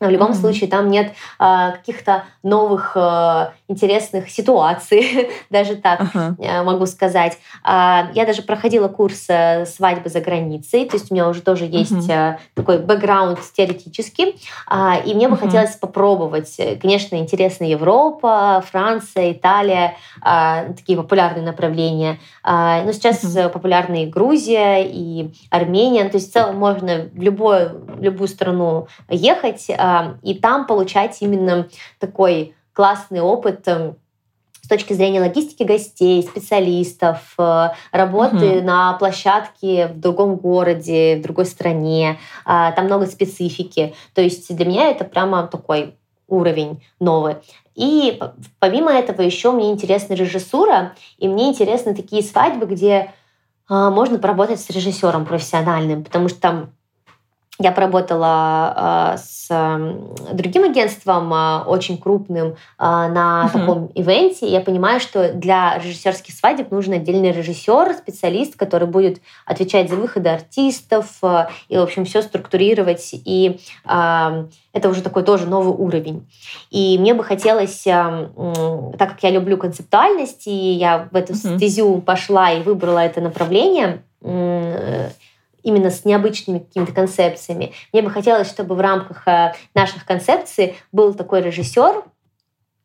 в 0.00 0.10
любом 0.10 0.32
mm-hmm. 0.32 0.34
случае 0.34 0.70
там 0.70 0.90
нет 0.90 1.12
а, 1.38 1.72
каких-то 1.72 2.24
новых 2.42 2.96
а, 2.96 3.54
интересных 3.66 4.28
ситуаций, 4.28 5.30
даже 5.50 5.76
так 5.76 6.02
uh-huh. 6.14 6.62
могу 6.64 6.84
сказать. 6.86 7.38
А, 7.62 8.10
я 8.14 8.26
даже 8.26 8.42
проходила 8.42 8.88
курс 8.88 9.24
а, 9.30 9.64
свадьбы 9.64 10.10
за 10.10 10.20
границей, 10.20 10.86
то 10.86 10.96
есть 10.96 11.10
у 11.10 11.14
меня 11.14 11.28
уже 11.28 11.40
тоже 11.40 11.64
есть 11.64 11.92
uh-huh. 11.92 12.36
такой 12.54 12.78
бэкграунд 12.78 13.38
теоретический, 13.56 14.38
а, 14.66 14.98
и 14.98 15.14
мне 15.14 15.28
бы 15.28 15.36
uh-huh. 15.36 15.46
хотелось 15.46 15.76
попробовать. 15.76 16.54
Конечно, 16.80 17.16
интересна 17.16 17.64
Европа, 17.64 18.62
Франция, 18.70 19.32
Италия, 19.32 19.96
а, 20.20 20.72
такие 20.76 20.98
популярные 20.98 21.44
направления. 21.44 22.18
Но 22.44 22.92
сейчас 22.92 23.24
uh-huh. 23.24 23.48
популярны 23.48 24.04
и 24.04 24.06
Грузия, 24.06 24.84
и 24.84 25.30
Армения. 25.48 26.08
То 26.10 26.18
есть 26.18 26.30
в 26.30 26.32
целом 26.32 26.56
можно 26.56 27.08
в 27.12 27.22
любую, 27.22 27.86
в 27.96 28.02
любую 28.02 28.28
страну 28.28 28.88
ехать 29.08 29.68
и 30.22 30.34
там 30.34 30.66
получать 30.66 31.16
именно 31.20 31.68
такой 31.98 32.54
классный 32.74 33.20
опыт 33.20 33.66
эм, 33.66 33.96
с 34.60 34.68
точки 34.68 34.94
зрения 34.94 35.20
логистики 35.20 35.62
гостей, 35.62 36.22
специалистов, 36.22 37.34
э, 37.38 37.68
работы 37.92 38.58
угу. 38.58 38.64
на 38.64 38.94
площадке 38.94 39.88
в 39.88 40.00
другом 40.00 40.36
городе, 40.36 41.16
в 41.16 41.22
другой 41.22 41.46
стране. 41.46 42.18
А, 42.44 42.72
там 42.72 42.86
много 42.86 43.06
специфики. 43.06 43.94
То 44.14 44.22
есть 44.22 44.54
для 44.54 44.66
меня 44.66 44.90
это 44.90 45.04
прямо 45.04 45.46
такой 45.46 45.96
уровень 46.28 46.82
новый. 46.98 47.36
И 47.74 48.20
помимо 48.58 48.90
этого 48.92 49.22
еще 49.22 49.52
мне 49.52 49.70
интересна 49.70 50.14
режиссура, 50.14 50.94
и 51.18 51.28
мне 51.28 51.48
интересны 51.50 51.94
такие 51.94 52.22
свадьбы, 52.22 52.66
где 52.66 53.12
а, 53.68 53.90
можно 53.90 54.18
поработать 54.18 54.60
с 54.60 54.70
режиссером 54.70 55.26
профессиональным, 55.26 56.04
потому 56.04 56.28
что 56.28 56.40
там 56.40 56.70
я 57.60 57.70
поработала 57.70 59.14
э, 59.14 59.18
с 59.18 59.46
э, 59.48 60.34
другим 60.34 60.64
агентством, 60.64 61.32
э, 61.32 61.62
очень 61.66 61.98
крупным, 61.98 62.48
э, 62.48 62.54
на 62.78 63.44
uh-huh. 63.46 63.52
таком 63.52 63.86
ивенте. 63.94 64.48
Я 64.48 64.60
понимаю, 64.60 64.98
что 64.98 65.32
для 65.32 65.78
режиссерских 65.78 66.34
свадеб 66.34 66.72
нужен 66.72 66.94
отдельный 66.94 67.30
режиссер, 67.30 67.94
специалист, 67.94 68.56
который 68.56 68.88
будет 68.88 69.20
отвечать 69.46 69.88
за 69.88 69.94
выходы 69.94 70.30
артистов 70.30 71.06
э, 71.22 71.46
и, 71.68 71.76
в 71.76 71.82
общем, 71.82 72.04
все 72.04 72.22
структурировать. 72.22 73.10
И 73.12 73.60
э, 73.84 74.46
это 74.72 74.88
уже 74.88 75.02
такой 75.02 75.22
тоже 75.22 75.46
новый 75.46 75.74
уровень. 75.74 76.26
И 76.72 76.98
мне 76.98 77.14
бы 77.14 77.22
хотелось, 77.22 77.86
э, 77.86 78.28
так 78.98 79.10
как 79.10 79.22
я 79.22 79.30
люблю 79.30 79.58
концептуальность, 79.58 80.48
и 80.48 80.72
я 80.72 81.08
в 81.12 81.14
эту 81.14 81.34
uh-huh. 81.34 81.56
стезю 81.56 82.00
пошла 82.00 82.50
и 82.50 82.64
выбрала 82.64 82.98
это 82.98 83.20
направление, 83.20 84.02
э, 84.22 85.10
именно 85.64 85.90
с 85.90 86.04
необычными 86.04 86.60
какими-то 86.60 86.92
концепциями. 86.92 87.72
Мне 87.92 88.02
бы 88.02 88.10
хотелось, 88.10 88.48
чтобы 88.48 88.76
в 88.76 88.80
рамках 88.80 89.26
э, 89.26 89.54
наших 89.74 90.04
концепций 90.06 90.76
был 90.92 91.14
такой 91.14 91.42
режиссер, 91.42 92.04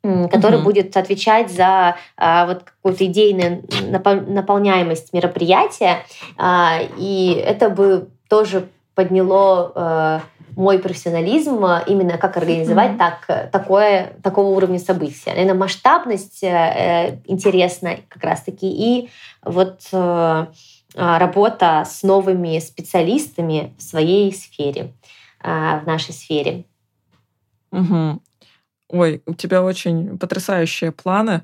который 0.01 0.57
угу. 0.57 0.65
будет 0.65 0.95
отвечать 0.95 1.51
за 1.51 1.97
а, 2.15 2.45
вот 2.45 2.63
какую-то 2.63 3.05
идейную 3.05 3.63
наполняемость 3.91 5.11
мероприятия, 5.11 6.05
а, 6.37 6.79
и 6.97 7.33
это 7.33 7.69
бы 7.69 8.07
тоже 8.29 8.69
подняло 8.95 9.71
а, 9.75 10.21
мой 10.55 10.79
профессионализм 10.79 11.65
именно 11.87 12.17
как 12.17 12.37
организовать 12.37 12.91
mm 12.91 12.97
так, 12.97 13.51
такое, 13.51 14.13
такого 14.23 14.55
уровня 14.55 14.79
события. 14.79 15.31
Наверное, 15.31 15.53
масштабность 15.53 16.43
э, 16.43 17.19
интересна 17.25 17.97
как 18.09 18.23
раз-таки, 18.23 18.67
и 18.67 19.09
вот 19.43 19.81
э, 19.93 20.45
работа 20.95 21.85
с 21.87 22.03
новыми 22.03 22.59
специалистами 22.59 23.73
в 23.77 23.81
своей 23.81 24.33
сфере, 24.33 24.93
а, 25.41 25.79
в 25.79 25.85
нашей 25.85 26.13
сфере. 26.13 26.65
Угу. 27.71 28.21
Ой, 28.91 29.21
у 29.27 29.35
тебя 29.35 29.61
очень 29.61 30.17
потрясающие 30.17 30.91
планы. 30.91 31.43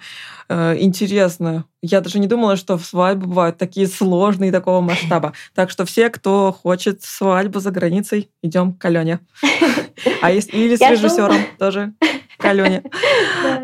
Э, 0.50 0.76
интересно. 0.80 1.66
Я 1.84 2.02
даже 2.02 2.18
не 2.18 2.26
думала, 2.26 2.56
что 2.56 2.80
свадьбы 2.80 3.28
бывают 3.28 3.58
такие 3.58 3.88
сложные 3.88 4.52
такого 4.52 4.82
масштаба. 4.82 5.34
Так 5.54 5.70
что 5.70 5.86
все, 5.86 6.10
кто 6.10 6.52
хочет 6.52 7.04
свадьбу 7.04 7.60
за 7.60 7.70
границей, 7.70 8.32
идем 8.42 8.74
к 8.74 8.84
Алене. 8.86 9.20
А 10.22 10.32
если 10.32 10.58
или 10.58 10.76
с 10.76 10.82
режиссером 10.82 11.38
тоже 11.58 11.94
к 12.38 12.46
Алене. 12.46 12.84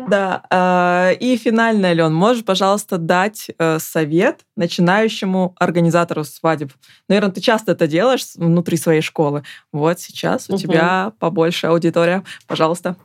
Да. 0.08 0.42
А, 0.50 1.10
и 1.12 1.36
финально, 1.36 1.88
Ален, 1.88 2.12
можешь, 2.12 2.44
пожалуйста, 2.44 2.98
дать 2.98 3.50
э, 3.58 3.78
совет 3.78 4.40
начинающему 4.56 5.54
организатору 5.58 6.24
свадеб? 6.24 6.72
Наверное, 7.08 7.32
ты 7.32 7.40
часто 7.40 7.72
это 7.72 7.86
делаешь 7.86 8.26
внутри 8.36 8.76
своей 8.76 9.02
школы. 9.02 9.42
Вот 9.72 10.00
сейчас 10.00 10.48
у 10.48 10.56
тебя 10.56 11.12
побольше 11.18 11.66
аудитория. 11.66 12.22
Пожалуйста. 12.46 12.96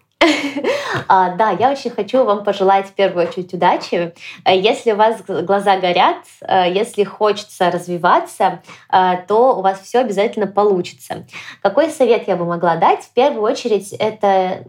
А, 1.08 1.36
да, 1.36 1.52
я 1.52 1.72
очень 1.72 1.92
хочу 1.92 2.24
вам 2.24 2.44
пожелать 2.44 2.88
в 2.88 2.94
первую 2.94 3.28
очередь 3.28 3.54
удачи. 3.54 4.14
Э, 4.46 4.58
если 4.58 4.92
у 4.92 4.96
вас 4.96 5.22
глаза 5.26 5.78
горят, 5.78 6.18
э, 6.42 6.72
если 6.72 7.04
хочется 7.04 7.72
развиваться, 7.72 8.62
э, 8.92 9.18
то 9.28 9.58
у 9.58 9.62
вас 9.62 9.80
все 9.82 10.00
обязательно 10.00 10.48
получится. 10.48 11.26
Какой 11.62 11.90
совет 11.90 12.28
я 12.28 12.36
бы 12.36 12.46
могла 12.46 12.76
дать? 12.78 13.04
В 13.04 13.14
первую 13.14 13.44
очередь 13.44 13.94
это 13.94 14.64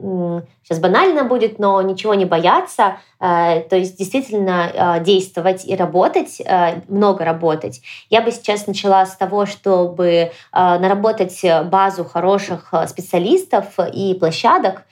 сейчас 0.63 0.81
банально 0.81 1.25
будет, 1.25 1.59
но 1.59 1.81
ничего 1.81 2.15
не 2.15 2.27
бояться, 2.27 2.99
то 3.19 3.69
есть 3.71 3.97
действительно 3.97 5.01
действовать 5.01 5.65
и 5.65 5.75
работать, 5.75 6.43
много 6.89 7.25
работать. 7.25 7.81
Я 8.11 8.21
бы 8.21 8.31
сейчас 8.31 8.67
начала 8.67 9.07
с 9.07 9.17
того, 9.17 9.47
чтобы 9.47 10.31
наработать 10.53 11.41
базу 11.65 12.05
хороших 12.05 12.73
специалистов 12.87 13.79
и 13.93 14.15
площадок. 14.15 14.83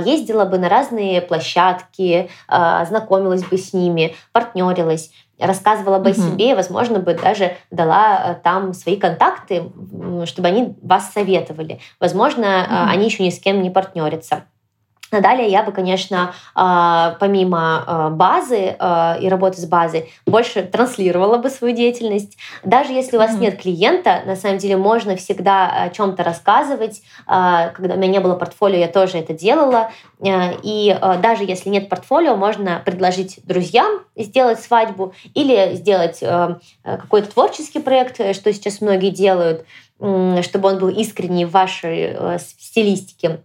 Ездила 0.00 0.44
бы 0.44 0.58
на 0.58 0.68
разные 0.68 1.20
площадки, 1.20 2.28
знакомилась 2.48 3.44
бы 3.44 3.56
с 3.56 3.72
ними, 3.72 4.14
партнерилась 4.32 5.10
рассказывала 5.38 5.98
бы 5.98 6.10
mm-hmm. 6.10 6.28
о 6.28 6.30
себе, 6.32 6.54
возможно, 6.54 6.98
бы 6.98 7.14
даже 7.14 7.56
дала 7.70 8.38
там 8.44 8.74
свои 8.74 8.96
контакты, 8.96 9.72
чтобы 10.26 10.48
они 10.48 10.76
вас 10.82 11.12
советовали. 11.12 11.80
Возможно, 11.98 12.44
mm-hmm. 12.44 12.86
они 12.90 13.04
еще 13.06 13.22
ни 13.22 13.30
с 13.30 13.40
кем 13.40 13.62
не 13.62 13.70
партнерятся. 13.70 14.44
А 15.10 15.20
далее 15.20 15.48
я 15.48 15.62
бы, 15.62 15.72
конечно, 15.72 16.34
а, 16.54 17.16
помимо 17.18 17.84
а, 17.86 18.10
базы 18.10 18.76
и 19.20 19.28
работы 19.28 19.60
с 19.60 19.66
базой, 19.66 20.12
больше 20.26 20.62
транслировала 20.62 21.38
бы 21.38 21.50
свою 21.50 21.74
деятельность. 21.74 22.36
Даже 22.64 22.92
если 22.92 23.16
у 23.16 23.20
вас 23.20 23.32
mm-hmm. 23.32 23.40
нет 23.40 23.60
клиента, 23.60 24.22
на 24.26 24.36
самом 24.36 24.58
деле 24.58 24.76
можно 24.76 25.16
всегда 25.16 25.84
о 25.84 25.90
чем-то 25.90 26.22
рассказывать. 26.22 27.02
Когда 27.26 27.94
у 27.94 27.96
меня 27.96 28.08
не 28.08 28.20
было 28.20 28.34
портфолио, 28.34 28.78
я 28.78 28.88
тоже 28.88 29.18
это 29.18 29.34
делала. 29.34 29.90
И 30.22 30.98
даже 31.22 31.44
если 31.44 31.68
нет 31.68 31.88
портфолио, 31.88 32.36
можно 32.36 32.82
предложить 32.84 33.40
друзьям 33.44 34.02
сделать 34.16 34.60
свадьбу 34.60 35.14
или 35.34 35.74
сделать 35.74 36.22
какой-то 36.82 37.30
творческий 37.30 37.80
проект, 37.80 38.20
э, 38.20 38.32
что 38.34 38.52
сейчас 38.52 38.80
многие 38.80 39.10
делают, 39.10 39.64
чтобы 39.98 40.68
он 40.68 40.78
был 40.78 40.88
искренний 40.88 41.44
в 41.44 41.50
вашей 41.50 42.14
э, 42.14 42.38
стилистике. 42.38 43.42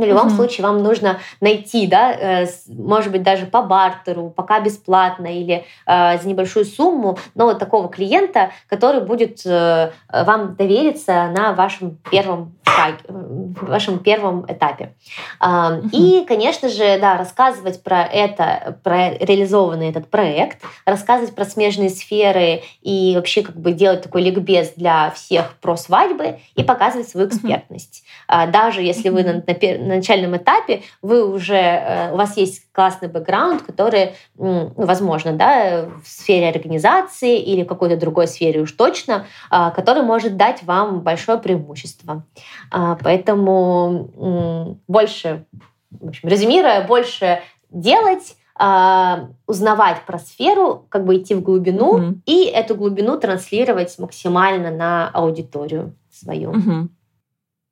В 0.00 0.04
любом 0.04 0.28
mm-hmm. 0.28 0.36
случае 0.36 0.66
вам 0.66 0.82
нужно 0.82 1.18
найти, 1.40 1.86
да, 1.86 2.12
э, 2.12 2.46
может 2.68 3.12
быть, 3.12 3.22
даже 3.22 3.46
по 3.46 3.62
бартеру, 3.62 4.30
пока 4.30 4.60
бесплатно 4.60 5.26
или 5.26 5.64
э, 5.86 6.18
за 6.18 6.28
небольшую 6.28 6.64
сумму, 6.64 7.18
но 7.34 7.44
вот 7.44 7.58
такого 7.58 7.88
клиента, 7.88 8.50
который 8.66 9.02
будет 9.02 9.44
э, 9.44 9.90
вам 10.10 10.54
довериться 10.56 11.28
на 11.28 11.52
вашем 11.52 11.98
первом 12.10 12.54
шаге, 12.64 12.98
вашем 13.08 13.98
первом 13.98 14.44
этапе. 14.48 14.94
Mm-hmm. 15.40 15.90
И, 15.92 16.24
конечно 16.26 16.68
же, 16.68 16.98
да, 17.00 17.16
рассказывать 17.16 17.82
про 17.82 18.02
это, 18.04 18.78
про 18.82 19.10
реализованный 19.10 19.90
этот 19.90 20.08
проект, 20.08 20.58
рассказывать 20.84 21.34
про 21.34 21.44
смежные 21.44 21.90
сферы 21.90 22.62
и 22.82 23.12
вообще 23.16 23.42
как 23.42 23.56
бы 23.56 23.72
делать 23.72 24.02
такой 24.02 24.22
ликбез 24.22 24.72
для 24.76 25.10
всех 25.10 25.56
про 25.60 25.76
свадьбы 25.76 26.38
и 26.54 26.62
показывать 26.62 27.08
свою 27.08 27.28
экспертность. 27.28 28.04
Mm-hmm. 28.28 28.50
Даже 28.50 28.82
если 28.82 29.08
вы 29.08 29.24
на, 29.24 29.34
на 29.34 29.89
на 29.90 29.96
начальном 29.96 30.36
этапе 30.36 30.82
вы 31.02 31.24
уже, 31.24 31.56
э, 31.56 32.12
у 32.12 32.16
вас 32.16 32.36
есть 32.36 32.70
классный 32.72 33.08
бэкграунд, 33.08 33.62
который, 33.62 34.14
ну, 34.36 34.72
возможно, 34.76 35.32
да, 35.32 35.86
в 36.02 36.08
сфере 36.08 36.48
организации 36.48 37.38
или 37.38 37.64
в 37.64 37.66
какой-то 37.66 37.96
другой 37.96 38.26
сфере 38.26 38.60
уж 38.60 38.72
точно, 38.72 39.26
а, 39.50 39.70
который 39.70 40.02
может 40.02 40.36
дать 40.36 40.62
вам 40.62 41.00
большое 41.00 41.38
преимущество. 41.38 42.24
А, 42.70 42.96
поэтому 43.02 44.78
больше, 44.86 45.44
в 45.90 46.08
общем, 46.08 46.28
резюмируя, 46.28 46.86
больше 46.86 47.40
делать, 47.70 48.36
а, 48.54 49.28
узнавать 49.46 50.02
про 50.06 50.18
сферу, 50.18 50.86
как 50.88 51.04
бы 51.04 51.16
идти 51.16 51.34
в 51.34 51.42
глубину 51.42 51.98
mm-hmm. 51.98 52.18
и 52.26 52.44
эту 52.44 52.74
глубину 52.74 53.18
транслировать 53.18 53.98
максимально 53.98 54.70
на 54.70 55.08
аудиторию 55.08 55.96
свою. 56.10 56.52
Mm-hmm. 56.52 56.88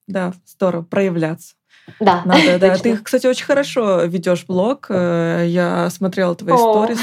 Да, 0.07 0.33
здорово, 0.47 0.83
проявляться. 0.83 1.58
Да. 2.01 2.23
Надо, 2.27 2.59
да. 2.59 2.77
Ты, 2.77 2.97
кстати, 2.99 3.27
очень 3.27 3.45
хорошо 3.45 4.03
ведешь 4.05 4.45
блог. 4.47 4.87
Э, 4.91 5.45
я 5.47 5.91
смотрела 5.91 6.35
твои 6.35 6.57
сторис. 6.57 6.99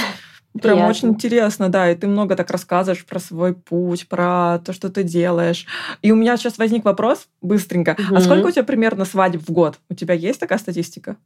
Прям 0.62 0.76
Приятно. 0.76 0.90
очень 0.90 1.10
интересно, 1.10 1.68
да, 1.68 1.92
и 1.92 1.96
ты 1.96 2.08
много 2.08 2.38
так 2.38 2.50
рассказываешь 2.50 3.06
про 3.06 3.20
свой 3.20 3.54
путь, 3.54 4.08
про 4.08 4.60
то, 4.64 4.72
что 4.72 4.90
ты 4.90 5.04
делаешь. 5.04 5.66
И 6.02 6.14
у 6.14 6.16
меня 6.16 6.38
сейчас 6.38 6.58
возник 6.58 6.86
вопрос 6.86 7.28
быстренько. 7.42 7.98
Угу. 8.00 8.16
А 8.16 8.22
сколько 8.22 8.48
у 8.48 8.52
тебя 8.52 8.64
примерно 8.64 9.04
свадеб 9.04 9.42
в 9.46 9.52
год? 9.52 9.80
У 9.90 9.96
тебя 9.96 10.14
есть 10.14 10.40
такая 10.40 10.58
статистика? 10.58 11.18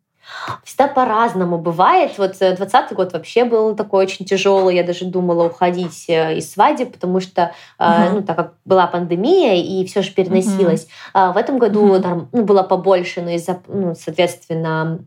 Всегда 0.63 0.87
по-разному 0.87 1.57
бывает. 1.57 2.17
Вот 2.17 2.37
20 2.39 2.73
э, 2.73 2.95
год 2.95 3.13
вообще 3.13 3.43
был 3.43 3.75
такой 3.75 4.05
очень 4.05 4.25
тяжелый. 4.25 4.75
Я 4.75 4.83
даже 4.83 5.05
думала 5.05 5.45
уходить 5.45 6.05
э, 6.07 6.37
из 6.37 6.51
свадеб, 6.51 6.93
потому 6.93 7.19
что, 7.19 7.51
угу. 7.77 7.89
ну, 8.13 8.21
так 8.23 8.35
как 8.35 8.53
была 8.65 8.87
пандемия, 8.87 9.55
и 9.55 9.85
все 9.85 10.01
же 10.01 10.11
переносилось. 10.11 10.87
Угу. 11.13 11.33
В 11.33 11.37
этом 11.37 11.57
году 11.57 11.93
угу. 11.93 12.01
там, 12.01 12.29
ну, 12.31 12.43
было 12.43 12.63
побольше, 12.63 13.21
но 13.21 13.31
из-за, 13.31 13.59
ну, 13.67 13.95
соответственно, 13.95 14.99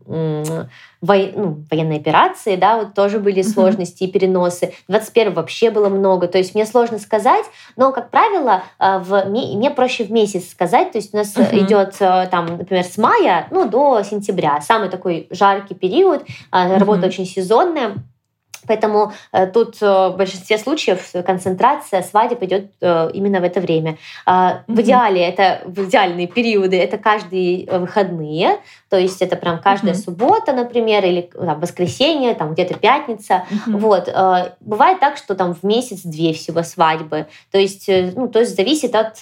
во, 1.02 1.16
ну, 1.16 1.64
военной 1.70 1.96
операции, 1.96 2.56
да, 2.56 2.78
вот 2.78 2.94
тоже 2.94 3.18
были 3.18 3.42
сложности 3.42 4.04
и 4.04 4.10
переносы. 4.10 4.72
21 4.88 5.34
вообще 5.34 5.70
было 5.70 5.88
много. 5.88 6.28
То 6.28 6.38
есть 6.38 6.54
мне 6.54 6.64
сложно 6.64 6.98
сказать, 6.98 7.44
но, 7.76 7.92
как 7.92 8.10
правило, 8.10 8.62
в, 8.78 9.24
мне 9.26 9.70
проще 9.70 10.04
в 10.04 10.12
месяц 10.12 10.50
сказать. 10.50 10.92
То 10.92 10.98
есть 10.98 11.12
у 11.12 11.16
нас 11.16 11.36
идет 11.52 11.96
там, 11.98 12.56
например, 12.56 12.84
с 12.84 12.96
мая 12.96 13.48
ну, 13.50 13.68
до 13.68 14.02
сентября. 14.02 14.60
Самый 14.60 14.88
такой 14.88 15.26
жаркий 15.30 15.74
период, 15.74 16.24
а, 16.50 16.78
работа 16.78 17.06
очень 17.06 17.26
сезонная. 17.26 17.96
Поэтому 18.66 19.12
э, 19.32 19.46
тут 19.46 19.76
э, 19.80 19.86
в 19.86 20.16
большинстве 20.16 20.58
случаев 20.58 21.12
концентрация 21.26 22.02
свадеб 22.02 22.42
идет 22.42 22.70
э, 22.80 23.10
именно 23.12 23.40
в 23.40 23.44
это 23.44 23.60
время. 23.60 23.98
Э, 24.26 24.60
в 24.66 24.80
идеале 24.80 25.22
это 25.22 25.62
в 25.64 25.84
идеальные 25.84 26.26
периоды 26.26 26.78
это 26.78 26.98
каждые 26.98 27.68
выходные, 27.70 28.58
то 28.88 28.96
есть 28.96 29.22
это 29.22 29.36
прям 29.36 29.60
каждая 29.60 29.94
mm-hmm. 29.94 30.04
суббота, 30.04 30.52
например, 30.52 31.04
или 31.04 31.22
там, 31.22 31.60
воскресенье, 31.60 32.34
там 32.34 32.52
где-то 32.52 32.74
пятница. 32.74 33.44
Mm-hmm. 33.50 33.76
Вот 33.78 34.56
бывает 34.60 35.00
так, 35.00 35.16
что 35.16 35.34
там 35.34 35.54
в 35.54 35.62
месяц 35.62 36.02
две 36.02 36.32
всего 36.32 36.62
свадьбы, 36.62 37.26
то 37.50 37.58
есть 37.58 37.88
ну 37.88 38.28
то 38.28 38.40
есть 38.40 38.56
зависит 38.56 38.94
от 38.94 39.16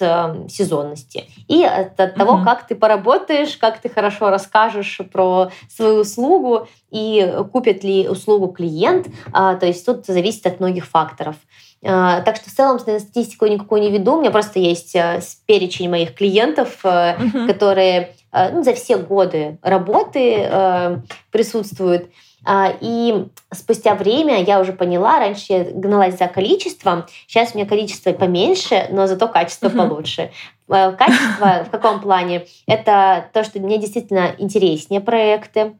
сезонности 0.51 1.25
и 1.47 1.63
от, 1.63 1.99
от 1.99 1.99
mm-hmm. 1.99 2.17
того, 2.17 2.43
как 2.43 2.67
ты 2.67 2.75
поработаешь, 2.75 3.57
как 3.57 3.79
ты 3.79 3.89
хорошо 3.89 4.29
расскажешь 4.29 5.01
про 5.11 5.49
свою 5.69 6.01
услугу 6.01 6.67
и 6.91 7.33
купит 7.51 7.83
ли 7.83 8.07
услугу 8.07 8.47
клиент. 8.49 9.07
А, 9.33 9.55
то 9.55 9.65
есть 9.65 9.85
тут 9.85 10.05
зависит 10.05 10.45
от 10.45 10.59
многих 10.59 10.85
факторов. 10.85 11.35
А, 11.83 12.21
так 12.21 12.35
что 12.35 12.49
в 12.49 12.53
целом 12.53 12.79
статистику 12.79 13.47
никакую 13.47 13.81
не 13.81 13.91
веду. 13.91 14.15
У 14.15 14.21
меня 14.21 14.31
просто 14.31 14.59
есть 14.59 14.95
э, 14.95 15.21
перечень 15.45 15.89
моих 15.89 16.13
клиентов, 16.13 16.79
угу. 16.83 17.47
которые 17.47 18.13
э, 18.31 18.51
ну, 18.51 18.63
за 18.63 18.73
все 18.73 18.97
годы 18.97 19.57
работы 19.61 21.01
присутствуют. 21.31 22.09
А, 22.43 22.73
и 22.81 23.27
спустя 23.53 23.93
время 23.93 24.43
я 24.43 24.59
уже 24.59 24.73
поняла, 24.73 25.19
раньше 25.19 25.53
я 25.53 25.63
гналась 25.63 26.17
за 26.17 26.27
количеством, 26.27 27.05
сейчас 27.27 27.53
у 27.53 27.57
меня 27.57 27.67
количество 27.67 28.13
поменьше, 28.13 28.87
но 28.89 29.05
зато 29.05 29.27
качество 29.27 29.67
uh-huh. 29.67 29.77
получше. 29.77 30.31
Качество 30.67 31.65
в 31.65 31.69
каком 31.69 31.99
плане? 32.01 32.47
Это 32.65 33.25
то, 33.33 33.43
что 33.43 33.59
мне 33.59 33.77
действительно 33.77 34.33
интереснее 34.37 35.01
проекты, 35.01 35.73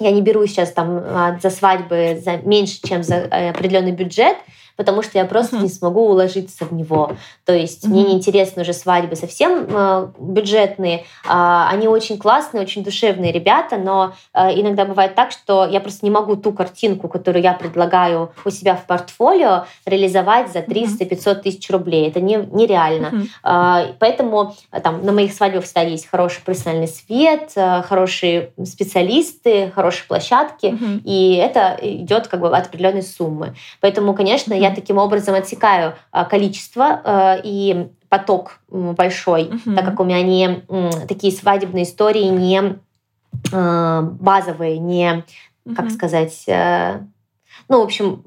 я 0.00 0.10
не 0.10 0.22
беру 0.22 0.46
сейчас 0.46 0.72
там 0.72 1.02
а, 1.04 1.38
за 1.42 1.50
свадьбы 1.50 2.20
за 2.22 2.36
меньше, 2.38 2.80
чем 2.82 3.02
за 3.02 3.14
э, 3.14 3.50
определенный 3.50 3.92
бюджет, 3.92 4.36
потому 4.76 5.02
что 5.02 5.18
я 5.18 5.24
просто 5.24 5.56
uh-huh. 5.56 5.62
не 5.62 5.68
смогу 5.68 6.08
уложиться 6.08 6.64
в 6.64 6.72
него. 6.72 7.12
То 7.44 7.52
есть 7.52 7.84
uh-huh. 7.84 7.90
мне 7.90 8.04
неинтересны 8.04 8.62
уже 8.62 8.72
свадьбы 8.72 9.16
совсем 9.16 9.66
э, 9.68 10.08
бюджетные. 10.18 11.04
Э, 11.24 11.66
они 11.70 11.88
очень 11.88 12.18
классные, 12.18 12.62
очень 12.62 12.82
душевные 12.82 13.32
ребята, 13.32 13.76
но 13.76 14.14
э, 14.32 14.60
иногда 14.60 14.84
бывает 14.84 15.14
так, 15.14 15.30
что 15.30 15.66
я 15.66 15.80
просто 15.80 16.04
не 16.04 16.10
могу 16.10 16.36
ту 16.36 16.52
картинку, 16.52 17.08
которую 17.08 17.42
я 17.42 17.52
предлагаю 17.52 18.32
у 18.44 18.50
себя 18.50 18.74
в 18.74 18.86
портфолио, 18.86 19.66
реализовать 19.86 20.52
за 20.52 20.60
300-500 20.60 21.34
тысяч 21.36 21.70
рублей. 21.70 22.08
Это 22.08 22.20
не, 22.20 22.36
нереально. 22.52 23.28
Uh-huh. 23.44 23.88
Э, 23.88 23.94
поэтому 23.98 24.54
там 24.82 25.04
на 25.04 25.12
моих 25.12 25.32
свадьбах 25.32 25.64
всегда 25.64 25.82
есть 25.82 26.08
хороший 26.08 26.42
профессиональный 26.42 26.88
свет, 26.88 27.52
э, 27.54 27.82
хорошие 27.82 28.52
специалисты, 28.64 29.70
хорошие 29.74 30.06
площадки, 30.08 30.66
uh-huh. 30.66 31.02
и 31.04 31.34
это 31.34 31.78
идет 31.80 32.28
как 32.28 32.40
бы 32.40 32.48
от 32.48 32.66
определенной 32.66 33.02
суммы. 33.02 33.54
Поэтому, 33.80 34.14
конечно, 34.14 34.54
я 34.64 34.74
таким 34.74 34.98
образом 34.98 35.34
отсекаю 35.34 35.94
а, 36.10 36.24
количество 36.24 37.00
а, 37.04 37.40
и 37.42 37.88
поток 38.08 38.60
большой, 38.68 39.44
угу. 39.44 39.74
так 39.74 39.84
как 39.84 40.00
у 40.00 40.04
меня 40.04 40.22
не 40.22 40.62
такие 41.06 41.32
свадебные 41.32 41.84
истории 41.84 42.24
не 42.24 42.78
а, 43.52 44.02
базовые, 44.02 44.78
не, 44.78 45.24
как 45.76 45.86
угу. 45.86 45.90
сказать, 45.90 46.44
э, 46.46 47.00
ну, 47.68 47.80
в 47.80 47.84
общем, 47.84 48.22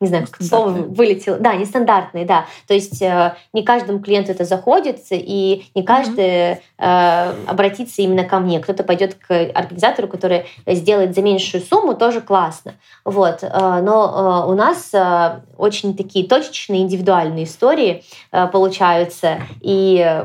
не 0.00 0.08
знаю, 0.08 0.26
как 0.30 0.42
слово 0.42 0.70
вылетело. 0.70 1.38
Да, 1.38 1.54
нестандартные, 1.54 2.24
да. 2.24 2.46
То 2.66 2.74
есть 2.74 3.02
э, 3.02 3.34
не 3.52 3.64
каждому 3.64 3.98
клиенту 3.98 4.30
это 4.30 4.44
заходит, 4.44 5.00
и 5.10 5.66
не 5.74 5.82
каждый 5.82 6.60
э, 6.78 7.34
обратится 7.46 8.02
именно 8.02 8.24
ко 8.24 8.38
мне. 8.38 8.60
Кто-то 8.60 8.84
пойдет 8.84 9.14
к 9.14 9.30
организатору, 9.54 10.06
который 10.06 10.46
сделает 10.66 11.14
за 11.14 11.22
меньшую 11.22 11.62
сумму, 11.62 11.94
тоже 11.94 12.20
классно. 12.20 12.74
Вот. 13.04 13.42
Э, 13.42 13.80
но 13.82 14.44
э, 14.46 14.50
у 14.50 14.54
нас 14.54 14.90
э, 14.94 15.40
очень 15.56 15.96
такие 15.96 16.28
точечные, 16.28 16.82
индивидуальные 16.82 17.44
истории 17.44 18.04
э, 18.30 18.46
получаются, 18.46 19.38
и 19.60 20.24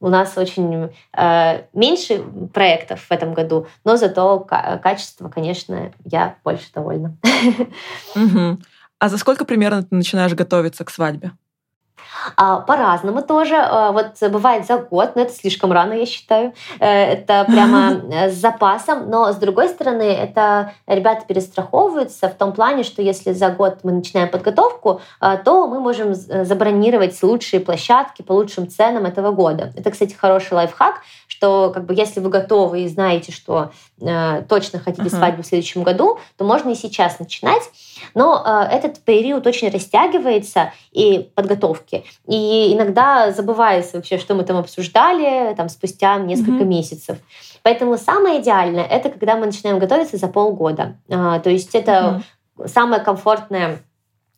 у 0.00 0.08
нас 0.08 0.38
очень 0.38 0.90
э, 1.16 1.62
меньше 1.72 2.22
проектов 2.54 3.00
в 3.00 3.10
этом 3.10 3.34
году, 3.34 3.66
но 3.84 3.96
зато 3.96 4.38
качество, 4.38 5.28
конечно, 5.28 5.90
я 6.04 6.36
больше 6.44 6.66
довольна. 6.72 7.16
А 8.98 9.08
за 9.08 9.18
сколько 9.18 9.44
примерно 9.44 9.82
ты 9.82 9.94
начинаешь 9.94 10.34
готовиться 10.34 10.84
к 10.84 10.90
свадьбе? 10.90 11.32
А, 12.36 12.60
по-разному 12.60 13.22
тоже. 13.22 13.56
А, 13.56 13.92
вот 13.92 14.16
бывает 14.30 14.66
за 14.66 14.78
год, 14.78 15.12
но 15.14 15.22
это 15.22 15.32
слишком 15.32 15.72
рано, 15.72 15.92
я 15.92 16.06
считаю. 16.06 16.52
Э, 16.80 17.12
это 17.12 17.44
прямо 17.46 18.00
э, 18.12 18.30
с 18.30 18.34
запасом. 18.34 19.08
Но 19.10 19.32
с 19.32 19.36
другой 19.36 19.68
стороны, 19.68 20.02
это 20.02 20.72
ребята 20.86 21.24
перестраховываются 21.26 22.28
в 22.28 22.34
том 22.34 22.52
плане, 22.52 22.82
что 22.82 23.02
если 23.02 23.32
за 23.32 23.50
год 23.50 23.80
мы 23.82 23.92
начинаем 23.92 24.28
подготовку, 24.30 25.00
а, 25.20 25.36
то 25.36 25.66
мы 25.66 25.80
можем 25.80 26.14
забронировать 26.14 27.20
лучшие 27.22 27.60
площадки 27.60 28.22
по 28.22 28.32
лучшим 28.32 28.68
ценам 28.68 29.06
этого 29.06 29.32
года. 29.32 29.72
Это, 29.76 29.90
кстати, 29.90 30.14
хороший 30.14 30.54
лайфхак, 30.54 31.02
что 31.28 31.70
как 31.70 31.84
бы 31.84 31.94
если 31.94 32.20
вы 32.20 32.30
готовы 32.30 32.80
и 32.80 32.88
знаете, 32.88 33.30
что 33.30 33.70
э, 34.00 34.42
точно 34.48 34.80
хотите 34.80 35.04
uh-huh. 35.04 35.16
свадьбу 35.16 35.42
в 35.42 35.46
следующем 35.46 35.82
году, 35.84 36.18
то 36.36 36.44
можно 36.44 36.70
и 36.70 36.74
сейчас 36.74 37.18
начинать. 37.20 37.62
Но 38.14 38.42
э, 38.44 38.74
этот 38.74 38.98
период 39.00 39.46
очень 39.46 39.68
растягивается 39.68 40.72
и 40.90 41.30
подготовки. 41.34 42.04
И 42.26 42.72
иногда 42.72 43.30
забывается 43.30 43.98
вообще, 43.98 44.18
что 44.18 44.34
мы 44.34 44.42
там 44.42 44.56
обсуждали 44.56 45.54
там, 45.54 45.68
спустя 45.68 46.16
несколько 46.16 46.64
uh-huh. 46.64 46.64
месяцев. 46.64 47.18
Поэтому 47.62 47.98
самое 47.98 48.40
идеальное 48.40 48.84
это 48.84 49.10
когда 49.10 49.36
мы 49.36 49.46
начинаем 49.46 49.78
готовиться 49.78 50.16
за 50.16 50.28
полгода. 50.28 50.96
Э, 51.08 51.40
то 51.44 51.50
есть 51.50 51.74
это 51.74 52.22
uh-huh. 52.56 52.68
самое 52.68 53.02
комфортное 53.02 53.80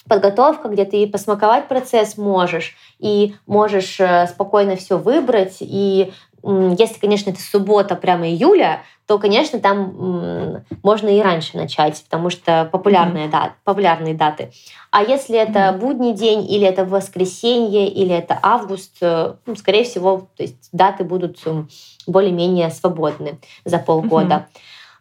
подготовка, 0.08 0.68
где 0.68 0.84
ты 0.84 1.06
посмаковать 1.06 1.68
процесс 1.68 2.16
можешь, 2.16 2.74
и 2.98 3.36
можешь 3.46 4.00
э, 4.00 4.26
спокойно 4.26 4.74
все 4.76 4.98
выбрать, 4.98 5.58
и 5.60 6.12
если, 6.42 6.98
конечно, 6.98 7.30
это 7.30 7.40
суббота, 7.40 7.96
прямо 7.96 8.28
июля, 8.28 8.82
то, 9.06 9.18
конечно, 9.18 9.58
там 9.58 10.64
можно 10.82 11.08
и 11.08 11.20
раньше 11.20 11.56
начать, 11.56 12.02
потому 12.04 12.30
что 12.30 12.68
популярные, 12.70 13.26
mm-hmm. 13.26 13.30
дат, 13.30 13.52
популярные 13.64 14.14
даты. 14.14 14.52
А 14.90 15.02
если 15.02 15.36
это 15.36 15.58
mm-hmm. 15.58 15.78
будний 15.78 16.12
день, 16.12 16.50
или 16.50 16.66
это 16.66 16.84
воскресенье, 16.84 17.88
или 17.88 18.14
это 18.14 18.38
август, 18.40 18.98
э, 19.00 19.34
ну, 19.46 19.56
скорее 19.56 19.84
всего, 19.84 20.28
то 20.36 20.42
есть 20.42 20.68
даты 20.72 21.04
будут 21.04 21.38
более-менее 22.06 22.70
свободны 22.70 23.38
за 23.64 23.78
полгода. 23.78 24.46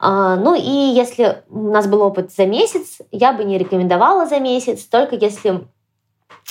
Mm-hmm. 0.01 0.35
Ну 0.37 0.55
и 0.55 0.95
если 0.95 1.43
у 1.49 1.71
нас 1.71 1.85
был 1.85 2.01
опыт 2.01 2.31
за 2.31 2.45
месяц, 2.45 2.99
я 3.11 3.33
бы 3.33 3.43
не 3.43 3.57
рекомендовала 3.57 4.25
за 4.25 4.39
месяц, 4.39 4.85
только 4.85 5.15
если 5.15 5.67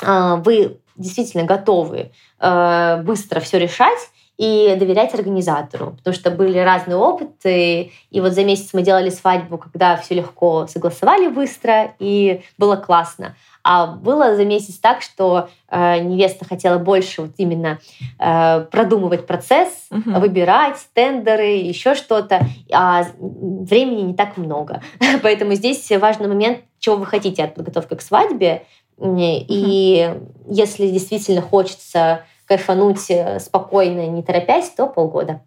а, 0.03 0.37
вы 0.37 0.81
действительно 0.97 1.45
готовы 1.45 2.11
э, 2.41 3.03
быстро 3.03 3.41
все 3.41 3.59
решать, 3.59 3.99
и 4.39 4.77
доверять 4.79 5.15
организатору, 5.15 5.97
потому 5.99 6.15
что 6.15 6.31
были 6.31 6.59
разные 6.59 6.97
опыты, 6.97 7.91
и 8.11 8.21
вот 8.21 8.33
за 8.33 8.45
месяц 8.45 8.71
мы 8.73 8.83
делали 8.83 9.11
свадьбу, 9.11 9.59
когда 9.59 9.97
все 9.97 10.15
легко 10.15 10.69
согласовали 10.69 11.27
быстро, 11.27 11.95
и 11.99 12.43
было 12.57 12.77
классно. 12.77 13.35
А 13.65 13.89
было 13.89 14.37
за 14.37 14.45
месяц 14.45 14.77
так, 14.77 15.03
что 15.03 15.49
э, 15.69 15.99
невеста 15.99 16.45
хотела 16.45 16.79
больше 16.79 17.23
вот 17.23 17.33
именно 17.37 17.81
э, 18.21 18.61
продумывать 18.71 19.27
процесс, 19.27 19.89
угу. 19.91 20.21
выбирать 20.21 20.79
тендеры, 20.95 21.57
еще 21.57 21.97
что-то, 21.97 22.47
а 22.73 23.05
времени 23.19 24.03
не 24.03 24.15
так 24.15 24.37
много. 24.37 24.83
Поэтому 25.23 25.55
здесь 25.55 25.91
важный 25.91 26.29
момент, 26.29 26.61
чего 26.79 26.95
вы 26.95 27.07
хотите 27.07 27.43
от 27.43 27.57
подготовки 27.57 27.95
к 27.95 28.03
свадьбе. 28.03 28.63
И 29.01 30.11
угу. 30.11 30.33
если 30.49 30.87
действительно 30.89 31.43
хочется 31.43 32.23
кайфануть 32.49 33.11
э, 33.11 33.39
спокойно, 33.39 34.07
не 34.09 34.23
торопясь, 34.23 34.71
то 34.71 34.87
полгода. 34.87 35.43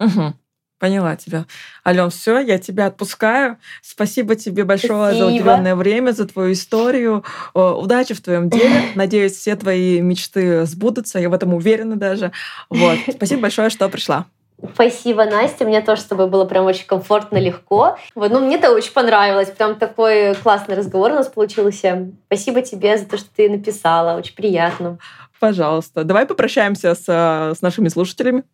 Угу. 0.00 0.34
Поняла 0.80 1.14
тебя. 1.14 1.44
Ален, 1.86 2.08
все, 2.08 2.38
я 2.38 2.58
тебя 2.58 2.86
отпускаю. 2.86 3.58
Спасибо 3.82 4.34
тебе 4.34 4.64
большое 4.64 5.12
Спасибо. 5.12 5.26
за 5.28 5.34
уделенное 5.34 5.74
время, 5.76 6.12
за 6.12 6.26
твою 6.26 6.52
историю. 6.52 7.22
Удачи 7.52 8.14
в 8.14 8.22
твоем 8.22 8.48
деле. 8.48 8.84
Надеюсь, 8.94 9.36
все 9.36 9.56
твои 9.56 10.00
мечты 10.00 10.64
сбудутся. 10.64 11.18
Я 11.18 11.28
в 11.28 11.34
этом 11.34 11.52
уверена 11.52 11.96
даже. 11.96 12.32
Вот. 12.70 12.96
Спасибо 13.14 13.42
большое, 13.42 13.68
что 13.68 13.90
пришла. 13.90 14.24
Спасибо, 14.74 15.26
Настя. 15.26 15.66
Мне 15.66 15.82
тоже 15.82 16.00
с 16.00 16.04
тобой 16.04 16.28
было 16.28 16.46
прям 16.46 16.64
очень 16.64 16.86
комфортно, 16.86 17.36
легко. 17.36 17.96
Вот, 18.14 18.30
ну, 18.30 18.40
мне 18.40 18.56
это 18.56 18.72
очень 18.72 18.92
понравилось. 18.92 19.50
Прям 19.50 19.76
такой 19.76 20.34
классный 20.34 20.76
разговор 20.76 21.12
у 21.12 21.16
нас 21.16 21.28
получился. 21.28 22.10
Спасибо 22.26 22.62
тебе 22.62 22.96
за 22.96 23.06
то, 23.06 23.18
что 23.18 23.28
ты 23.34 23.50
написала. 23.50 24.16
Очень 24.16 24.34
приятно. 24.34 24.98
Пожалуйста. 25.40 26.04
Давай 26.04 26.26
попрощаемся 26.26 26.94
с, 26.94 27.04
э, 27.08 27.54
с 27.56 27.62
нашими 27.62 27.88
слушателями. 27.88 28.44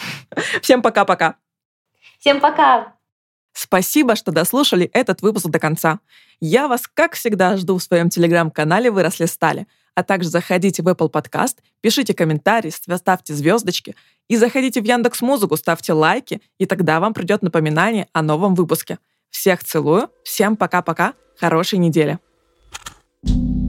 Всем 0.62 0.82
пока-пока. 0.82 1.36
Всем 2.20 2.38
пока. 2.38 2.94
Спасибо, 3.54 4.14
что 4.14 4.30
дослушали 4.30 4.90
этот 4.92 5.22
выпуск 5.22 5.46
до 5.46 5.58
конца. 5.58 6.00
Я 6.40 6.68
вас, 6.68 6.82
как 6.92 7.14
всегда, 7.14 7.56
жду 7.56 7.78
в 7.78 7.82
своем 7.82 8.10
телеграм-канале 8.10 8.90
«Выросли 8.90 9.26
стали», 9.26 9.66
а 9.94 10.02
также 10.02 10.28
заходите 10.28 10.82
в 10.82 10.88
Apple 10.88 11.10
Podcast, 11.10 11.58
пишите 11.80 12.14
комментарии, 12.14 12.70
ставьте 12.70 13.32
звездочки 13.32 13.94
и 14.28 14.36
заходите 14.36 14.80
в 14.80 14.84
Яндекс 14.84 15.22
Музыку, 15.22 15.56
ставьте 15.56 15.92
лайки, 15.92 16.42
и 16.58 16.66
тогда 16.66 16.98
вам 16.98 17.14
придет 17.14 17.42
напоминание 17.42 18.08
о 18.12 18.22
новом 18.22 18.54
выпуске. 18.54 18.98
Всех 19.30 19.62
целую, 19.62 20.10
всем 20.24 20.56
пока-пока, 20.56 21.14
хорошей 21.38 21.78
недели. 21.78 22.18
thank 23.26 23.38
you 23.38 23.63